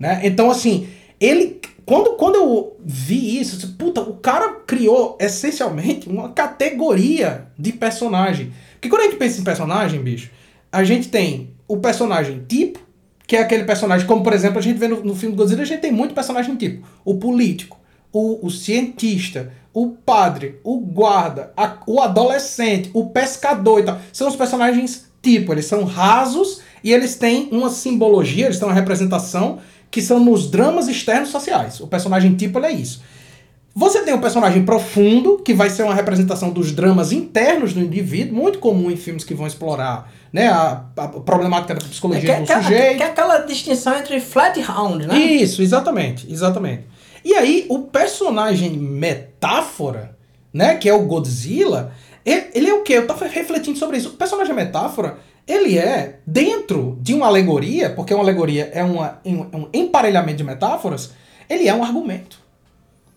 Né? 0.00 0.20
Então, 0.24 0.50
assim, 0.50 0.88
ele. 1.20 1.60
Quando, 1.86 2.16
quando 2.16 2.34
eu 2.34 2.76
vi 2.84 3.38
isso, 3.40 3.54
eu 3.54 3.60
disse, 3.60 3.72
puta, 3.74 4.00
o 4.00 4.16
cara 4.16 4.62
criou 4.66 5.16
essencialmente 5.20 6.08
uma 6.08 6.30
categoria 6.30 7.46
de 7.56 7.72
personagem. 7.72 8.52
Porque 8.72 8.88
quando 8.88 9.02
a 9.02 9.04
gente 9.04 9.16
pensa 9.16 9.40
em 9.40 9.44
personagem, 9.44 10.02
bicho, 10.02 10.28
a 10.72 10.82
gente 10.82 11.08
tem 11.08 11.50
o 11.68 11.76
personagem 11.76 12.44
tipo, 12.48 12.80
que 13.28 13.36
é 13.36 13.42
aquele 13.42 13.62
personagem, 13.62 14.08
como 14.08 14.24
por 14.24 14.32
exemplo, 14.32 14.58
a 14.58 14.62
gente 14.62 14.76
vê 14.76 14.88
no, 14.88 15.04
no 15.04 15.14
filme 15.14 15.36
do 15.36 15.38
Godzilla, 15.38 15.62
a 15.62 15.66
gente 15.66 15.82
tem 15.82 15.92
muito 15.92 16.16
personagem 16.16 16.56
tipo. 16.56 16.84
O 17.04 17.14
político, 17.14 17.78
o, 18.12 18.44
o 18.44 18.50
cientista, 18.50 19.52
o 19.74 19.88
padre, 19.90 20.60
o 20.62 20.78
guarda, 20.78 21.52
a- 21.56 21.78
o 21.86 22.00
adolescente, 22.00 22.90
o 22.92 23.06
pescador 23.10 23.80
e 23.80 23.84
tal. 23.84 23.98
São 24.12 24.28
os 24.28 24.36
personagens 24.36 25.06
tipo, 25.22 25.52
eles 25.52 25.66
são 25.66 25.84
rasos 25.84 26.60
e 26.82 26.92
eles 26.92 27.14
têm 27.16 27.48
uma 27.52 27.70
simbologia, 27.70 28.46
eles 28.46 28.58
têm 28.58 28.66
uma 28.68 28.74
representação 28.74 29.58
que 29.90 30.02
são 30.02 30.18
nos 30.18 30.50
dramas 30.50 30.88
externos 30.88 31.28
sociais. 31.30 31.80
O 31.80 31.86
personagem 31.86 32.34
tipo 32.34 32.58
é 32.58 32.72
isso. 32.72 33.02
Você 33.74 34.02
tem 34.02 34.12
um 34.12 34.20
personagem 34.20 34.64
profundo, 34.64 35.38
que 35.38 35.54
vai 35.54 35.70
ser 35.70 35.82
uma 35.84 35.94
representação 35.94 36.50
dos 36.50 36.72
dramas 36.72 37.10
internos 37.10 37.72
do 37.72 37.80
indivíduo, 37.80 38.36
muito 38.36 38.58
comum 38.58 38.90
em 38.90 38.96
filmes 38.96 39.24
que 39.24 39.32
vão 39.32 39.46
explorar 39.46 40.12
né, 40.30 40.48
a, 40.48 40.82
a 40.96 41.08
problemática 41.08 41.74
da 41.74 41.80
É, 41.84 41.88
psicologia 41.88 42.22
que, 42.22 42.30
é 42.30 42.36
do 42.36 42.42
aquela- 42.42 42.62
sujeito. 42.62 42.96
que 42.98 43.02
é 43.02 43.06
aquela 43.06 43.38
distinção 43.38 43.96
entre 43.98 44.20
flat 44.20 44.60
round, 44.60 45.06
né? 45.06 45.18
Isso, 45.18 45.62
exatamente, 45.62 46.30
exatamente. 46.30 46.84
E 47.24 47.34
aí, 47.34 47.66
o 47.68 47.80
personagem 47.80 48.70
metáfora, 48.70 50.16
né, 50.52 50.76
que 50.76 50.88
é 50.88 50.94
o 50.94 51.04
Godzilla, 51.04 51.92
ele, 52.24 52.68
é 52.68 52.74
o 52.74 52.82
quê? 52.82 52.94
Eu 52.94 53.06
tava 53.06 53.26
refletindo 53.26 53.78
sobre 53.78 53.96
isso. 53.96 54.10
O 54.10 54.12
personagem 54.12 54.54
metáfora, 54.54 55.18
ele 55.46 55.78
é 55.78 56.18
dentro 56.26 56.96
de 57.00 57.14
uma 57.14 57.26
alegoria, 57.26 57.90
porque 57.90 58.14
uma 58.14 58.22
alegoria 58.22 58.70
é 58.72 58.82
uma, 58.82 59.20
um, 59.24 59.40
um 59.56 59.68
emparelhamento 59.72 60.38
de 60.38 60.44
metáforas, 60.44 61.12
ele 61.48 61.68
é 61.68 61.74
um 61.74 61.82
argumento. 61.82 62.40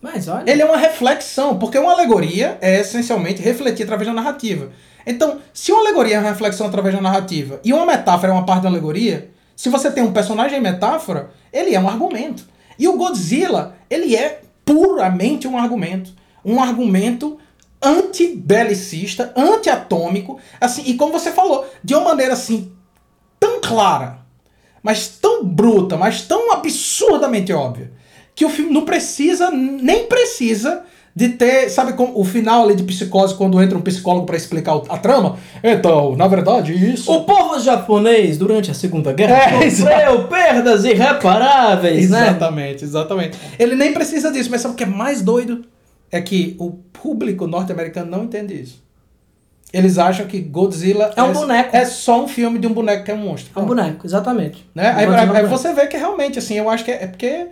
Mas 0.00 0.28
olha. 0.28 0.50
Ele 0.50 0.62
é 0.62 0.64
uma 0.64 0.76
reflexão, 0.76 1.58
porque 1.58 1.78
uma 1.78 1.92
alegoria 1.92 2.58
é 2.60 2.80
essencialmente 2.80 3.42
refletir 3.42 3.84
através 3.84 4.08
da 4.08 4.14
narrativa. 4.14 4.70
Então, 5.06 5.40
se 5.52 5.70
uma 5.70 5.80
alegoria 5.80 6.16
é 6.16 6.18
uma 6.18 6.28
reflexão 6.28 6.66
através 6.66 6.94
da 6.94 7.00
narrativa 7.00 7.60
e 7.64 7.72
uma 7.72 7.86
metáfora 7.86 8.32
é 8.32 8.34
uma 8.34 8.44
parte 8.44 8.64
da 8.64 8.68
alegoria, 8.68 9.30
se 9.54 9.68
você 9.68 9.90
tem 9.90 10.02
um 10.02 10.12
personagem 10.12 10.60
metáfora, 10.60 11.30
ele 11.52 11.74
é 11.74 11.80
um 11.80 11.88
argumento. 11.88 12.44
E 12.78 12.86
o 12.88 12.96
Godzilla, 12.96 13.76
ele 13.88 14.14
é 14.14 14.42
puramente 14.64 15.46
um 15.46 15.56
argumento. 15.56 16.12
Um 16.44 16.60
argumento 16.60 17.38
antibelicista, 17.82 19.32
antiatômico, 19.36 20.38
assim, 20.60 20.82
e 20.86 20.94
como 20.94 21.12
você 21.12 21.30
falou, 21.30 21.66
de 21.82 21.94
uma 21.94 22.04
maneira 22.04 22.32
assim 22.32 22.72
tão 23.38 23.60
clara, 23.60 24.18
mas 24.82 25.08
tão 25.08 25.44
bruta, 25.44 25.96
mas 25.96 26.22
tão 26.22 26.52
absurdamente 26.52 27.52
óbvia, 27.52 27.92
que 28.34 28.44
o 28.44 28.50
filme 28.50 28.72
não 28.72 28.84
precisa, 28.84 29.50
nem 29.50 30.06
precisa 30.06 30.84
de 31.16 31.30
ter, 31.30 31.70
sabe 31.70 31.94
como 31.94 32.12
o 32.20 32.22
final 32.22 32.64
ali 32.64 32.76
de 32.76 32.82
psicose 32.82 33.34
quando 33.34 33.58
entra 33.62 33.78
um 33.78 33.80
psicólogo 33.80 34.26
para 34.26 34.36
explicar 34.36 34.82
a 34.86 34.98
trama? 34.98 35.38
Então, 35.64 36.14
na 36.14 36.28
verdade, 36.28 36.74
isso 36.74 37.10
O 37.10 37.24
povo 37.24 37.58
japonês, 37.58 38.36
durante 38.36 38.70
a 38.70 38.74
Segunda 38.74 39.14
Guerra, 39.14 39.64
É, 39.64 39.70
sofreu 39.70 40.24
perdas 40.28 40.84
irreparáveis, 40.84 42.10
né? 42.10 42.28
Exatamente, 42.28 42.84
exatamente. 42.84 43.38
Ele 43.58 43.74
nem 43.74 43.94
precisa 43.94 44.30
disso, 44.30 44.50
mas 44.50 44.60
sabe 44.60 44.74
o 44.74 44.76
que 44.76 44.84
é 44.84 44.86
mais 44.86 45.22
doido? 45.22 45.64
É 46.12 46.20
que 46.20 46.54
o 46.60 46.72
público 46.92 47.46
norte-americano 47.46 48.10
não 48.10 48.24
entende 48.24 48.52
isso. 48.60 48.84
Eles 49.72 49.96
acham 49.98 50.26
que 50.26 50.38
Godzilla 50.40 51.12
É 51.16 51.22
um 51.22 51.32
boneco. 51.32 51.74
é 51.74 51.84
só 51.86 52.22
um 52.24 52.28
filme 52.28 52.58
de 52.58 52.66
um 52.66 52.72
boneco 52.72 53.04
que 53.04 53.10
é 53.10 53.14
um 53.14 53.18
monstro. 53.18 53.50
É 53.56 53.58
um 53.58 53.64
boneco, 53.66 54.06
exatamente. 54.06 54.68
Né? 54.74 54.92
Aí, 54.94 55.04
é 55.06 55.08
um 55.08 55.14
aí 55.14 55.26
boneco. 55.26 55.48
você 55.48 55.72
vê 55.72 55.86
que 55.86 55.96
realmente, 55.96 56.38
assim, 56.38 56.54
eu 56.54 56.68
acho 56.68 56.84
que 56.84 56.90
é, 56.90 57.04
é 57.04 57.06
porque 57.06 57.46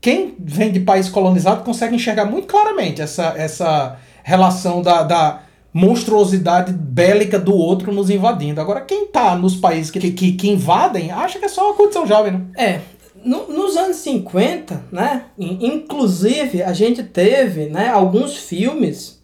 quem 0.00 0.34
vem 0.38 0.70
de 0.72 0.80
país 0.80 1.08
colonizado 1.08 1.64
consegue 1.64 1.94
enxergar 1.96 2.24
muito 2.26 2.46
claramente 2.46 3.00
essa, 3.00 3.34
essa 3.36 3.96
relação 4.22 4.82
da, 4.82 5.02
da 5.02 5.40
monstruosidade 5.72 6.72
bélica 6.72 7.38
do 7.38 7.54
outro 7.54 7.92
nos 7.92 8.08
invadindo. 8.10 8.60
Agora, 8.60 8.80
quem 8.80 9.06
tá 9.06 9.34
nos 9.36 9.56
países 9.56 9.90
que, 9.90 9.98
que, 10.12 10.32
que 10.32 10.50
invadem, 10.50 11.10
acha 11.10 11.38
que 11.38 11.44
é 11.44 11.48
só 11.48 11.66
uma 11.68 11.74
condição 11.74 12.06
jovem, 12.06 12.32
né? 12.32 12.40
É, 12.56 12.80
no- 13.24 13.48
nos 13.48 13.76
anos 13.76 13.96
50, 13.96 14.82
né? 14.92 15.24
in- 15.38 15.58
Inclusive, 15.74 16.62
a 16.62 16.72
gente 16.72 17.02
teve 17.02 17.66
né, 17.66 17.88
alguns 17.88 18.36
filmes 18.36 19.22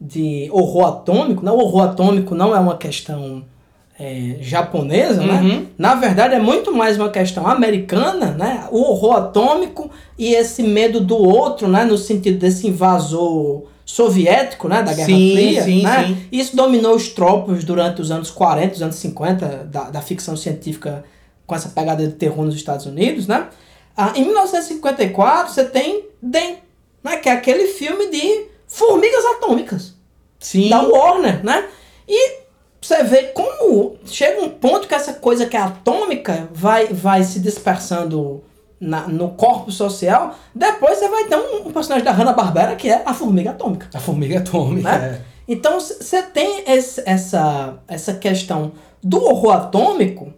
de 0.00 0.48
horror 0.52 0.86
atômico. 0.86 1.44
Né? 1.44 1.50
O 1.50 1.56
horror 1.58 1.82
atômico 1.88 2.34
não 2.34 2.54
é 2.54 2.58
uma 2.60 2.76
questão 2.76 3.44
é, 3.98 4.36
japonesa, 4.40 5.22
né? 5.22 5.40
Uhum. 5.40 5.66
Na 5.76 5.96
verdade, 5.96 6.34
é 6.34 6.38
muito 6.38 6.72
mais 6.72 6.96
uma 6.96 7.10
questão 7.10 7.46
americana, 7.46 8.30
né? 8.32 8.68
O 8.70 8.80
horror 8.82 9.16
atômico 9.16 9.90
e 10.16 10.34
esse 10.34 10.62
medo 10.62 11.00
do 11.00 11.16
outro, 11.16 11.66
né? 11.66 11.84
No 11.84 11.98
sentido 11.98 12.38
desse 12.38 12.68
invasor 12.68 13.64
soviético, 13.84 14.68
né? 14.68 14.82
Da 14.82 14.92
Guerra 14.92 15.06
Sim, 15.06 15.32
Fria, 15.32 15.62
sim, 15.64 15.82
né? 15.82 16.06
sim. 16.06 16.16
Isso 16.30 16.54
dominou 16.54 16.94
os 16.94 17.08
tropos 17.08 17.64
durante 17.64 18.00
os 18.00 18.10
anos 18.12 18.30
40, 18.30 18.74
os 18.74 18.82
anos 18.82 18.96
50 18.96 19.46
da, 19.64 19.90
da 19.90 20.00
ficção 20.00 20.36
científica 20.36 21.04
com 21.44 21.54
essa 21.54 21.70
pegada 21.70 22.06
de 22.06 22.12
terror 22.12 22.44
nos 22.44 22.54
Estados 22.54 22.86
Unidos, 22.86 23.26
né? 23.26 23.48
Ah, 23.96 24.12
em 24.14 24.24
1954, 24.24 25.52
você 25.52 25.64
tem 25.64 26.04
Den, 26.22 26.58
né? 27.02 27.16
Que 27.16 27.28
é 27.28 27.32
aquele 27.32 27.66
filme 27.66 28.08
de 28.10 28.46
formigas 28.68 29.24
atômicas 29.24 29.94
Sim. 30.38 30.68
da 30.68 30.82
Warner, 30.82 31.44
né? 31.44 31.64
E 32.06 32.47
você 32.88 33.02
vê 33.04 33.22
como 33.34 33.96
chega 34.06 34.40
um 34.42 34.48
ponto 34.48 34.88
que 34.88 34.94
essa 34.94 35.12
coisa 35.12 35.44
que 35.46 35.56
é 35.56 35.60
atômica 35.60 36.48
vai, 36.52 36.86
vai 36.86 37.22
se 37.22 37.38
dispersando 37.38 38.42
na, 38.80 39.06
no 39.06 39.30
corpo 39.30 39.70
social. 39.70 40.34
Depois 40.54 40.98
você 40.98 41.08
vai 41.08 41.24
ter 41.24 41.36
um, 41.36 41.68
um 41.68 41.72
personagem 41.72 42.04
da 42.04 42.12
Hanna-Barbera 42.12 42.76
que 42.76 42.88
é 42.88 43.02
a 43.04 43.12
formiga 43.12 43.50
atômica. 43.50 43.88
A 43.92 44.00
formiga 44.00 44.38
atômica. 44.38 44.90
Né? 44.98 45.20
Então 45.46 45.78
você 45.78 46.22
tem 46.22 46.64
esse- 46.66 47.02
essa, 47.04 47.78
essa 47.86 48.14
questão 48.14 48.72
do 49.02 49.22
horror 49.22 49.52
atômico 49.52 50.32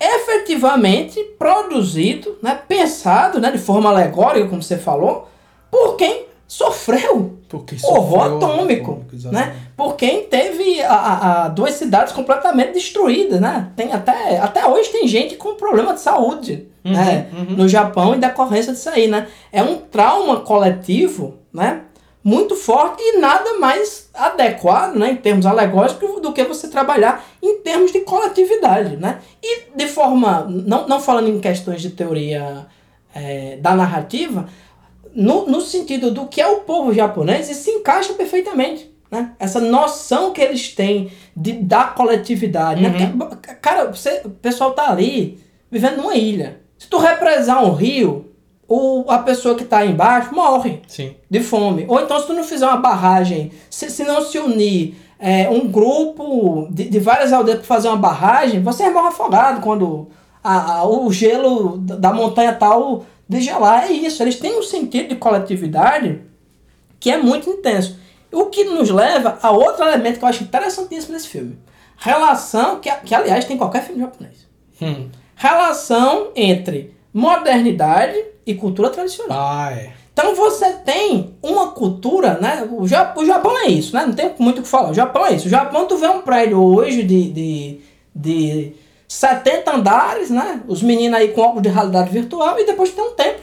efetivamente 0.00 1.22
produzido, 1.38 2.38
né, 2.42 2.58
pensado 2.68 3.40
né, 3.40 3.50
de 3.50 3.58
forma 3.58 3.90
alegórica, 3.90 4.48
como 4.48 4.62
você 4.62 4.78
falou, 4.78 5.28
por 5.70 5.96
quem 5.96 6.26
sofreu 6.56 7.38
Porque 7.48 7.76
horror 7.82 8.28
sofreu 8.28 8.36
atômico, 8.36 9.04
exatamente. 9.12 9.48
né? 9.48 9.56
Por 9.76 9.96
quem 9.96 10.24
teve 10.24 10.82
a, 10.82 10.92
a- 10.94 11.44
a 11.44 11.48
duas 11.48 11.74
cidades 11.74 12.12
completamente 12.12 12.72
destruídas, 12.72 13.40
né? 13.40 13.70
Tem 13.74 13.90
até, 13.92 14.38
até 14.38 14.66
hoje 14.66 14.90
tem 14.90 15.08
gente 15.08 15.36
com 15.36 15.54
problema 15.54 15.94
de 15.94 16.00
saúde, 16.00 16.68
Uhum, 16.84 16.92
né? 16.92 17.28
uhum. 17.32 17.56
No 17.56 17.68
Japão 17.68 18.12
em 18.14 18.18
decorrência 18.18 18.72
disso 18.72 18.90
aí, 18.90 19.06
né? 19.06 19.28
É 19.52 19.62
um 19.62 19.76
trauma 19.78 20.40
coletivo, 20.40 21.38
né? 21.52 21.82
Muito 22.24 22.54
forte 22.56 23.00
e 23.00 23.18
nada 23.18 23.54
mais 23.58 24.10
adequado, 24.12 24.96
né? 24.96 25.12
Em 25.12 25.16
termos 25.16 25.46
alegóricos 25.46 26.20
do 26.20 26.32
que 26.32 26.44
você 26.44 26.68
trabalhar 26.68 27.24
em 27.42 27.58
termos 27.60 27.92
de 27.92 28.00
coletividade, 28.00 28.96
né? 28.96 29.18
E 29.42 29.62
de 29.76 29.86
forma, 29.86 30.44
não, 30.48 30.86
não 30.88 31.00
falando 31.00 31.28
em 31.28 31.38
questões 31.40 31.80
de 31.80 31.90
teoria 31.90 32.66
eh, 33.14 33.58
da 33.60 33.74
narrativa, 33.74 34.46
no, 35.14 35.46
no 35.46 35.60
sentido 35.60 36.10
do 36.10 36.26
que 36.26 36.40
é 36.40 36.46
o 36.48 36.60
povo 36.60 36.92
japonês, 36.92 37.48
isso 37.50 37.64
se 37.64 37.70
encaixa 37.70 38.12
perfeitamente. 38.14 38.90
Né? 39.10 39.32
Essa 39.38 39.60
noção 39.60 40.32
que 40.32 40.40
eles 40.40 40.74
têm 40.74 41.10
de, 41.36 41.52
da 41.52 41.84
coletividade. 41.84 42.80
Né? 42.82 43.12
Porque, 43.18 43.54
cara, 43.56 43.86
você, 43.92 44.22
o 44.24 44.30
pessoal 44.30 44.72
tá 44.72 44.90
ali 44.90 45.38
vivendo 45.70 45.98
numa 45.98 46.14
ilha. 46.14 46.60
Se 46.78 46.88
tu 46.88 46.96
represar 46.98 47.62
um 47.64 47.72
rio, 47.72 48.30
o, 48.66 49.04
a 49.08 49.18
pessoa 49.18 49.54
que 49.54 49.64
tá 49.64 49.78
aí 49.78 49.90
embaixo 49.90 50.34
morre 50.34 50.80
Sim. 50.88 51.14
de 51.30 51.40
fome. 51.40 51.84
Ou 51.88 52.00
então, 52.00 52.18
se 52.20 52.26
tu 52.26 52.32
não 52.32 52.42
fizer 52.42 52.66
uma 52.66 52.78
barragem, 52.78 53.52
se, 53.68 53.90
se 53.90 54.02
não 54.02 54.22
se 54.22 54.38
unir 54.38 54.94
é, 55.18 55.48
um 55.50 55.68
grupo 55.68 56.66
de, 56.70 56.88
de 56.88 56.98
várias 56.98 57.32
aldeias 57.32 57.58
para 57.60 57.66
fazer 57.68 57.88
uma 57.88 57.96
barragem, 57.98 58.62
você 58.62 58.88
morre 58.90 59.08
afogado 59.08 59.60
quando 59.60 60.08
a, 60.42 60.78
a- 60.78 60.88
o 60.88 61.12
gelo 61.12 61.76
da 61.78 61.96
da 61.96 62.12
montanha 62.14 62.52
tal 62.54 63.04
degelar. 63.32 63.84
É 63.84 63.92
isso, 63.92 64.22
eles 64.22 64.36
têm 64.36 64.58
um 64.58 64.62
sentido 64.62 65.08
de 65.08 65.16
coletividade 65.16 66.20
que 67.00 67.10
é 67.10 67.16
muito 67.18 67.48
intenso. 67.50 67.98
O 68.30 68.46
que 68.46 68.64
nos 68.64 68.88
leva 68.90 69.38
a 69.42 69.50
outro 69.50 69.84
elemento 69.84 70.18
que 70.18 70.24
eu 70.24 70.28
acho 70.28 70.42
interessantíssimo 70.44 71.12
nesse 71.12 71.28
filme. 71.28 71.58
Relação, 71.96 72.80
que, 72.80 72.90
que 73.04 73.14
aliás 73.14 73.44
tem 73.44 73.56
em 73.56 73.58
qualquer 73.58 73.82
filme 73.84 74.00
japonês. 74.00 74.46
Hum. 74.80 75.08
Relação 75.36 76.30
entre 76.34 76.94
modernidade 77.12 78.16
e 78.46 78.54
cultura 78.54 78.90
tradicional. 78.90 79.38
Ah, 79.40 79.72
é. 79.72 79.90
Então 80.12 80.34
você 80.34 80.72
tem 80.84 81.34
uma 81.42 81.68
cultura, 81.72 82.38
né? 82.40 82.68
O, 82.70 82.86
Ja- 82.86 83.14
o 83.16 83.24
Japão 83.24 83.56
é 83.58 83.66
isso, 83.68 83.94
né? 83.94 84.04
Não 84.06 84.12
tem 84.14 84.30
muito 84.38 84.58
o 84.60 84.62
que 84.62 84.68
falar. 84.68 84.90
O 84.90 84.94
Japão 84.94 85.24
é 85.26 85.34
isso. 85.34 85.46
O 85.46 85.50
Japão, 85.50 85.86
tu 85.86 85.96
vê 85.96 86.06
um 86.06 86.20
prédio 86.22 86.62
hoje 86.62 87.02
de, 87.02 87.30
de, 87.30 87.80
de 88.14 88.72
70 89.12 89.70
andares, 89.76 90.30
né? 90.30 90.62
Os 90.66 90.82
meninos 90.82 91.18
aí 91.18 91.28
com 91.28 91.42
óculos 91.42 91.62
de 91.62 91.68
realidade 91.68 92.10
virtual 92.10 92.58
e 92.58 92.64
depois 92.64 92.90
tem 92.90 93.04
um 93.04 93.12
templo. 93.14 93.42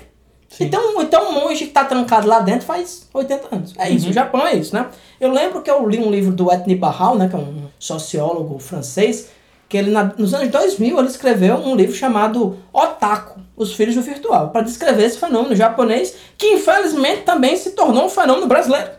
Sim. 0.49 0.65
Então, 0.65 0.99
então 0.99 1.29
um 1.29 1.33
monge 1.33 1.65
que 1.67 1.71
tá 1.71 1.85
trancado 1.85 2.27
lá 2.27 2.39
dentro 2.39 2.65
faz 2.65 3.07
80 3.13 3.55
anos. 3.55 3.73
É 3.77 3.87
isso, 3.87 4.09
o 4.09 4.13
Japão 4.13 4.45
é 4.47 4.55
isso, 4.55 4.73
né? 4.73 4.87
Eu 5.21 5.31
lembro 5.31 5.61
que 5.61 5.69
eu 5.69 5.87
li 5.87 5.99
um 5.99 6.09
livro 6.09 6.31
do 6.33 6.51
Ethni 6.51 6.73
Barral, 6.75 7.15
né? 7.15 7.29
Que 7.29 7.35
é 7.35 7.37
um 7.39 7.67
sociólogo 7.77 8.57
francês, 8.57 9.29
que 9.69 9.77
ele 9.77 9.91
na- 9.91 10.11
nos 10.17 10.33
anos 10.33 10.49
2000 10.49 10.97
ele 10.97 11.07
escreveu 11.07 11.55
um 11.57 11.75
livro 11.75 11.95
chamado 11.95 12.57
Otaku, 12.73 13.39
Os 13.55 13.75
Filhos 13.75 13.93
do 13.93 14.01
Virtual, 14.01 14.49
para 14.49 14.61
descrever 14.63 15.03
esse 15.03 15.19
fenômeno 15.19 15.55
japonês, 15.55 16.15
que 16.35 16.47
infelizmente 16.47 17.21
também 17.21 17.55
se 17.55 17.71
tornou 17.71 18.05
um 18.05 18.09
fenômeno 18.09 18.47
brasileiro, 18.47 18.89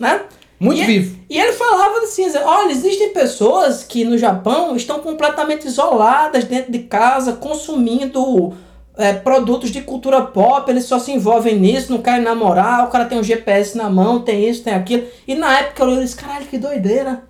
né? 0.00 0.22
Muito 0.58 0.82
e, 0.82 0.86
vivo. 0.86 1.18
E 1.28 1.38
ele 1.38 1.52
falava 1.52 1.98
assim, 1.98 2.24
olha, 2.38 2.70
existem 2.70 3.10
pessoas 3.10 3.84
que 3.84 4.04
no 4.04 4.16
Japão 4.16 4.74
estão 4.74 5.00
completamente 5.00 5.66
isoladas 5.66 6.44
dentro 6.44 6.72
de 6.72 6.80
casa, 6.80 7.34
consumindo 7.34 8.54
é, 8.96 9.12
produtos 9.12 9.70
de 9.70 9.82
cultura 9.82 10.22
pop, 10.22 10.70
eles 10.70 10.84
só 10.84 10.98
se 10.98 11.12
envolvem 11.12 11.58
nisso, 11.58 11.92
não 11.92 12.00
querem 12.00 12.22
namorar, 12.22 12.86
o 12.86 12.90
cara 12.90 13.04
tem 13.04 13.18
um 13.18 13.22
GPS 13.22 13.76
na 13.76 13.90
mão, 13.90 14.22
tem 14.22 14.48
isso, 14.48 14.64
tem 14.64 14.72
aquilo. 14.72 15.06
E 15.28 15.34
na 15.34 15.58
época 15.58 15.84
eu 15.84 16.00
disse, 16.00 16.16
caralho, 16.16 16.46
que 16.46 16.56
doideira. 16.56 17.24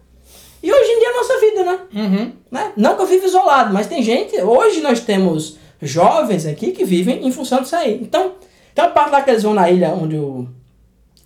E 0.63 0.73
hoje 0.73 0.91
em 0.91 0.99
dia 0.99 1.09
é 1.09 1.13
a 1.13 1.17
nossa 1.17 1.41
vida, 1.41 1.65
né? 1.65 1.79
Uhum. 1.95 2.33
né? 2.51 2.73
Não 2.77 2.97
que 2.97 3.03
eu 3.03 3.07
vivo 3.07 3.27
isolado, 3.27 3.73
mas 3.73 3.87
tem 3.87 4.03
gente. 4.03 4.41
Hoje 4.41 4.81
nós 4.81 5.01
temos 5.01 5.59
jovens 5.83 6.47
aqui 6.47 6.73
que 6.73 6.85
vivem 6.85 7.27
em 7.27 7.33
função 7.33 7.61
disso 7.61 7.77
aí. 7.77 7.99
Então, 8.01 8.33
tem 8.75 8.85
uma 8.85 8.91
parte 8.91 9.11
lá 9.11 9.23
que 9.23 9.31
eles 9.31 9.43
vão 9.43 9.55
na 9.55 9.71
ilha 9.71 9.91
onde 9.91 10.17
o, 10.17 10.49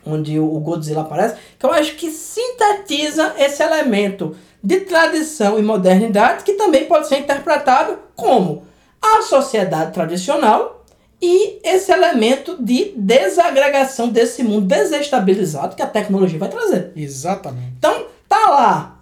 onde 0.04 0.38
o 0.38 0.58
Godzilla 0.60 1.02
aparece, 1.02 1.36
que 1.58 1.66
eu 1.66 1.72
acho 1.72 1.94
que 1.96 2.10
sintetiza 2.10 3.34
esse 3.38 3.62
elemento 3.62 4.36
de 4.62 4.80
tradição 4.80 5.58
e 5.58 5.62
modernidade 5.62 6.44
que 6.44 6.54
também 6.54 6.86
pode 6.86 7.08
ser 7.08 7.18
interpretado 7.18 7.98
como 8.14 8.64
a 9.00 9.22
sociedade 9.22 9.92
tradicional 9.92 10.84
e 11.22 11.58
esse 11.62 11.92
elemento 11.92 12.56
de 12.62 12.92
desagregação 12.96 14.08
desse 14.08 14.42
mundo 14.42 14.66
desestabilizado 14.66 15.76
que 15.76 15.82
a 15.82 15.86
tecnologia 15.86 16.38
vai 16.38 16.48
trazer. 16.48 16.92
Exatamente. 16.96 17.74
Então, 17.78 18.06
tá 18.28 18.50
lá. 18.50 18.96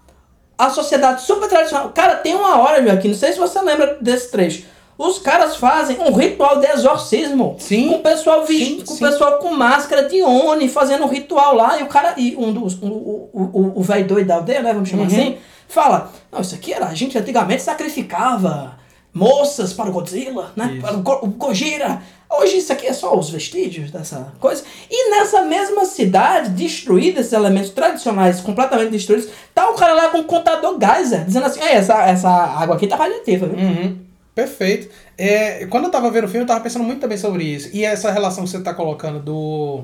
A 0.57 0.71
sociedade 0.71 1.23
super 1.23 1.49
tradicional. 1.49 1.91
Cara, 1.91 2.17
tem 2.17 2.35
uma 2.35 2.59
hora, 2.59 2.83
Joaquim, 2.83 3.09
não 3.09 3.15
sei 3.15 3.33
se 3.33 3.39
você 3.39 3.61
lembra 3.61 3.99
desse 4.01 4.31
trecho. 4.31 4.65
Os 4.99 5.19
caras 5.21 5.55
fazem 5.57 5.97
um 6.01 6.13
ritual 6.13 6.59
de 6.59 6.67
exorcismo. 6.67 7.55
Sim. 7.61 7.89
Com 7.89 7.95
o 7.95 8.03
pessoal 8.03 8.45
vestido, 8.45 8.85
com 8.85 8.95
o 8.95 8.99
pessoal 8.99 9.39
com 9.39 9.55
máscara 9.55 10.09
de 10.09 10.21
Oni, 10.23 10.69
fazendo 10.69 11.05
um 11.05 11.09
ritual 11.09 11.55
lá. 11.55 11.79
E 11.79 11.85
o 11.85 11.87
cara, 11.87 12.15
e 12.17 12.35
um 12.37 12.53
dos, 12.53 12.75
o, 12.83 12.87
o, 12.87 13.31
o, 13.33 13.73
o 13.77 13.83
velho 13.83 14.09
doido 14.09 14.27
da 14.27 14.35
aldeia, 14.35 14.61
né, 14.61 14.73
vamos 14.73 14.89
chamar 14.89 15.03
Uhum. 15.03 15.07
assim, 15.07 15.37
fala: 15.69 16.11
Não, 16.33 16.41
isso 16.41 16.55
aqui 16.57 16.73
era, 16.73 16.87
a 16.87 16.95
gente 16.95 17.17
antigamente 17.17 17.63
sacrificava 17.63 18.77
moças 19.15 19.73
para 19.73 19.89
o 19.89 19.93
Godzilla, 19.93 20.53
né? 20.57 20.73
Isso. 20.73 20.81
Para 20.81 20.95
o, 20.97 21.01
Go- 21.01 21.21
o 21.23 21.27
Gojira. 21.29 22.03
Hoje 22.31 22.59
isso 22.59 22.73
aqui 22.73 22.87
é 22.87 22.93
só 22.93 23.17
os 23.17 23.31
vestígios 23.31 23.91
dessa 23.91 24.33
coisa. 24.39 24.63
E 24.91 25.11
nessa 25.11 25.43
mesma 25.43 25.85
cidade, 25.87 26.51
destruída, 26.51 27.21
esses 27.21 27.33
elementos 27.33 27.71
tradicionais 27.71 28.41
completamente 28.41 28.91
destruídos, 28.91 29.31
tá 29.55 29.71
o 29.71 29.75
cara 29.75 29.95
lá 29.95 30.09
com 30.11 30.19
um 30.19 30.25
contador 30.25 30.77
Geyser, 30.79 31.25
dizendo 31.25 31.47
assim, 31.47 31.61
"Ei, 31.61 31.73
essa, 31.73 32.03
essa 32.03 32.29
água 32.29 32.77
aqui 32.77 32.87
tá 32.87 32.97
radiativa, 32.97 33.47
viu? 33.47 33.59
Uhum. 33.59 34.08
Perfeito. 34.39 34.89
É, 35.17 35.67
quando 35.67 35.87
eu 35.87 35.91
tava 35.91 36.09
vendo 36.13 36.27
o 36.27 36.29
filme, 36.29 36.45
eu 36.45 36.47
tava 36.47 36.61
pensando 36.61 36.85
muito 36.85 37.01
também 37.01 37.19
sobre 37.19 37.43
isso. 37.43 37.71
E 37.73 37.85
essa 37.85 38.09
relação 38.13 38.45
que 38.45 38.51
você 38.51 38.61
tá 38.61 38.73
colocando 38.73 39.19
do. 39.19 39.83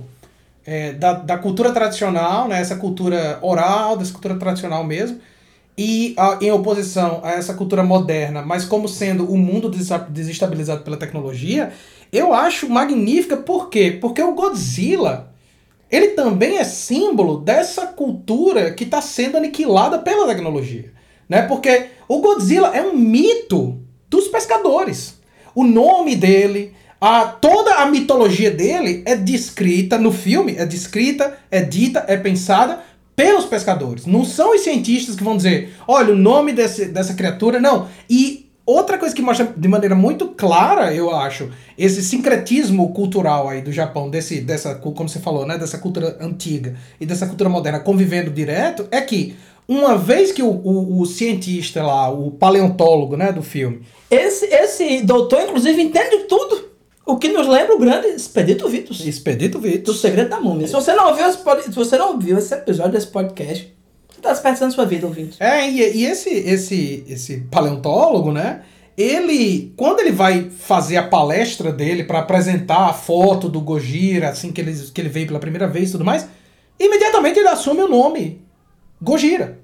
é, 0.67 0.93
da, 0.93 1.15
da 1.15 1.39
cultura 1.39 1.73
tradicional, 1.73 2.47
né? 2.49 2.61
Essa 2.61 2.77
cultura 2.77 3.39
oral, 3.43 3.97
dessa 3.97 4.13
cultura 4.13 4.37
tradicional 4.37 4.85
mesmo. 4.85 5.19
E 5.79 6.15
a- 6.19 6.39
em 6.43 6.53
oposição 6.53 7.21
a 7.25 7.33
essa 7.33 7.55
cultura 7.55 7.83
moderna, 7.85 8.43
mas 8.43 8.65
como 8.65 8.89
sendo 8.89 9.31
o 9.33 9.37
mundo 9.39 9.71
desestabilizado 10.11 10.83
pela 10.85 10.97
tecnologia, 10.99 11.73
eu 12.13 12.35
acho 12.35 12.69
magnífica. 12.71 13.37
Por 13.37 13.71
quê? 13.71 13.99
Porque 14.01 14.23
o 14.23 14.35
Godzilla, 14.35 15.33
ele 15.91 16.09
também 16.11 16.59
é 16.59 16.65
símbolo 16.65 17.39
dessa 17.39 17.89
cultura 17.89 18.73
que 18.73 18.85
está 18.85 19.01
sendo 19.01 19.37
aniquilada 19.39 19.99
pela 20.01 20.27
tecnologia. 20.29 20.93
Né? 21.29 21.43
Porque 21.43 21.87
o 22.09 22.21
Godzilla 22.21 22.69
é 22.77 22.83
um 22.83 22.97
mito 22.97 23.84
dos 24.15 24.29
pescadores. 24.29 25.19
O 25.55 25.65
nome 25.65 26.15
dele, 26.15 26.73
a, 27.01 27.25
toda 27.27 27.75
a 27.75 27.87
mitologia 27.87 28.51
dele 28.51 29.03
é 29.05 29.17
descrita 29.17 29.99
no 29.99 30.12
filme, 30.12 30.55
é 30.57 30.65
descrita, 30.65 31.37
é 31.51 31.61
dita, 31.61 32.05
é 32.07 32.17
pensada 32.17 32.81
pelos 33.17 33.45
pescadores. 33.45 34.07
Não 34.07 34.25
são 34.25 34.55
os 34.55 34.61
cientistas 34.61 35.17
que 35.17 35.25
vão 35.25 35.37
dizer, 35.37 35.75
olha, 35.87 36.12
o 36.12 36.17
nome 36.17 36.53
desse, 36.53 36.87
dessa 36.87 37.15
criatura, 37.15 37.61
não. 37.61 37.89
E 38.09 38.45
Outra 38.67 38.97
coisa 38.97 39.15
que 39.15 39.21
mostra 39.21 39.53
de 39.55 39.69
maneira 39.69 39.95
muito 39.95 40.29
clara, 40.29 40.95
eu 40.95 41.15
acho, 41.15 41.51
esse 41.77 42.03
sincretismo 42.03 42.95
cultural 42.95 43.47
aí 43.47 43.61
do 43.61 43.71
Japão, 43.71 44.09
desse, 44.09 44.41
dessa, 44.41 44.75
como 44.77 45.07
você 45.07 45.19
falou, 45.19 45.45
né, 45.45 45.59
dessa 45.59 45.77
cultura 45.77 46.17
antiga 46.19 46.75
e 46.99 47.05
dessa 47.05 47.27
cultura 47.27 47.51
moderna 47.51 47.79
convivendo 47.79 48.31
direto, 48.31 48.89
é 48.91 49.03
que 49.03 49.37
uma 49.67 49.97
vez 49.97 50.31
que 50.33 50.43
o, 50.43 50.51
o, 50.51 51.01
o 51.01 51.07
cientista 51.07 51.83
lá, 51.83 52.11
o 52.11 52.31
paleontólogo, 52.31 53.17
né, 53.17 53.33
do 53.33 53.43
filme... 53.43 53.83
Esse, 54.11 54.47
esse 54.47 55.03
doutor, 55.03 55.43
inclusive, 55.43 55.83
entende 55.83 56.25
tudo. 56.29 56.69
O 57.07 57.17
que 57.17 57.29
nos 57.29 57.47
lembra 57.47 57.75
o 57.75 57.79
grande 57.79 58.09
Expedito 58.09 58.69
Vitus. 58.69 59.05
Expedito 59.05 59.59
Vitus. 59.59 59.95
Do 59.95 60.01
Segredo 60.01 60.31
da 60.31 60.41
Múmia. 60.41 60.67
Se 60.67 60.73
você 60.73 60.95
não 60.95 61.09
ouviu 61.09 61.27
esse, 61.27 61.39
se 61.65 61.71
você 61.71 61.99
não 61.99 62.12
ouviu 62.12 62.39
esse 62.39 62.55
episódio 62.55 62.93
desse 62.93 63.09
podcast, 63.09 63.75
você 64.09 64.21
tá 64.21 64.33
desperdiçando 64.33 64.73
sua 64.73 64.87
vida, 64.87 65.07
ouvinte. 65.07 65.37
É, 65.41 65.69
e, 65.69 65.99
e 65.99 66.07
esse, 66.07 66.31
esse, 66.31 67.05
esse 67.09 67.41
paleontólogo, 67.51 68.33
né? 68.33 68.62
Ele, 68.97 69.73
quando 69.77 70.01
ele 70.01 70.12
vai 70.12 70.49
fazer 70.51 70.97
a 70.97 71.03
palestra 71.03 71.73
dele 71.73 72.05
para 72.05 72.21
apresentar 72.21 72.89
a 72.89 72.93
foto 72.93 73.49
do 73.49 73.61
Gojira, 73.61 74.29
assim 74.29 74.53
que 74.53 74.61
ele, 74.61 74.73
que 74.73 75.01
ele 75.01 75.09
veio 75.09 75.27
pela 75.27 75.41
primeira 75.41 75.67
vez 75.67 75.89
e 75.89 75.93
tudo 75.93 76.05
mais, 76.05 76.29
imediatamente 76.79 77.39
ele 77.39 77.49
assume 77.49 77.83
o 77.83 77.89
nome 77.89 78.44
Gojira. 79.01 79.59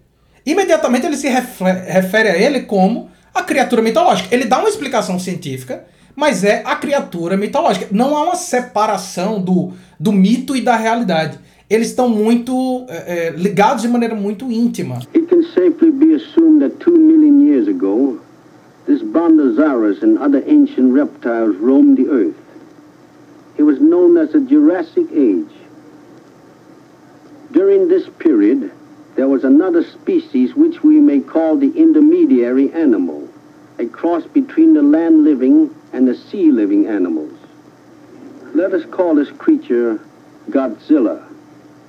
Imediatamente 0.44 1.06
ele 1.06 1.16
se 1.16 1.28
refere 1.28 2.28
a 2.28 2.36
ele 2.36 2.62
como 2.62 3.10
a 3.34 3.42
criatura 3.42 3.82
mitológica. 3.82 4.34
Ele 4.34 4.44
dá 4.44 4.58
uma 4.58 4.68
explicação 4.68 5.18
científica, 5.18 5.84
mas 6.16 6.44
é 6.44 6.62
a 6.64 6.76
criatura 6.76 7.36
mitológica. 7.36 7.86
Não 7.90 8.16
há 8.16 8.24
uma 8.24 8.34
separação 8.34 9.40
do, 9.40 9.72
do 9.98 10.12
mito 10.12 10.56
e 10.56 10.60
da 10.60 10.76
realidade. 10.76 11.38
Eles 11.68 11.88
estão 11.88 12.08
muito 12.08 12.84
é, 12.88 13.28
é, 13.28 13.30
ligados 13.30 13.82
de 13.82 13.88
maneira 13.88 14.14
muito 14.14 14.50
íntima. 14.50 14.98
It 15.14 15.26
can 15.26 15.42
safely 15.54 15.92
be 15.92 16.14
assumed 16.14 16.60
that 16.62 16.76
two 16.84 16.98
million 16.98 17.46
years 17.46 17.68
ago, 17.68 18.18
this 18.86 19.02
Bandasaurus 19.02 20.02
and 20.02 20.18
other 20.18 20.42
ancient 20.48 20.92
reptiles 20.92 21.56
roamed 21.60 21.96
the 21.96 22.10
earth. 22.10 22.34
It 23.56 23.62
was 23.62 23.78
known 23.78 24.16
as 24.18 24.32
the 24.32 24.40
Jurassic 24.40 25.06
Age. 25.12 25.54
During 27.52 27.88
this 27.88 28.08
period, 28.18 28.72
there 29.16 29.28
was 29.28 29.44
another 29.44 29.82
species 29.82 30.54
which 30.54 30.82
we 30.82 31.00
may 31.00 31.20
call 31.20 31.56
the 31.56 31.72
intermediary 31.76 32.72
animal, 32.72 33.28
a 33.78 33.86
cross 33.86 34.24
between 34.26 34.74
the 34.74 34.82
land-living 34.82 35.74
and 35.92 36.06
the 36.06 36.14
sea-living 36.14 36.86
animals. 36.86 37.32
Let 38.54 38.72
us 38.72 38.84
call 38.84 39.14
this 39.14 39.30
creature 39.30 40.00
Godzilla, 40.50 41.24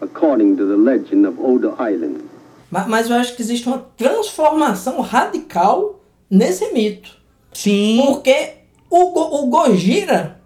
according 0.02 0.58
to 0.58 0.66
the 0.66 0.78
legend 0.78 1.26
of 1.26 1.40
Oda 1.40 1.76
Island. 1.80 2.30
Mas, 2.70 2.88
mas 2.88 3.10
eu 3.10 3.18
acho 3.18 3.36
que 3.36 3.42
existe 3.42 3.68
uma 3.68 3.80
transformação 3.98 5.02
radical 5.02 6.00
nesse 6.30 6.72
mito. 6.72 7.18
Sim. 7.52 8.02
Porque 8.06 8.54
o, 8.90 9.42
o 9.44 9.48
Gojira 9.48 10.40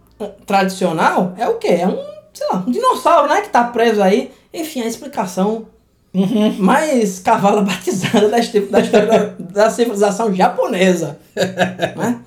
tradicional 0.46 1.36
é 1.38 1.48
o 1.48 1.56
quê? 1.56 1.68
É 1.68 1.88
um, 1.88 1.98
sei 2.34 2.48
lá, 2.48 2.64
um 2.66 2.72
dinossauro, 2.72 3.28
né? 3.30 3.42
Que 3.42 3.50
tá 3.50 3.64
preso 3.66 4.02
aí. 4.02 4.32
Enfim, 4.54 4.82
a 4.82 4.88
explicação 4.88 5.68
uhum. 6.16 6.56
mais 6.58 7.20
cavala 7.20 7.62
batizada 7.64 8.30
da, 8.30 8.38
da 8.38 8.40
história 8.40 9.06
da, 9.06 9.34
da 9.40 9.70
civilização 9.70 10.34
japonesa. 10.34 11.20
né? 11.36 12.20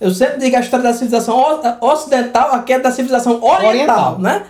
Eu 0.00 0.10
sempre 0.10 0.38
digo 0.38 0.56
a 0.56 0.60
história 0.60 0.84
da 0.84 0.92
civilização 0.92 1.60
ocidental, 1.80 2.52
aqui 2.52 2.72
é 2.72 2.78
da 2.78 2.90
civilização 2.90 3.42
oriental, 3.42 3.68
oriental. 3.68 4.18
né? 4.18 4.46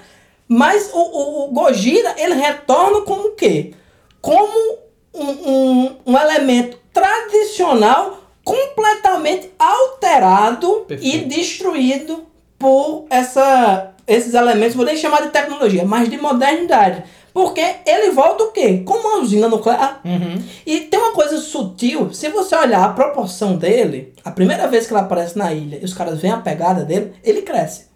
Mas 0.49 0.91
o, 0.93 0.99
o, 0.99 1.45
o, 1.45 1.53
Gojira, 1.53 2.14
ele 2.18 2.35
retorna 2.35 3.01
como 3.03 3.28
o 3.28 3.30
quê? 3.32 3.72
Como 4.20 4.78
um, 5.14 5.30
um, 5.30 5.97
um 6.07 6.18
elemento 6.18 6.78
tradicional 6.93 8.20
completamente 8.45 9.51
alterado 9.59 10.85
Perfeito. 10.87 11.16
e 11.16 11.24
destruído 11.24 12.26
por 12.59 13.07
essa, 13.09 13.93
esses 14.07 14.35
elementos, 14.35 14.76
vou 14.76 14.85
nem 14.85 14.97
chamar 14.97 15.22
de 15.22 15.28
tecnologia, 15.28 15.85
mas 15.85 16.09
de 16.09 16.18
modernidade. 16.18 17.05
Porque 17.35 17.61
ele 17.85 18.12
volta 18.12 18.45
o 18.45 18.53
quê? 18.53 18.85
Com 18.85 18.95
uma 18.95 19.18
usina 19.18 19.49
nuclear. 19.49 20.01
Uhum. 20.05 20.41
E 20.64 20.82
tem 20.82 21.01
uma 21.01 21.11
coisa 21.11 21.37
sutil, 21.39 22.14
se 22.14 22.28
você 22.28 22.55
olhar 22.55 22.85
a 22.85 22.93
proporção 22.93 23.57
dele, 23.57 24.14
a 24.24 24.30
primeira 24.30 24.68
vez 24.68 24.87
que 24.87 24.93
ele 24.93 25.01
aparece 25.01 25.37
na 25.37 25.53
ilha 25.53 25.80
e 25.82 25.85
os 25.85 25.93
caras 25.93 26.20
veem 26.20 26.32
a 26.32 26.39
pegada 26.39 26.85
dele, 26.85 27.12
ele 27.24 27.43
cresce. 27.43 27.87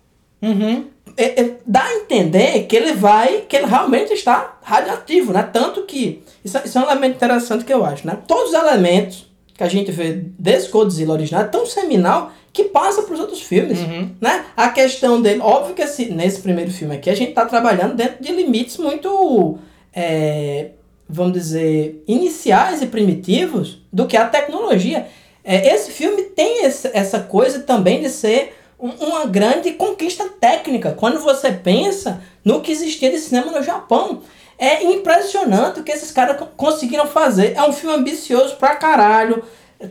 Uhum. 0.43 0.87
É, 1.17 1.41
é, 1.41 1.57
dá 1.65 1.85
a 1.85 1.95
entender 1.95 2.65
que 2.65 2.75
ele 2.75 2.95
vai, 2.95 3.43
que 3.49 3.57
ele 3.57 3.67
realmente 3.67 4.13
está 4.13 4.59
radioativo, 4.61 5.33
né? 5.33 5.49
Tanto 5.53 5.83
que, 5.83 6.25
isso, 6.45 6.59
isso 6.65 6.77
é 6.77 6.81
um 6.81 6.91
elemento 6.91 7.15
interessante 7.15 7.65
que 7.65 7.73
eu 7.73 7.85
acho, 7.85 8.07
né? 8.09 8.19
Todos 8.27 8.49
os 8.49 8.55
elementos 8.55 9.28
que 9.59 9.65
a 9.65 9.69
gente 9.69 9.91
vê 9.91 10.13
desse 10.39 10.71
Godzilla 10.71 11.15
original 11.15 11.43
é 11.43 11.49
tão 11.49 11.67
seminal 11.67 12.31
que 12.53 12.65
passa 12.65 13.03
para 13.03 13.13
os 13.13 13.19
outros 13.19 13.43
filmes, 13.43 13.81
uhum. 13.81 14.13
né? 14.21 14.45
A 14.57 14.69
questão 14.69 15.21
dele, 15.21 15.41
óbvio 15.41 15.75
que 15.75 15.83
esse, 15.83 16.07
nesse 16.13 16.41
primeiro 16.41 16.71
filme 16.71 16.95
aqui 16.95 17.11
a 17.11 17.15
gente 17.15 17.31
está 17.31 17.45
trabalhando 17.45 17.97
dentro 17.97 18.23
de 18.23 18.33
limites 18.33 18.77
muito, 18.77 19.59
é, 19.93 20.71
vamos 21.09 21.33
dizer, 21.33 22.05
iniciais 22.07 22.83
e 22.83 22.87
primitivos 22.87 23.83
do 23.93 24.07
que 24.07 24.17
a 24.17 24.29
tecnologia. 24.29 25.09
É, 25.43 25.75
esse 25.75 25.91
filme 25.91 26.23
tem 26.23 26.65
esse, 26.65 26.89
essa 26.95 27.19
coisa 27.19 27.59
também 27.59 28.01
de 28.01 28.11
ser 28.11 28.55
um, 28.79 28.91
uma 28.91 29.27
grande 29.27 29.73
conquista 29.73 30.29
técnica. 30.41 30.93
Quando 30.93 31.19
você 31.19 31.51
pensa 31.51 32.23
no 32.45 32.61
que 32.61 32.71
existia 32.71 33.11
de 33.11 33.19
cinema 33.19 33.51
no 33.51 33.63
Japão, 33.65 34.23
é 34.59 34.85
impressionante 34.85 35.81
o 35.81 35.85
que 35.85 35.93
esses 35.93 36.11
caras 36.11 36.37
conseguiram 36.57 37.07
fazer. 37.07 37.55
É 37.57 37.63
um 37.63 37.73
filme 37.73 37.97
ambicioso 37.97 38.57
pra 38.57 38.77
caralho 38.77 39.45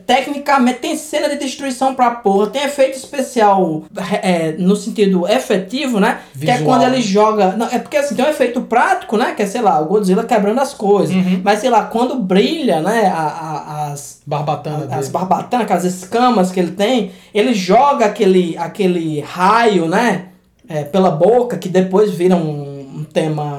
Tecnicamente 0.06 0.80
tem 0.80 0.96
cena 0.98 1.30
de 1.30 1.36
destruição 1.36 1.94
pra 1.94 2.10
porra, 2.10 2.48
tem 2.48 2.62
efeito 2.62 2.98
especial 2.98 3.84
é, 4.22 4.52
no 4.58 4.76
sentido 4.76 5.26
efetivo, 5.26 5.98
né? 5.98 6.20
Visual. 6.34 6.56
Que 6.58 6.62
é 6.62 6.66
quando 6.66 6.82
ele 6.82 7.00
joga. 7.00 7.56
Não, 7.56 7.66
é 7.68 7.78
porque 7.78 7.96
assim, 7.96 8.14
tem 8.14 8.22
um 8.22 8.28
efeito 8.28 8.60
prático, 8.60 9.16
né? 9.16 9.32
Que 9.34 9.44
é, 9.44 9.46
sei 9.46 9.62
lá, 9.62 9.80
o 9.80 9.86
Godzilla 9.86 10.24
quebrando 10.24 10.60
as 10.60 10.74
coisas. 10.74 11.16
Uhum. 11.16 11.40
Mas 11.42 11.60
sei 11.60 11.70
lá, 11.70 11.84
quando 11.84 12.16
brilha, 12.16 12.82
né? 12.82 13.06
A, 13.06 13.22
a, 13.22 13.92
as. 13.92 14.20
Barbatanas. 14.26 14.92
As 14.92 15.08
barbatanas, 15.08 15.64
aquelas 15.64 15.84
escamas 15.84 16.50
que 16.52 16.60
ele 16.60 16.72
tem, 16.72 17.12
ele 17.32 17.54
joga 17.54 18.04
aquele, 18.04 18.58
aquele 18.58 19.20
raio, 19.22 19.88
né? 19.88 20.26
É, 20.68 20.84
pela 20.84 21.10
boca, 21.10 21.56
que 21.56 21.70
depois 21.70 22.10
vira 22.10 22.36
um, 22.36 22.98
um 22.98 23.04
tema. 23.04 23.57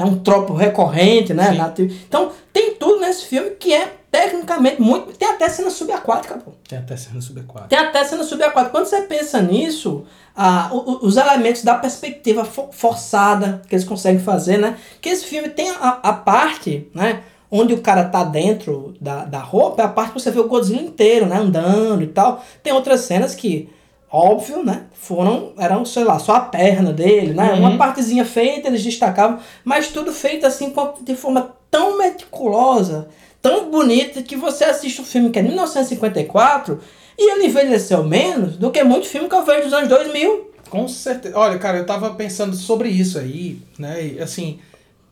Né, 0.00 0.06
um 0.06 0.18
tropo 0.18 0.54
recorrente, 0.54 1.34
né? 1.34 1.52
Então, 1.78 2.32
tem 2.52 2.74
tudo 2.74 3.00
nesse 3.00 3.26
filme 3.26 3.50
que 3.50 3.74
é 3.74 4.00
tecnicamente 4.10 4.80
muito. 4.80 5.12
Tem 5.16 5.28
até 5.28 5.48
cena 5.48 5.70
subaquática, 5.70 6.38
pô. 6.38 6.52
Tem 6.66 6.78
até 6.78 6.96
cena 6.96 7.20
subaquática. 7.20 7.68
Tem 7.68 7.78
até 7.78 8.02
cena 8.04 8.24
subaquática. 8.24 8.70
Quando 8.70 8.86
você 8.86 9.02
pensa 9.02 9.42
nisso, 9.42 10.04
ah, 10.34 10.70
os 10.72 11.16
elementos 11.18 11.62
da 11.62 11.74
perspectiva 11.74 12.44
forçada 12.44 13.60
que 13.68 13.74
eles 13.74 13.84
conseguem 13.84 14.20
fazer, 14.20 14.56
né? 14.56 14.78
Que 15.02 15.10
esse 15.10 15.26
filme 15.26 15.50
tem 15.50 15.70
a, 15.70 16.00
a 16.02 16.12
parte, 16.14 16.88
né? 16.94 17.22
Onde 17.50 17.74
o 17.74 17.82
cara 17.82 18.04
tá 18.04 18.24
dentro 18.24 18.94
da, 19.00 19.24
da 19.24 19.40
roupa, 19.40 19.82
é 19.82 19.84
a 19.84 19.88
parte 19.88 20.12
que 20.12 20.20
você 20.20 20.30
vê 20.30 20.40
o 20.40 20.48
Godzilla 20.48 20.80
inteiro, 20.80 21.26
né? 21.26 21.36
Andando 21.36 22.02
e 22.02 22.06
tal. 22.06 22.42
Tem 22.62 22.72
outras 22.72 23.00
cenas 23.02 23.34
que, 23.34 23.68
óbvio, 24.12 24.64
né? 24.64 24.84
Foram, 24.92 25.52
eram, 25.58 25.84
sei 25.84 26.04
lá, 26.04 26.18
só 26.18 26.36
a 26.36 26.40
perna 26.40 26.92
dele, 26.92 27.34
né? 27.34 27.52
Uhum. 27.52 27.60
Uma 27.60 27.76
partezinha 27.76 28.24
feita, 28.24 28.68
eles 28.68 28.82
destacavam, 28.82 29.38
mas 29.64 29.88
tudo 29.88 30.12
feito 30.12 30.46
assim 30.46 30.72
de 31.02 31.14
forma 31.14 31.54
tão 31.70 31.98
meticulosa 31.98 33.08
tão 33.42 33.70
bonita 33.70 34.22
que 34.22 34.36
você 34.36 34.64
assiste 34.64 35.00
um 35.00 35.04
filme 35.04 35.30
que 35.30 35.38
é 35.38 35.42
de 35.42 35.48
1954 35.48 36.80
e 37.18 37.32
ele 37.32 37.46
envelheceu 37.46 38.04
menos 38.04 38.56
do 38.56 38.70
que 38.70 38.82
muito 38.82 39.06
filme 39.06 39.28
que 39.28 39.34
eu 39.34 39.44
vejo 39.44 39.64
dos 39.64 39.72
anos 39.72 39.88
2000. 39.88 40.50
Com 40.68 40.86
certeza. 40.86 41.36
Olha, 41.36 41.58
cara, 41.58 41.78
eu 41.78 41.86
tava 41.86 42.14
pensando 42.14 42.54
sobre 42.54 42.88
isso 42.88 43.18
aí, 43.18 43.60
né? 43.78 44.06
E, 44.06 44.20
assim, 44.20 44.60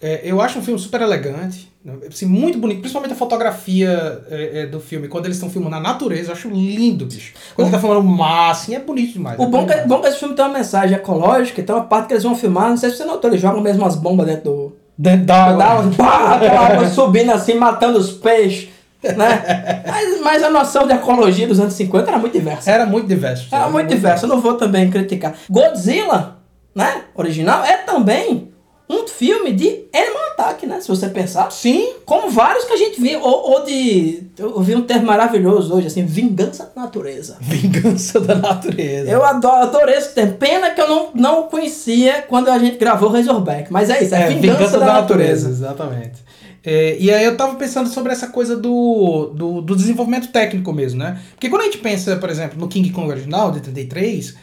é, 0.00 0.20
eu 0.22 0.40
acho 0.40 0.58
um 0.58 0.62
filme 0.62 0.78
super 0.78 1.00
elegante, 1.00 1.72
né? 1.84 1.94
assim, 2.08 2.26
muito 2.26 2.58
bonito, 2.58 2.80
principalmente 2.80 3.12
a 3.12 3.16
fotografia 3.16 4.22
é, 4.30 4.60
é, 4.60 4.66
do 4.66 4.78
filme, 4.78 5.08
quando 5.08 5.24
eles 5.24 5.36
estão 5.36 5.50
filmando 5.50 5.74
na 5.74 5.80
natureza, 5.80 6.30
eu 6.30 6.34
acho 6.34 6.48
lindo, 6.48 7.06
bicho. 7.06 7.34
Quando 7.54 7.66
o, 7.66 7.68
ele 7.68 7.76
tá 7.76 7.80
filmando 7.80 8.00
o 8.00 8.04
mar, 8.04 8.50
assim, 8.50 8.74
é 8.74 8.78
bonito 8.78 9.14
demais. 9.14 9.38
O 9.38 9.42
é 9.42 9.46
bom, 9.46 9.66
que, 9.66 9.72
é, 9.72 9.86
bom 9.86 10.00
que 10.00 10.06
esse 10.06 10.18
filme 10.18 10.34
tem 10.34 10.44
uma 10.44 10.56
mensagem 10.56 10.96
ecológica, 10.96 11.62
tem 11.62 11.74
uma 11.74 11.84
parte 11.84 12.06
que 12.06 12.14
eles 12.14 12.22
vão 12.22 12.36
filmar, 12.36 12.70
não 12.70 12.76
sei 12.76 12.90
se 12.90 12.98
você 12.98 13.04
notou, 13.04 13.30
eles 13.30 13.40
jogam 13.40 13.60
mesmo 13.60 13.84
as 13.84 13.96
bombas 13.96 14.26
dentro 14.26 14.44
do, 14.44 14.76
Dentro 14.98 15.26
d'água. 15.26 15.90
Pá, 15.96 16.34
aquela 16.34 16.66
água 16.66 16.88
subindo 16.88 17.30
assim, 17.30 17.54
matando 17.54 17.98
os 17.98 18.10
peixes. 18.10 18.68
Né? 19.00 19.84
mas, 19.86 20.20
mas 20.20 20.42
a 20.42 20.50
noção 20.50 20.84
de 20.88 20.92
ecologia 20.92 21.46
dos 21.46 21.60
anos 21.60 21.74
50 21.74 22.10
era 22.10 22.18
muito 22.18 22.32
diversa. 22.32 22.68
Era 22.68 22.84
muito 22.84 23.06
diverso. 23.06 23.46
Era, 23.46 23.62
era 23.62 23.70
muito, 23.70 23.86
muito 23.86 23.94
diversa, 23.94 24.26
eu 24.26 24.28
não 24.28 24.40
vou 24.40 24.54
também 24.54 24.90
criticar. 24.90 25.34
Godzilla, 25.48 26.38
né? 26.74 27.02
Original, 27.14 27.62
é 27.64 27.76
também 27.76 28.48
um 28.88 29.06
filme 29.06 29.52
de 29.52 29.84
Animal 29.92 30.22
Attack, 30.32 30.66
né? 30.66 30.80
Se 30.80 30.88
você 30.88 31.08
pensar. 31.08 31.50
Sim. 31.50 31.92
Como 32.06 32.30
vários 32.30 32.64
que 32.64 32.72
a 32.72 32.76
gente 32.76 33.00
viu. 33.00 33.20
Ou, 33.20 33.50
ou 33.50 33.64
de. 33.64 34.22
Eu 34.38 34.60
vi 34.60 34.74
um 34.74 34.82
termo 34.82 35.06
maravilhoso 35.06 35.74
hoje, 35.74 35.88
assim, 35.88 36.04
vingança 36.06 36.72
da 36.74 36.82
natureza. 36.82 37.36
Vingança 37.42 38.20
da 38.20 38.34
natureza. 38.34 39.10
Eu 39.10 39.24
adoro, 39.24 39.64
adorei 39.64 39.96
esse 39.96 40.14
termo. 40.14 40.34
Pena 40.34 40.70
que 40.70 40.80
eu 40.80 40.88
não, 40.88 41.10
não 41.14 41.42
conhecia 41.44 42.22
quando 42.22 42.48
a 42.48 42.58
gente 42.58 42.78
gravou 42.78 43.10
Razorback. 43.10 43.70
Mas 43.72 43.90
é 43.90 44.02
isso, 44.02 44.14
é, 44.14 44.22
é 44.22 44.28
vingança, 44.28 44.58
vingança 44.58 44.78
da, 44.78 44.86
da 44.86 44.92
natureza. 45.00 45.48
natureza. 45.48 45.48
Exatamente. 45.48 46.28
É, 46.64 46.96
e 46.98 47.10
aí 47.10 47.24
eu 47.24 47.36
tava 47.36 47.54
pensando 47.54 47.88
sobre 47.88 48.12
essa 48.12 48.28
coisa 48.28 48.56
do, 48.56 49.32
do, 49.34 49.62
do, 49.62 49.76
desenvolvimento 49.76 50.28
técnico 50.28 50.72
mesmo, 50.72 50.98
né? 50.98 51.20
Porque 51.30 51.48
quando 51.48 51.62
a 51.62 51.64
gente 51.64 51.78
pensa, 51.78 52.16
por 52.16 52.28
exemplo, 52.28 52.58
no 52.58 52.68
King 52.68 52.90
Kong 52.90 53.08
original, 53.08 53.52
de 53.52 53.60
33, 53.60 54.34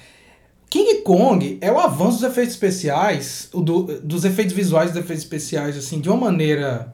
King 0.76 0.96
Kong 1.04 1.58
é 1.62 1.72
o 1.72 1.80
avanço 1.80 2.20
dos 2.20 2.30
efeitos 2.30 2.54
especiais, 2.54 3.48
do, 3.54 3.84
dos 4.04 4.26
efeitos 4.26 4.54
visuais 4.54 4.92
dos 4.92 5.00
efeitos 5.00 5.24
especiais, 5.24 5.78
assim, 5.78 6.02
de 6.02 6.10
uma 6.10 6.18
maneira 6.18 6.94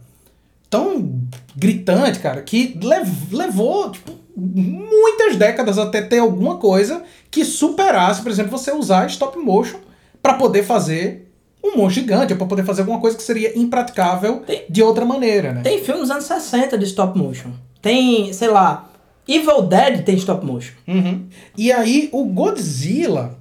tão 0.69 1.19
gritante, 1.55 2.19
cara, 2.19 2.43
que 2.43 2.77
lev 2.79 3.09
levou, 3.31 3.89
tipo, 3.89 4.11
muitas 4.37 5.35
décadas 5.35 5.79
até 5.79 5.99
ter 5.99 6.19
alguma 6.19 6.57
coisa 6.57 7.01
que 7.31 7.43
superasse, 7.43 8.21
por 8.21 8.31
exemplo, 8.31 8.51
você 8.51 8.71
usar 8.71 9.07
stop 9.07 9.35
motion 9.39 9.79
para 10.21 10.35
poder 10.35 10.61
fazer 10.61 11.33
um 11.63 11.75
monstro 11.75 12.03
gigante, 12.03 12.35
pra 12.35 12.45
poder 12.45 12.63
fazer 12.63 12.81
alguma 12.81 12.99
coisa 12.99 13.17
que 13.17 13.23
seria 13.23 13.57
impraticável 13.57 14.43
tem, 14.45 14.63
de 14.69 14.83
outra 14.83 15.05
maneira, 15.05 15.53
né? 15.53 15.61
Tem 15.63 15.83
filmes 15.83 16.03
dos 16.03 16.11
anos 16.11 16.25
60 16.25 16.77
de 16.77 16.85
stop 16.85 17.17
motion. 17.17 17.49
Tem, 17.81 18.31
sei 18.31 18.47
lá, 18.47 18.91
Evil 19.27 19.63
Dead 19.63 20.03
tem 20.03 20.15
stop 20.17 20.45
motion. 20.45 20.73
Uhum. 20.87 21.25
E 21.57 21.71
aí, 21.71 22.09
o 22.11 22.25
Godzilla, 22.25 23.40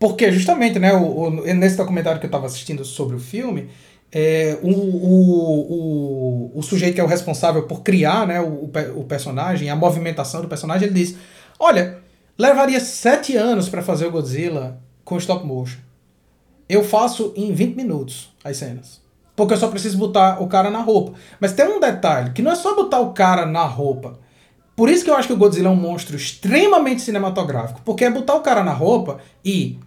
porque 0.00 0.32
justamente, 0.32 0.78
né, 0.78 0.94
o, 0.94 1.04
o, 1.04 1.30
nesse 1.30 1.76
documentário 1.76 2.18
que 2.18 2.24
eu 2.24 2.30
tava 2.30 2.46
assistindo 2.46 2.82
sobre 2.86 3.16
o 3.16 3.20
filme, 3.20 3.68
é, 4.10 4.58
o, 4.62 4.70
o, 4.70 6.52
o, 6.54 6.58
o 6.58 6.62
sujeito 6.62 6.94
que 6.94 7.00
é 7.02 7.04
o 7.04 7.06
responsável 7.06 7.64
por 7.64 7.82
criar 7.82 8.26
né, 8.26 8.40
o, 8.40 8.70
o 8.96 9.04
personagem, 9.04 9.68
a 9.68 9.76
movimentação 9.76 10.40
do 10.40 10.48
personagem, 10.48 10.88
ele 10.88 10.98
diz: 10.98 11.16
Olha, 11.58 11.98
levaria 12.38 12.80
sete 12.80 13.36
anos 13.36 13.68
para 13.68 13.82
fazer 13.82 14.06
o 14.06 14.10
Godzilla 14.10 14.80
com 15.04 15.18
stop 15.18 15.44
motion. 15.46 15.80
Eu 16.66 16.82
faço 16.82 17.34
em 17.36 17.52
20 17.52 17.76
minutos 17.76 18.34
as 18.42 18.56
cenas. 18.56 19.02
Porque 19.36 19.52
eu 19.52 19.58
só 19.58 19.68
preciso 19.68 19.98
botar 19.98 20.42
o 20.42 20.48
cara 20.48 20.70
na 20.70 20.80
roupa. 20.80 21.12
Mas 21.38 21.52
tem 21.52 21.66
um 21.66 21.80
detalhe, 21.80 22.32
que 22.32 22.40
não 22.40 22.52
é 22.52 22.56
só 22.56 22.74
botar 22.74 23.00
o 23.00 23.12
cara 23.12 23.44
na 23.44 23.64
roupa. 23.64 24.18
Por 24.74 24.88
isso 24.88 25.04
que 25.04 25.10
eu 25.10 25.14
acho 25.14 25.28
que 25.28 25.34
o 25.34 25.36
Godzilla 25.36 25.68
é 25.68 25.72
um 25.72 25.76
monstro 25.76 26.16
extremamente 26.16 27.02
cinematográfico. 27.02 27.82
Porque 27.84 28.04
é 28.04 28.10
botar 28.10 28.34
o 28.34 28.40
cara 28.40 28.64
na 28.64 28.72
roupa 28.72 29.18
e 29.44 29.78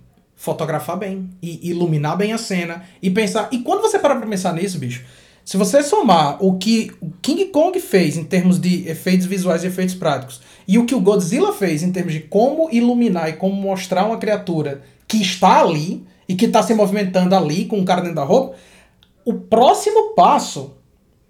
fotografar 0.43 0.97
bem, 0.97 1.29
e 1.41 1.69
iluminar 1.69 2.17
bem 2.17 2.33
a 2.33 2.37
cena, 2.37 2.83
e 3.01 3.09
pensar. 3.09 3.47
E 3.49 3.59
quando 3.59 3.81
você 3.81 3.97
para 3.97 4.13
pra 4.17 4.27
pensar 4.27 4.53
nisso, 4.53 4.77
bicho, 4.77 5.05
se 5.45 5.55
você 5.55 5.81
somar 5.81 6.35
o 6.43 6.57
que 6.57 6.91
o 6.99 7.11
King 7.21 7.45
Kong 7.45 7.79
fez 7.79 8.17
em 8.17 8.25
termos 8.25 8.59
de 8.59 8.85
efeitos 8.89 9.25
visuais 9.25 9.63
e 9.63 9.67
efeitos 9.67 9.95
práticos, 9.95 10.41
e 10.67 10.77
o 10.77 10.85
que 10.85 10.93
o 10.93 10.99
Godzilla 10.99 11.53
fez 11.53 11.81
em 11.81 11.93
termos 11.93 12.11
de 12.11 12.19
como 12.19 12.69
iluminar 12.73 13.29
e 13.29 13.33
como 13.37 13.55
mostrar 13.55 14.03
uma 14.05 14.17
criatura 14.17 14.81
que 15.07 15.15
está 15.15 15.61
ali 15.61 16.05
e 16.27 16.35
que 16.35 16.43
está 16.43 16.61
se 16.61 16.73
movimentando 16.73 17.33
ali 17.33 17.63
com 17.63 17.79
o 17.79 17.85
cara 17.85 18.01
dentro 18.01 18.17
da 18.17 18.25
roupa, 18.25 18.57
o 19.23 19.35
próximo 19.35 20.13
passo, 20.13 20.73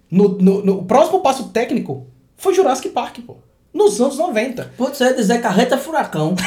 no, 0.09 0.29
no, 0.39 0.65
no 0.65 0.79
o 0.79 0.85
próximo 0.85 1.19
passo 1.19 1.49
técnico 1.49 2.07
foi 2.35 2.55
Jurassic 2.55 2.89
Park, 2.89 3.19
pô. 3.27 3.37
Nos 3.71 4.01
anos 4.01 4.17
90. 4.17 4.71
Putz, 4.75 4.99
eu 5.01 5.07
ia 5.07 5.13
dizer 5.13 5.39
carreta 5.39 5.77
furacão. 5.77 6.35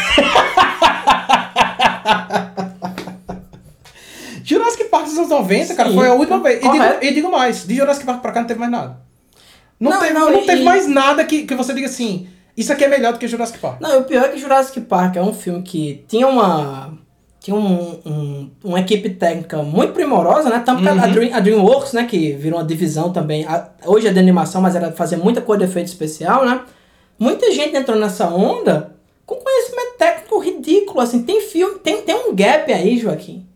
Jurassic 4.45 4.85
Park 4.85 5.07
dos 5.07 5.19
anos 5.19 5.31
90, 5.31 5.75
cara, 5.75 5.93
foi 5.93 6.07
a 6.07 6.15
última 6.15 6.41
vez. 6.41 6.65
E 6.65 6.71
digo, 6.71 6.85
e 7.03 7.13
digo, 7.13 7.31
mais, 7.31 7.67
de 7.67 7.75
Jurassic 7.75 8.07
Park 8.07 8.23
pra 8.23 8.31
cá 8.31 8.41
não 8.41 8.47
teve 8.47 8.61
mais 8.61 8.71
nada. 8.71 9.01
Não, 9.79 9.91
não 9.91 10.01
teve, 10.01 10.15
não, 10.15 10.31
não 10.31 10.47
teve 10.47 10.63
mais 10.63 10.87
nada 10.87 11.25
que, 11.25 11.43
que 11.43 11.55
você 11.55 11.75
diga 11.75 11.87
assim, 11.87 12.29
isso 12.57 12.73
aqui 12.73 12.85
é 12.85 12.89
melhor 12.89 13.13
do 13.13 13.19
que 13.19 13.29
Jurassic 13.29 13.59
Park. 13.59 13.81
Não, 13.81 14.01
o 14.01 14.05
pior 14.05 14.25
é 14.25 14.29
que 14.29 14.39
Jurassic 14.39 14.81
Park 14.83 15.17
é 15.17 15.23
um 15.23 15.35
filme 15.35 15.63
que 15.63 16.05
tinha 16.09 16.27
uma. 16.27 16.97
Tinha 17.39 17.55
um, 17.55 18.01
um 18.05 18.51
uma 18.65 18.81
equipe 18.81 19.11
técnica 19.11 19.63
muito 19.63 19.93
primorosa, 19.93 20.49
né? 20.49 20.63
Tanto 20.65 20.83
que 20.83 20.89
uhum. 20.89 21.03
a, 21.03 21.07
Dream, 21.07 21.35
a 21.35 21.41
DreamWorks, 21.41 21.93
né? 21.93 22.05
Que 22.05 22.33
virou 22.33 22.59
uma 22.59 22.65
divisão 22.65 23.13
também. 23.13 23.45
A, 23.47 23.69
hoje 23.85 24.09
é 24.09 24.13
de 24.13 24.19
animação, 24.19 24.63
mas 24.63 24.75
era 24.75 24.91
fazer 24.91 25.17
muita 25.17 25.41
coisa 25.41 25.65
de 25.65 25.71
efeito 25.71 25.89
especial, 25.89 26.47
né? 26.47 26.63
Muita 27.19 27.53
gente 27.53 27.77
entrou 27.77 27.99
nessa 27.99 28.29
onda 28.29 28.97
com 29.27 29.37
conhecimento 29.37 29.99
técnico 29.99 30.26
ridículo. 30.39 31.01
Assim, 31.01 31.23
tem 31.23 31.41
filme, 31.41 31.79
tem, 31.79 32.03
tem 32.03 32.15
um 32.15 32.35
gap 32.35 32.73
aí, 32.73 32.99
Joaquim 32.99 33.47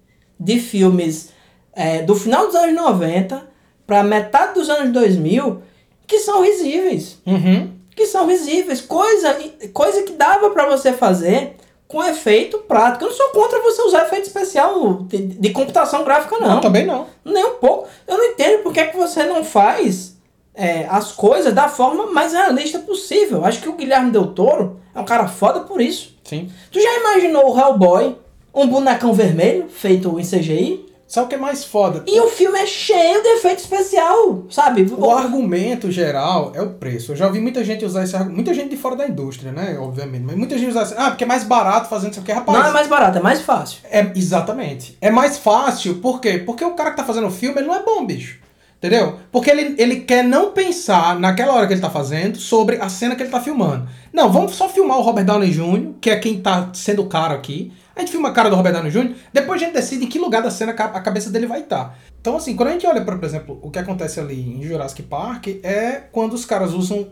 de 0.41 0.59
filmes 0.59 1.31
é, 1.74 2.01
do 2.01 2.16
final 2.16 2.47
dos 2.47 2.57
anos 2.57 2.74
90 2.74 3.47
para 3.87 4.03
metade 4.03 4.55
dos 4.55 4.70
anos 4.70 4.91
2000 4.93 5.62
que 6.07 6.18
são 6.18 6.43
risíveis. 6.43 7.18
Uhum. 7.26 7.70
Que 7.95 8.07
são 8.07 8.26
risíveis. 8.26 8.81
Coisa, 8.81 9.39
coisa 9.72 10.03
que 10.03 10.12
dava 10.12 10.51
para 10.51 10.66
você 10.66 10.93
fazer 10.93 11.57
com 11.87 12.03
efeito 12.03 12.59
prático. 12.59 13.05
Eu 13.05 13.11
não 13.11 13.16
sou 13.16 13.28
contra 13.28 13.61
você 13.61 13.83
usar 13.83 14.07
efeito 14.07 14.26
especial 14.26 15.03
de, 15.03 15.18
de 15.18 15.51
computação 15.51 16.03
gráfica, 16.03 16.39
não. 16.39 16.49
Não, 16.49 16.61
também 16.61 16.87
não. 16.87 17.07
Nem 17.24 17.45
um 17.45 17.57
pouco. 17.57 17.87
Eu 18.09 18.16
não 18.16 18.24
entendo 18.24 18.62
por 18.62 18.72
que, 18.72 18.81
é 18.81 18.87
que 18.87 18.97
você 18.97 19.24
não 19.24 19.45
faz 19.45 20.16
é, 20.55 20.87
as 20.89 21.12
coisas 21.12 21.53
da 21.53 21.68
forma 21.68 22.07
mais 22.07 22.33
realista 22.33 22.78
possível. 22.78 23.45
Acho 23.45 23.61
que 23.61 23.68
o 23.68 23.74
Guilherme 23.74 24.11
Del 24.11 24.28
Toro 24.28 24.81
é 25.01 25.03
um 25.03 25.07
cara 25.07 25.26
foda 25.26 25.61
por 25.61 25.80
isso. 25.80 26.14
Sim. 26.24 26.51
Tu 26.70 26.80
já 26.80 26.98
imaginou 26.98 27.53
o 27.53 27.59
Hellboy 27.59 28.16
um 28.55 28.66
bonecão 28.66 29.12
vermelho 29.12 29.68
feito 29.68 30.18
em 30.18 30.22
CGI. 30.22 30.90
Sabe 31.09 31.26
o 31.26 31.28
que 31.28 31.34
é 31.34 31.38
mais 31.38 31.64
foda? 31.64 32.05
E 32.07 32.20
o 32.20 32.28
filme 32.28 32.57
é 32.57 32.66
cheio 32.66 33.20
de 33.20 33.28
efeito 33.30 33.59
especial, 33.59 34.44
sabe? 34.48 34.82
O, 34.96 35.11
argumento 35.11 35.90
geral 35.90 36.53
é 36.55 36.62
o 36.62 36.74
preço. 36.74 37.11
Eu 37.11 37.16
já 37.16 37.28
vi 37.28 37.40
muita 37.40 37.64
gente 37.64 37.84
usar 37.84 38.05
esse 38.05 38.14
argumento. 38.14 38.36
Muita 38.36 38.55
gente 38.55 38.70
de 38.70 38.76
fora 38.76 38.94
da 38.94 39.09
indústria, 39.09 39.51
né? 39.51 39.76
Obviamente. 39.76 40.22
Mas 40.22 40.36
muita 40.36 40.57
gente 40.57 40.70
usa 40.70 40.82
assim. 40.82 40.94
Ah, 40.96 41.11
porque 41.11 41.24
é 41.24 41.26
mais 41.26 41.42
barato 41.42 41.88
fazendo 41.88 42.12
isso 42.12 42.20
aqui, 42.20 42.30
rapaz. 42.30 42.57
Não 42.57 42.64
é 42.64 42.72
mais 42.72 42.86
barato, 42.86 43.18
é 43.18 43.20
mais 43.20 43.40
fácil. 43.40 43.80
É, 43.90 44.09
exatamente. 44.14 44.96
É 45.01 45.11
mais 45.11 45.36
fácil, 45.36 45.96
por 45.96 46.20
quê? 46.20 46.38
Porque 46.38 46.64
o 46.64 46.74
cara 46.74 46.90
que 46.90 46.98
tá 46.98 47.05
fazendo 47.05 47.26
o 47.26 47.32
filme, 47.32 47.59
ele 47.59 47.66
não 47.66 47.74
é 47.74 47.82
bom, 47.82 48.07
bicho. 48.07 48.38
Entendeu? 48.81 49.18
Porque 49.31 49.51
ele, 49.51 49.74
ele 49.76 50.01
quer 50.01 50.24
não 50.24 50.53
pensar 50.53 51.20
naquela 51.20 51.53
hora 51.53 51.66
que 51.66 51.74
ele 51.74 51.83
tá 51.83 51.91
fazendo 51.91 52.39
sobre 52.39 52.76
a 52.76 52.89
cena 52.89 53.14
que 53.14 53.22
ele 53.22 53.28
tá 53.28 53.39
filmando. 53.39 53.87
Não, 54.11 54.33
vamos 54.33 54.55
só 54.55 54.70
filmar 54.70 54.97
o 54.97 55.03
Robert 55.03 55.26
Downey 55.26 55.51
Jr., 55.51 55.93
que 56.01 56.09
é 56.09 56.16
quem 56.16 56.41
tá 56.41 56.70
sendo 56.72 57.03
o 57.03 57.07
cara 57.07 57.35
aqui. 57.35 57.70
A 57.95 58.01
gente 58.01 58.11
filma 58.11 58.31
a 58.31 58.33
cara 58.33 58.49
do 58.49 58.57
Robert 58.57 58.72
Downey 58.72 58.91
Jr., 58.91 59.14
depois 59.35 59.61
a 59.61 59.66
gente 59.66 59.74
decide 59.74 60.07
em 60.07 60.09
que 60.09 60.18
lugar 60.18 60.43
da 60.43 60.51
cena 60.51 60.72
a 60.72 61.01
cabeça 61.01 61.28
dele 61.28 61.47
vai 61.47 61.61
estar. 61.61 61.99
Então, 62.18 62.37
assim, 62.37 62.57
quando 62.57 62.70
a 62.70 62.72
gente 62.72 62.87
olha, 62.87 63.05
para, 63.05 63.18
por 63.18 63.24
exemplo, 63.26 63.59
o 63.61 63.70
que 63.70 63.78
acontece 63.78 64.18
ali 64.18 64.41
em 64.41 64.62
Jurassic 64.62 65.03
Park, 65.03 65.49
é 65.62 66.03
quando 66.11 66.33
os 66.33 66.47
caras 66.47 66.72
usam, 66.72 67.09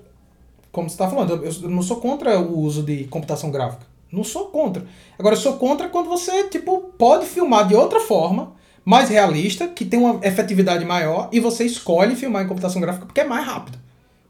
como 0.73 0.89
você 0.89 0.95
está 0.95 1.07
falando, 1.07 1.45
eu 1.45 1.69
não 1.69 1.83
sou 1.83 1.99
contra 1.99 2.41
o 2.41 2.61
uso 2.61 2.83
de 2.83 3.05
computação 3.05 3.51
gráfica. 3.51 3.87
Não 4.11 4.25
sou 4.25 4.47
contra. 4.47 4.87
Agora, 5.19 5.35
eu 5.35 5.41
sou 5.41 5.59
contra 5.59 5.91
quando 5.91 6.09
você, 6.09 6.45
tipo, 6.45 6.95
pode 6.97 7.27
filmar 7.27 7.69
de 7.69 7.75
outra 7.75 8.01
forma, 8.01 8.57
mais 8.89 9.11
realista, 9.11 9.68
que 9.68 9.84
tem 9.84 10.01
uma 10.01 10.18
efetividade 10.26 10.82
maior, 10.82 11.28
e 11.30 11.39
você 11.41 11.62
escolhe 11.62 12.16
filmar 12.16 12.43
em 12.43 12.49
computação 12.49 12.80
gráfica 12.80 13.05
porque 13.05 13.20
é 13.20 13.24
mais 13.24 13.45
rápido. 13.45 13.76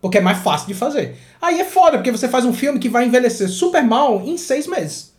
Porque 0.01 0.19
é 0.19 0.21
mais 0.21 0.39
fácil 0.39 0.67
de 0.67 0.75
fazer. 0.75 1.17
Aí 1.41 1.61
é 1.61 1.65
foda, 1.65 1.97
porque 1.97 2.11
você 2.11 2.27
faz 2.27 2.45
um 2.45 2.53
filme 2.53 2.81
que 2.81 2.89
vai 2.89 3.05
envelhecer 3.05 3.49
super 3.49 3.85
mal 3.85 4.21
em 4.21 4.37
seis 4.37 4.67
meses. 4.67 5.13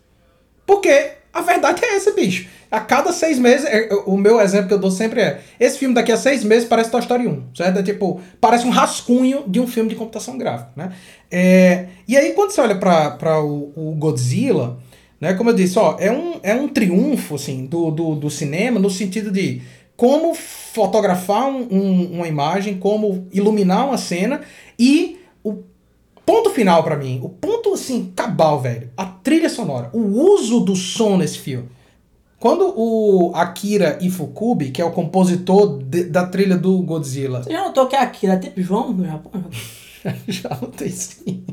Porque 0.65 1.11
a 1.31 1.39
verdade 1.39 1.85
é 1.85 1.95
essa, 1.95 2.11
bicho. 2.11 2.49
A 2.69 2.81
cada 2.81 3.13
seis 3.13 3.39
meses, 3.39 3.65
é, 3.65 3.87
o 4.05 4.17
meu 4.17 4.41
exemplo 4.41 4.67
que 4.67 4.73
eu 4.73 4.77
dou 4.77 4.91
sempre 4.91 5.21
é: 5.21 5.39
esse 5.57 5.77
filme 5.77 5.95
daqui 5.95 6.11
a 6.11 6.17
seis 6.17 6.43
meses 6.43 6.67
parece 6.67 6.91
Toy 6.91 6.99
Story 6.99 7.25
1, 7.25 7.55
certo? 7.55 7.79
É 7.79 7.83
tipo, 7.83 8.19
parece 8.41 8.67
um 8.67 8.71
rascunho 8.71 9.45
de 9.47 9.61
um 9.61 9.67
filme 9.67 9.89
de 9.89 9.95
computação 9.95 10.37
gráfica, 10.37 10.71
né? 10.75 10.91
É, 11.31 11.85
e 12.05 12.17
aí, 12.17 12.33
quando 12.33 12.51
você 12.51 12.59
olha 12.59 12.75
para 12.75 13.41
o, 13.41 13.71
o 13.73 13.95
Godzilla, 13.97 14.77
né, 15.19 15.33
como 15.33 15.49
eu 15.49 15.53
disse, 15.55 15.77
ó, 15.77 15.97
é 15.99 16.11
um, 16.11 16.39
é 16.43 16.53
um 16.53 16.67
triunfo 16.67 17.35
assim, 17.35 17.65
do, 17.65 17.91
do, 17.91 18.15
do 18.15 18.29
cinema 18.29 18.79
no 18.79 18.89
sentido 18.89 19.31
de 19.31 19.61
como 19.95 20.33
fotografar 20.33 21.47
um, 21.47 21.67
um, 21.69 22.11
uma 22.13 22.27
imagem, 22.27 22.77
como 22.77 23.27
iluminar 23.31 23.87
uma 23.87 23.97
cena 23.97 24.41
e 24.77 25.19
ponto 26.29 26.51
final 26.51 26.83
para 26.83 26.95
mim, 26.95 27.19
o 27.23 27.29
ponto 27.29 27.73
assim, 27.73 28.13
cabal, 28.15 28.61
velho, 28.61 28.91
a 28.95 29.03
trilha 29.03 29.49
sonora, 29.49 29.89
o 29.91 29.99
uso 29.99 30.59
do 30.59 30.75
som 30.75 31.17
nesse 31.17 31.39
filme. 31.39 31.67
Quando 32.39 32.71
o 32.77 33.31
Akira 33.33 33.97
Ifukube, 33.99 34.69
que 34.69 34.79
é 34.79 34.85
o 34.85 34.91
compositor 34.91 35.79
de, 35.79 36.03
da 36.03 36.27
trilha 36.27 36.55
do 36.55 36.83
Godzilla. 36.83 37.41
Você 37.41 37.51
já 37.51 37.63
notou 37.63 37.87
que 37.87 37.95
a 37.95 38.03
Akira 38.03 38.33
é 38.33 38.37
tipo 38.37 38.61
João 38.61 38.93
no 38.93 39.05
Japão? 39.05 39.43
já 40.27 40.49
notei 40.61 40.91
sim. 40.91 41.43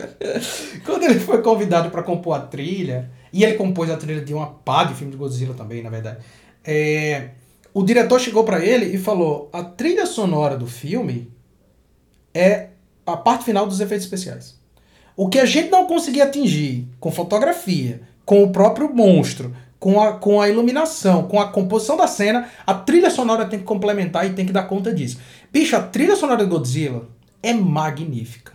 Quando 0.84 1.04
ele 1.04 1.18
foi 1.20 1.42
convidado 1.42 1.90
para 1.90 2.02
compor 2.02 2.36
a 2.36 2.40
trilha, 2.40 3.10
e 3.32 3.44
ele 3.44 3.54
compôs 3.54 3.90
a 3.90 3.96
trilha 3.96 4.20
de 4.20 4.34
uma 4.34 4.46
pá 4.46 4.84
de 4.84 4.94
filme 4.94 5.12
de 5.12 5.18
Godzilla 5.18 5.54
também, 5.54 5.82
na 5.82 5.90
verdade. 5.90 6.18
É, 6.64 7.30
o 7.72 7.82
diretor 7.82 8.20
chegou 8.20 8.44
para 8.44 8.64
ele 8.64 8.86
e 8.94 8.98
falou: 8.98 9.48
a 9.52 9.62
trilha 9.62 10.06
sonora 10.06 10.56
do 10.56 10.66
filme 10.66 11.30
é 12.34 12.68
a 13.06 13.16
parte 13.16 13.44
final 13.44 13.66
dos 13.66 13.80
efeitos 13.80 14.04
especiais. 14.04 14.60
O 15.16 15.28
que 15.28 15.38
a 15.38 15.44
gente 15.44 15.70
não 15.70 15.86
conseguia 15.86 16.24
atingir 16.24 16.88
com 16.98 17.10
fotografia, 17.10 18.02
com 18.24 18.42
o 18.42 18.50
próprio 18.50 18.92
monstro, 18.94 19.54
com 19.78 20.00
a, 20.00 20.12
com 20.12 20.40
a 20.40 20.48
iluminação, 20.48 21.24
com 21.24 21.40
a 21.40 21.50
composição 21.50 21.96
da 21.96 22.06
cena, 22.06 22.48
a 22.66 22.72
trilha 22.72 23.10
sonora 23.10 23.46
tem 23.46 23.58
que 23.58 23.64
complementar 23.64 24.26
e 24.26 24.32
tem 24.32 24.46
que 24.46 24.52
dar 24.52 24.62
conta 24.64 24.94
disso. 24.94 25.18
Bicho, 25.52 25.76
a 25.76 25.80
trilha 25.80 26.16
sonora 26.16 26.44
de 26.44 26.50
Godzilla 26.50 27.08
é 27.42 27.52
magnífica. 27.52 28.52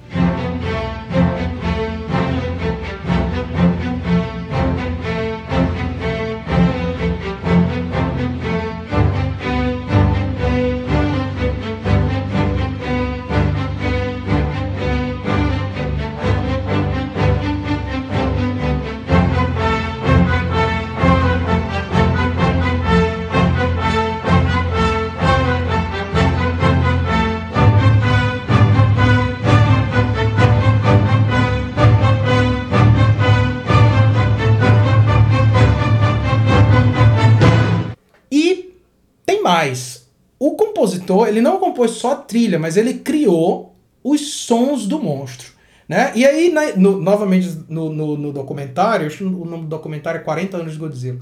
Compositor, 40.51 41.27
ele 41.27 41.41
não 41.41 41.59
compôs 41.59 41.91
só 41.91 42.11
a 42.11 42.15
trilha, 42.15 42.59
mas 42.59 42.77
ele 42.77 42.95
criou 42.95 43.75
os 44.03 44.21
sons 44.33 44.85
do 44.85 44.99
monstro. 44.99 45.51
Né? 45.87 46.11
E 46.15 46.25
aí, 46.25 46.51
na, 46.51 46.75
no, 46.75 46.99
novamente, 47.01 47.49
no, 47.69 47.89
no, 47.89 48.17
no 48.17 48.33
documentário, 48.33 49.07
acho 49.07 49.25
o 49.25 49.45
nome 49.45 49.63
do 49.63 49.69
documentário 49.69 50.19
é 50.19 50.23
40 50.23 50.57
anos 50.57 50.73
de 50.73 50.79
Godzilla. 50.79 51.19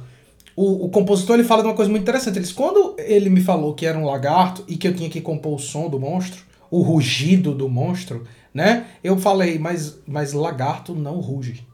O, 0.55 0.85
o, 0.85 0.89
compositor 0.89 1.35
ele 1.35 1.47
fala 1.47 1.61
de 1.61 1.67
uma 1.67 1.75
coisa 1.75 1.91
muito 1.91 2.03
interessante. 2.03 2.39
Ele, 2.39 2.53
quando 2.53 2.95
ele 2.97 3.29
me 3.29 3.41
falou 3.41 3.73
que 3.73 3.85
era 3.85 3.97
um 3.97 4.05
lagarto 4.05 4.63
e 4.67 4.75
que 4.75 4.87
eu 4.87 4.95
tinha 4.95 5.09
que 5.09 5.21
compor 5.21 5.55
o 5.55 5.59
som 5.59 5.89
do 5.89 5.99
monstro, 5.99 6.41
o 6.71 6.81
rugido 6.81 7.53
do 7.53 7.69
monstro, 7.69 8.23
né? 8.53 8.85
Eu 9.03 9.17
falei, 9.17 9.59
mas, 9.59 9.99
mas 10.07 10.33
lagarto 10.33 10.95
não 10.95 11.19
ruge. 11.19 11.65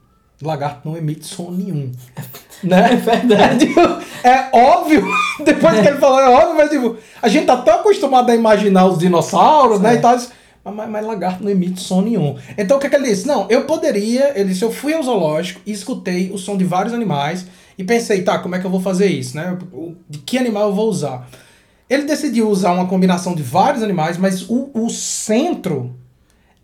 Lagarto 0.42 0.88
não 0.88 0.96
emite 0.96 1.26
som 1.26 1.50
nenhum. 1.50 1.90
né? 2.62 2.90
É 2.92 2.96
verdade. 2.96 3.68
É 4.22 4.56
óbvio, 4.56 5.04
depois 5.44 5.80
que 5.80 5.88
ele 5.88 5.98
falou, 5.98 6.20
é 6.20 6.28
óbvio, 6.28 6.56
mas 6.56 6.70
tipo, 6.70 6.96
a 7.20 7.28
gente 7.28 7.46
tá 7.46 7.56
tão 7.56 7.80
acostumado 7.80 8.30
a 8.30 8.34
imaginar 8.34 8.86
os 8.86 8.98
dinossauros, 8.98 9.80
né? 9.80 9.94
E 9.94 9.98
tal, 9.98 10.16
mas, 10.64 10.88
mas, 10.88 11.04
lagarto 11.04 11.42
não 11.42 11.50
emite 11.50 11.80
som 11.80 12.02
nenhum. 12.02 12.36
Então 12.56 12.76
o 12.76 12.80
que, 12.80 12.86
é 12.86 12.90
que 12.90 12.94
ele 12.94 13.08
disse? 13.08 13.26
Não, 13.26 13.48
eu 13.50 13.64
poderia. 13.64 14.32
Ele 14.38 14.50
disse: 14.50 14.64
eu 14.64 14.70
fui 14.70 14.94
ao 14.94 15.02
zoológico 15.02 15.60
e 15.66 15.72
escutei 15.72 16.30
o 16.30 16.38
som 16.38 16.56
de 16.56 16.64
vários 16.64 16.94
animais 16.94 17.46
e 17.76 17.82
pensei, 17.82 18.22
tá, 18.22 18.38
como 18.38 18.54
é 18.54 18.60
que 18.60 18.64
eu 18.64 18.70
vou 18.70 18.80
fazer 18.80 19.06
isso, 19.06 19.36
né? 19.36 19.58
De 20.08 20.18
que 20.18 20.38
animal 20.38 20.68
eu 20.68 20.74
vou 20.74 20.88
usar? 20.88 21.28
Ele 21.90 22.04
decidiu 22.04 22.48
usar 22.48 22.72
uma 22.72 22.86
combinação 22.86 23.34
de 23.34 23.42
vários 23.42 23.82
animais, 23.82 24.16
mas 24.16 24.48
o, 24.48 24.70
o 24.72 24.88
centro 24.88 25.94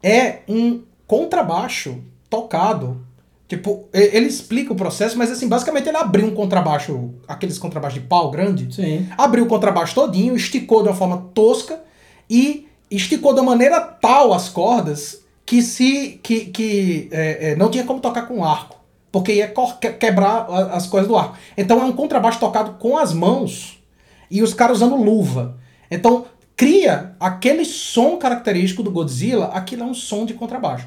é 0.02 0.38
um 0.48 0.80
contrabaixo 1.06 1.98
tocado. 2.30 3.04
Tipo, 3.48 3.88
ele 3.94 4.26
explica 4.26 4.74
o 4.74 4.76
processo, 4.76 5.16
mas 5.16 5.30
assim, 5.30 5.48
basicamente 5.48 5.88
ele 5.88 5.96
abriu 5.96 6.26
um 6.26 6.34
contrabaixo, 6.34 7.14
aqueles 7.26 7.58
contrabaixos 7.58 7.98
de 7.98 8.06
pau 8.06 8.30
grande, 8.30 8.74
Sim. 8.74 9.08
abriu 9.16 9.44
o 9.44 9.48
contrabaixo 9.48 9.94
todinho, 9.94 10.36
esticou 10.36 10.82
de 10.82 10.90
uma 10.90 10.94
forma 10.94 11.30
tosca 11.32 11.80
e 12.28 12.68
esticou 12.90 13.34
da 13.34 13.42
maneira 13.42 13.80
tal 13.80 14.34
as 14.34 14.50
cordas 14.50 15.22
que 15.46 15.62
se 15.62 16.20
que, 16.22 16.46
que 16.46 17.08
é, 17.10 17.52
é, 17.52 17.56
não 17.56 17.70
tinha 17.70 17.84
como 17.84 18.00
tocar 18.00 18.28
com 18.28 18.44
arco, 18.44 18.76
porque 19.10 19.32
ia 19.32 19.50
quebrar 19.98 20.46
as 20.70 20.86
coisas 20.86 21.08
do 21.08 21.16
arco. 21.16 21.38
Então 21.56 21.80
é 21.80 21.84
um 21.84 21.92
contrabaixo 21.92 22.38
tocado 22.38 22.72
com 22.72 22.98
as 22.98 23.14
mãos 23.14 23.82
e 24.30 24.42
os 24.42 24.52
caras 24.52 24.76
usando 24.76 24.96
luva. 24.96 25.56
Então 25.90 26.26
cria 26.54 27.14
aquele 27.18 27.64
som 27.64 28.18
característico 28.18 28.82
do 28.82 28.90
Godzilla, 28.90 29.46
aquilo 29.54 29.84
é 29.84 29.86
um 29.86 29.94
som 29.94 30.26
de 30.26 30.34
contrabaixo. 30.34 30.86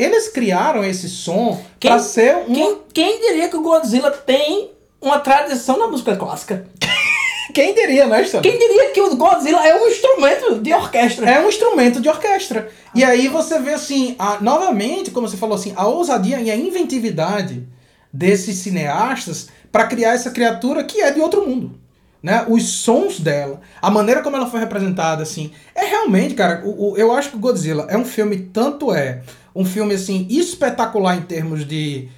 Eles 0.00 0.28
criaram 0.28 0.82
esse 0.82 1.08
som 1.08 1.62
para 1.78 1.98
ser 1.98 2.36
um. 2.48 2.54
Quem, 2.54 2.78
quem 2.92 3.20
diria 3.20 3.48
que 3.48 3.56
o 3.56 3.62
Godzilla 3.62 4.10
tem 4.10 4.70
uma 5.00 5.18
tradição 5.18 5.78
na 5.78 5.86
música 5.86 6.16
clássica? 6.16 6.66
Quem 7.52 7.74
diria, 7.74 8.06
né, 8.06 8.22
Stan? 8.22 8.40
Quem 8.40 8.56
diria 8.56 8.92
que 8.92 9.00
o 9.00 9.16
Godzilla 9.16 9.66
é 9.66 9.74
um 9.74 9.88
instrumento 9.88 10.60
de 10.60 10.72
orquestra? 10.72 11.28
É 11.28 11.44
um 11.44 11.48
instrumento 11.48 12.00
de 12.00 12.08
orquestra. 12.08 12.68
E 12.94 13.02
aí 13.02 13.26
você 13.26 13.58
vê 13.58 13.74
assim, 13.74 14.14
a, 14.18 14.40
novamente, 14.40 15.10
como 15.10 15.28
você 15.28 15.36
falou 15.36 15.56
assim, 15.56 15.72
a 15.74 15.86
ousadia 15.86 16.40
e 16.40 16.48
a 16.48 16.56
inventividade 16.56 17.66
desses 18.12 18.56
cineastas 18.58 19.48
para 19.72 19.86
criar 19.86 20.14
essa 20.14 20.30
criatura 20.30 20.84
que 20.84 21.00
é 21.00 21.10
de 21.10 21.20
outro 21.20 21.44
mundo. 21.46 21.78
Né? 22.22 22.44
Os 22.48 22.68
sons 22.68 23.18
dela, 23.18 23.60
a 23.80 23.90
maneira 23.90 24.22
como 24.22 24.36
ela 24.36 24.48
foi 24.48 24.60
representada, 24.60 25.22
assim, 25.22 25.50
é 25.74 25.86
realmente, 25.86 26.34
cara, 26.34 26.62
o, 26.64 26.92
o, 26.92 26.96
eu 26.96 27.12
acho 27.12 27.30
que 27.30 27.36
o 27.36 27.40
Godzilla 27.40 27.86
é 27.88 27.96
um 27.96 28.04
filme, 28.04 28.38
tanto 28.52 28.92
é 28.92 29.22
um 29.54 29.64
filme 29.64 29.94
assim 29.94 30.26
espetacular 30.30 31.16
em 31.16 31.22
termos 31.22 31.66
de 31.66 32.08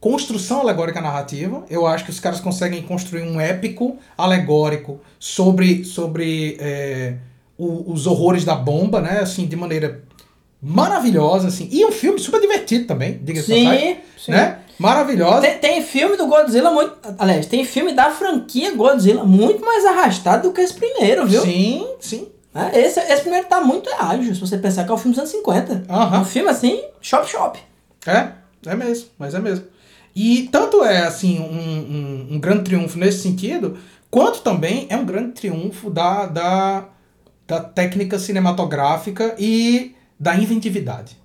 construção 0.00 0.60
alegórica 0.60 1.00
narrativa. 1.00 1.64
Eu 1.68 1.86
acho 1.86 2.04
que 2.04 2.10
os 2.10 2.18
caras 2.18 2.40
conseguem 2.40 2.82
construir 2.82 3.22
um 3.22 3.40
épico 3.40 3.98
alegórico 4.16 5.00
sobre, 5.18 5.84
sobre 5.84 6.56
é, 6.58 7.14
o, 7.58 7.92
os 7.92 8.06
horrores 8.06 8.44
da 8.44 8.54
bomba, 8.54 9.00
né? 9.00 9.20
Assim, 9.20 9.46
de 9.46 9.56
maneira 9.56 10.02
maravilhosa, 10.62 11.48
assim. 11.48 11.68
E 11.70 11.84
um 11.84 11.92
filme 11.92 12.18
super 12.18 12.40
divertido 12.40 12.86
também, 12.86 13.20
diga-se 13.22 13.46
sim, 13.46 13.64
passagem, 13.64 13.98
sim. 14.16 14.32
né? 14.32 14.58
Maravilhosa. 14.78 15.42
Tem, 15.42 15.58
tem, 15.58 15.82
filme 15.82 16.16
do 16.16 16.26
Godzilla 16.26 16.70
muito... 16.70 16.96
Aliás, 17.18 17.44
tem 17.44 17.66
filme 17.66 17.92
da 17.92 18.10
franquia 18.10 18.74
Godzilla 18.74 19.24
muito 19.24 19.62
mais 19.62 19.84
arrastado 19.84 20.48
do 20.48 20.54
que 20.54 20.60
esse 20.62 20.72
primeiro, 20.72 21.26
viu? 21.26 21.42
Sim, 21.42 21.86
sim. 22.00 22.28
Né? 22.52 22.70
Esse, 22.74 23.00
esse 23.00 23.22
primeiro 23.22 23.46
tá 23.46 23.60
muito 23.60 23.88
ágil, 23.98 24.34
se 24.34 24.40
você 24.40 24.58
pensar 24.58 24.84
que 24.84 24.90
é 24.90 24.94
um 24.94 24.98
filme 24.98 25.14
dos 25.14 25.20
anos 25.20 25.30
50. 25.30 25.84
Uhum. 25.88 26.20
Um 26.20 26.24
filme 26.24 26.48
assim, 26.48 26.82
shop 27.00 27.28
shop. 27.28 27.58
É, 28.06 28.32
é 28.66 28.74
mesmo, 28.74 29.08
mas 29.18 29.34
é 29.34 29.38
mesmo. 29.38 29.66
E 30.14 30.48
tanto 30.50 30.84
é 30.84 31.06
assim 31.06 31.38
um, 31.38 31.44
um, 31.44 32.34
um 32.34 32.40
grande 32.40 32.64
triunfo 32.64 32.98
nesse 32.98 33.20
sentido, 33.20 33.78
quanto 34.10 34.40
também 34.40 34.86
é 34.90 34.96
um 34.96 35.04
grande 35.04 35.32
triunfo 35.32 35.88
da, 35.88 36.26
da, 36.26 36.88
da 37.46 37.60
técnica 37.60 38.18
cinematográfica 38.18 39.34
e 39.38 39.94
da 40.18 40.34
inventividade. 40.34 41.16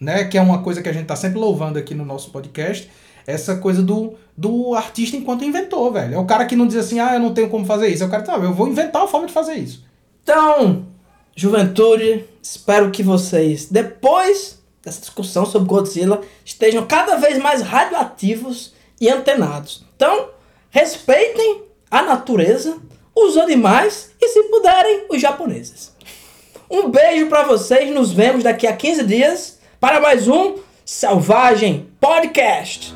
Né? 0.00 0.24
Que 0.24 0.36
é 0.36 0.42
uma 0.42 0.62
coisa 0.62 0.82
que 0.82 0.88
a 0.88 0.92
gente 0.92 1.02
está 1.02 1.16
sempre 1.16 1.38
louvando 1.38 1.78
aqui 1.78 1.94
no 1.94 2.04
nosso 2.04 2.30
podcast. 2.30 2.90
Essa 3.26 3.56
coisa 3.56 3.82
do, 3.82 4.14
do 4.36 4.74
artista 4.74 5.16
enquanto 5.16 5.44
inventor, 5.44 5.92
velho. 5.92 6.14
É 6.14 6.18
o 6.18 6.26
cara 6.26 6.44
que 6.44 6.54
não 6.54 6.66
diz 6.66 6.76
assim, 6.76 7.00
ah, 7.00 7.14
eu 7.14 7.20
não 7.20 7.34
tenho 7.34 7.48
como 7.48 7.64
fazer 7.64 7.88
isso. 7.88 8.04
É 8.04 8.06
o 8.06 8.10
cara 8.10 8.22
que, 8.22 8.28
tá, 8.28 8.36
eu 8.36 8.52
vou 8.52 8.68
inventar 8.68 9.02
uma 9.02 9.08
forma 9.08 9.26
de 9.26 9.32
fazer 9.32 9.54
isso. 9.54 9.85
Então, 10.26 10.88
juventude, 11.36 12.24
espero 12.42 12.90
que 12.90 13.00
vocês, 13.00 13.66
depois 13.66 14.60
dessa 14.82 15.00
discussão 15.00 15.46
sobre 15.46 15.68
Godzilla, 15.68 16.20
estejam 16.44 16.84
cada 16.84 17.14
vez 17.14 17.38
mais 17.38 17.62
radioativos 17.62 18.74
e 19.00 19.08
antenados. 19.08 19.84
Então, 19.94 20.30
respeitem 20.68 21.62
a 21.88 22.02
natureza, 22.02 22.76
os 23.14 23.36
animais 23.36 24.10
e, 24.20 24.26
se 24.26 24.42
puderem, 24.50 25.06
os 25.08 25.20
japoneses. 25.20 25.94
Um 26.68 26.90
beijo 26.90 27.28
para 27.28 27.44
vocês, 27.44 27.94
nos 27.94 28.10
vemos 28.10 28.42
daqui 28.42 28.66
a 28.66 28.74
15 28.74 29.04
dias 29.04 29.60
para 29.78 30.00
mais 30.00 30.26
um 30.26 30.56
Selvagem 30.84 31.88
Podcast. 32.00 32.95